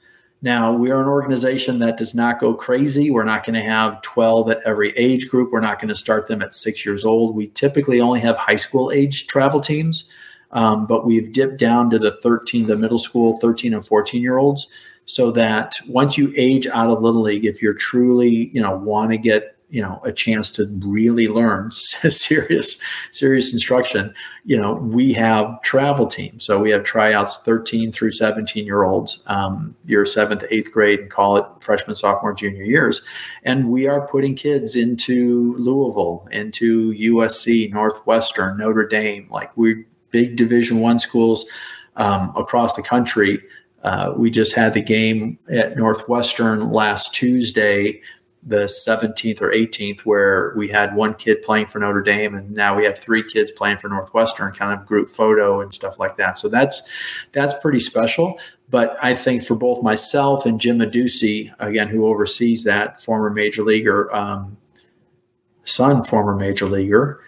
[0.46, 3.10] Now, we are an organization that does not go crazy.
[3.10, 5.50] We're not going to have 12 at every age group.
[5.50, 7.34] We're not going to start them at six years old.
[7.34, 10.04] We typically only have high school age travel teams.
[10.52, 14.38] Um, but we've dipped down to the 13, the middle school, 13 and 14 year
[14.38, 14.68] olds,
[15.04, 19.10] so that once you age out of little league, if you're truly, you know, want
[19.10, 22.78] to get you know a chance to really learn serious
[23.12, 24.14] serious instruction
[24.44, 29.22] you know we have travel teams so we have tryouts 13 through 17 year olds
[29.26, 33.02] um, your seventh eighth grade and call it freshman sophomore junior years
[33.42, 39.84] and we are putting kids into louisville into usc northwestern notre dame like we
[40.16, 41.44] big Division One schools
[41.96, 43.42] um, across the country.
[43.82, 48.00] Uh, we just had the game at Northwestern last Tuesday,
[48.46, 52.76] the 17th or 18th, where we had one kid playing for Notre Dame, and now
[52.76, 56.38] we have three kids playing for Northwestern, kind of group photo and stuff like that.
[56.38, 56.82] So that's
[57.32, 58.38] that's pretty special.
[58.70, 63.62] But I think for both myself and Jim Adduci, again, who oversees that, former major
[63.62, 64.56] leaguer, um,
[65.64, 67.20] son, former major leaguer,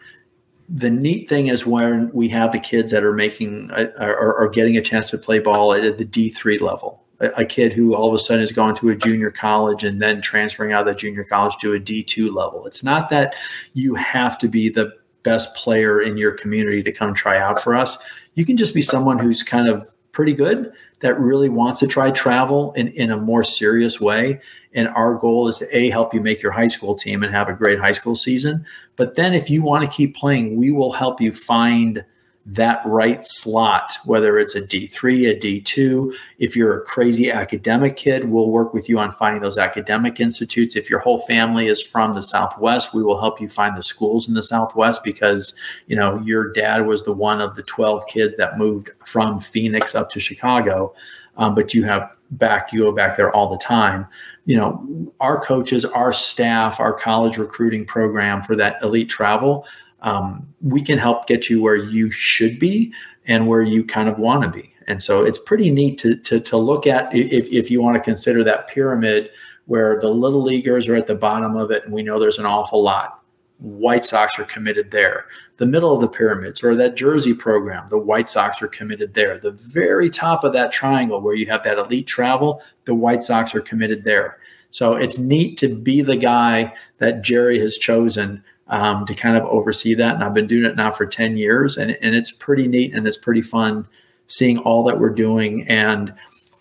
[0.69, 4.77] the neat thing is when we have the kids that are making or are getting
[4.77, 7.05] a chance to play ball at the D3 level.
[7.21, 10.21] A, kid who all of a sudden has gone to a junior college and then
[10.21, 12.65] transferring out of the junior college to a D2 level.
[12.67, 13.35] It's not that
[13.75, 14.93] you have to be the
[15.25, 17.99] best player in your community to come try out for us.
[18.35, 22.11] You can just be someone who's kind of pretty good that really wants to try
[22.13, 24.41] travel in, in a more serious way.
[24.75, 27.49] And our goal is to A, help you make your high school team and have
[27.49, 28.65] a great high school season.
[28.95, 32.05] But then if you want to keep playing, we will help you find–
[32.51, 36.15] that right slot, whether it's a D3, a D2.
[36.39, 40.75] If you're a crazy academic kid, we'll work with you on finding those academic institutes.
[40.75, 44.29] If your whole family is from the Southwest, we will help you find the schools
[44.29, 45.55] in the Southwest because,
[45.89, 49.95] you know, your dad was the one of the 12 kids that moved from Phoenix
[49.95, 50.95] up to Chicago.
[51.37, 54.07] Um, but you have back, you go back there all the time.
[54.47, 59.67] You know, our coaches, our staff, our college recruiting program for that elite travel
[60.03, 62.93] um, we can help get you where you should be
[63.27, 64.75] and where you kind of want to be.
[64.87, 68.03] And so it's pretty neat to, to, to look at if, if you want to
[68.03, 69.31] consider that pyramid
[69.67, 72.47] where the little leaguers are at the bottom of it, and we know there's an
[72.47, 73.23] awful lot.
[73.59, 75.27] White Sox are committed there.
[75.59, 79.39] The middle of the pyramids or that Jersey program, the White Sox are committed there.
[79.39, 83.55] The very top of that triangle where you have that elite travel, the White Sox
[83.55, 84.39] are committed there.
[84.71, 89.45] So it's neat to be the guy that Jerry has chosen um, to kind of
[89.45, 90.15] oversee that.
[90.15, 93.07] And I've been doing it now for 10 years, and, and it's pretty neat and
[93.07, 93.87] it's pretty fun
[94.27, 96.15] seeing all that we're doing and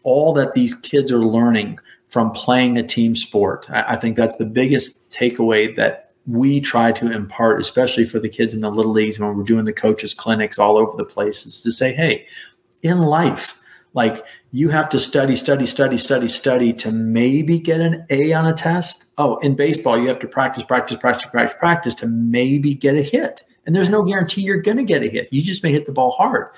[0.03, 3.69] all that these kids are learning from playing a team sport.
[3.69, 8.29] I, I think that's the biggest takeaway that we try to impart, especially for the
[8.29, 11.45] kids in the little leagues when we're doing the coaches clinics all over the place,
[11.45, 12.25] is to say, hey,
[12.81, 13.56] in life,
[13.97, 18.45] like you have to study, study, study, study, study to maybe get an A on
[18.45, 19.05] a test.
[19.17, 23.01] Oh, in baseball, you have to practice, practice, practice, practice, practice to maybe get a
[23.01, 23.43] hit.
[23.65, 25.33] And there's no guarantee you're going to get a hit.
[25.33, 26.49] You just may hit the ball hard.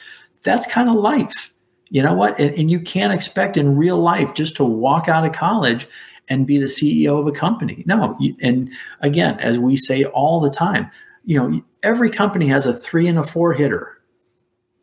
[0.44, 1.54] That's kind of life.
[1.90, 2.38] You know what?
[2.38, 5.88] And, and you can't expect in real life just to walk out of college
[6.28, 7.84] and be the CEO of a company.
[7.88, 8.20] No.
[8.42, 10.92] And again, as we say all the time,
[11.24, 13.99] you know, every company has a three and a four hitter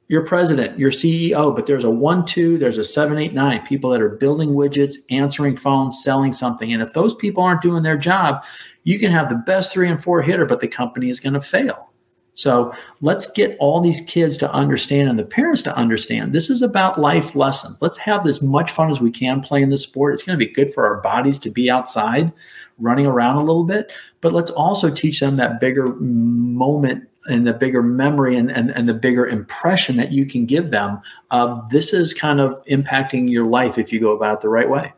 [0.09, 3.91] your president, your CEO, but there's a one, two, there's a seven, eight, nine people
[3.91, 6.73] that are building widgets, answering phones, selling something.
[6.73, 8.45] And if those people aren't doing their job,
[8.85, 11.41] you can have the best three and four hitter, but the company is going to
[11.41, 11.91] fail.
[12.36, 16.60] So let's get all these kids to understand and the parents to understand this is
[16.60, 17.80] about life lessons.
[17.80, 20.12] Let's have as much fun as we can playing this sport.
[20.12, 22.30] It's going to be good for our bodies to be outside
[22.78, 23.90] running around a little bit,
[24.20, 28.86] but let's also teach them that bigger moment and the bigger memory and, and, and
[28.86, 31.00] the bigger impression that you can give them
[31.30, 34.68] of this is kind of impacting your life if you go about it the right
[34.68, 34.92] way.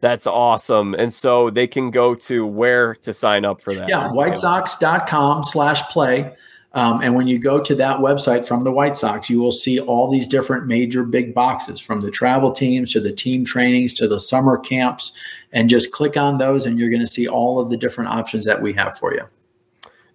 [0.00, 0.94] That's awesome.
[0.94, 3.88] And so they can go to where to sign up for that.
[3.88, 6.34] Yeah, whitesox.com slash play.
[6.72, 9.80] Um, and when you go to that website from the White Sox, you will see
[9.80, 14.06] all these different major big boxes from the travel teams to the team trainings to
[14.06, 15.12] the summer camps.
[15.52, 18.44] And just click on those, and you're going to see all of the different options
[18.44, 19.22] that we have for you.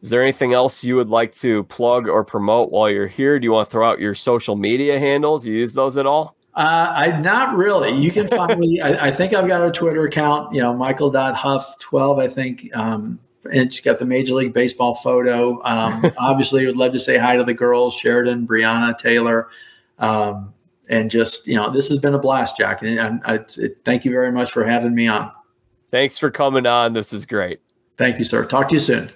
[0.02, 3.38] Is there anything else you would like to plug or promote while you're here?
[3.38, 5.46] Do you want to throw out your social media handles?
[5.46, 6.35] You use those at all?
[6.56, 7.92] Uh, I not really.
[7.92, 8.80] You can find me.
[8.84, 10.54] I, I, think I've got a Twitter account.
[10.54, 12.22] You know, Michael.Huff12.
[12.22, 13.20] I think um,
[13.52, 15.62] she's got the Major League Baseball photo.
[15.66, 19.50] Um, obviously, would love to say hi to the girls, Sheridan, Brianna, Taylor,
[20.00, 20.54] um,
[20.88, 22.82] and just you know, this has been a blast, Jack.
[22.82, 23.40] And I, I,
[23.84, 25.32] thank you very much for having me on.
[25.92, 26.94] Thanks for coming on.
[26.94, 27.60] This is great.
[27.98, 28.46] Thank you, sir.
[28.46, 29.12] Talk to you soon.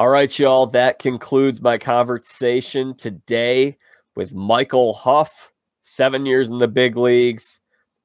[0.00, 0.66] All right, y'all.
[0.66, 3.78] That concludes my conversation today
[4.16, 5.52] with Michael Huff
[5.90, 7.60] seven years in the big leagues,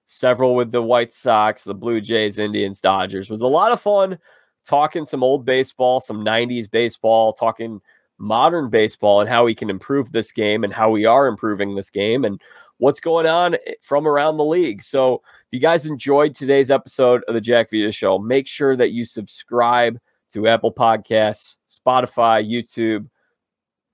[0.07, 3.27] several with the White Sox, the Blue Jays, Indians, Dodgers.
[3.27, 4.17] It was a lot of fun
[4.65, 7.79] talking some old baseball, some 90s baseball, talking
[8.17, 11.89] modern baseball and how we can improve this game and how we are improving this
[11.89, 12.41] game and
[12.77, 14.81] what's going on from around the league.
[14.81, 18.91] So, if you guys enjoyed today's episode of the Jack Vita Show, make sure that
[18.91, 19.99] you subscribe
[20.31, 23.07] to Apple Podcasts, Spotify, YouTube.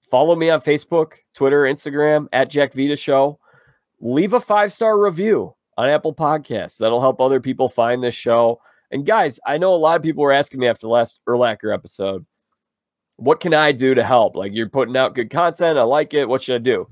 [0.01, 3.39] Follow me on Facebook, Twitter, Instagram at Jack Vita Show
[4.01, 6.77] leave a five star review on Apple Podcasts.
[6.77, 8.59] That'll help other people find this show.
[8.91, 11.73] And guys, I know a lot of people were asking me after the last Urlacher
[11.73, 12.25] episode,
[13.15, 14.35] what can I do to help?
[14.35, 15.77] Like you're putting out good content.
[15.77, 16.27] I like it.
[16.27, 16.87] What should I do?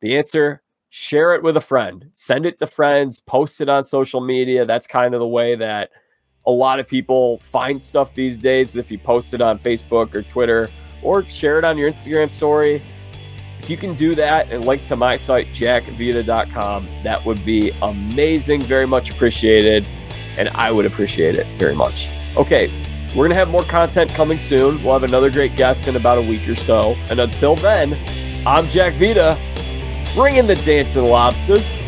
[0.00, 0.62] The answer
[0.96, 4.64] share it with a friend, send it to friends, post it on social media.
[4.64, 5.90] That's kind of the way that
[6.46, 8.76] a lot of people find stuff these days.
[8.76, 10.68] If you post it on Facebook or Twitter
[11.02, 12.80] or share it on your Instagram story,
[13.64, 18.60] if you can do that and link to my site, jackvita.com, that would be amazing.
[18.60, 19.88] Very much appreciated.
[20.38, 22.08] And I would appreciate it very much.
[22.36, 22.68] Okay,
[23.16, 24.82] we're going to have more content coming soon.
[24.82, 26.94] We'll have another great guest in about a week or so.
[27.08, 27.94] And until then,
[28.46, 29.34] I'm Jack Vita,
[30.14, 31.83] bringing the dancing lobsters.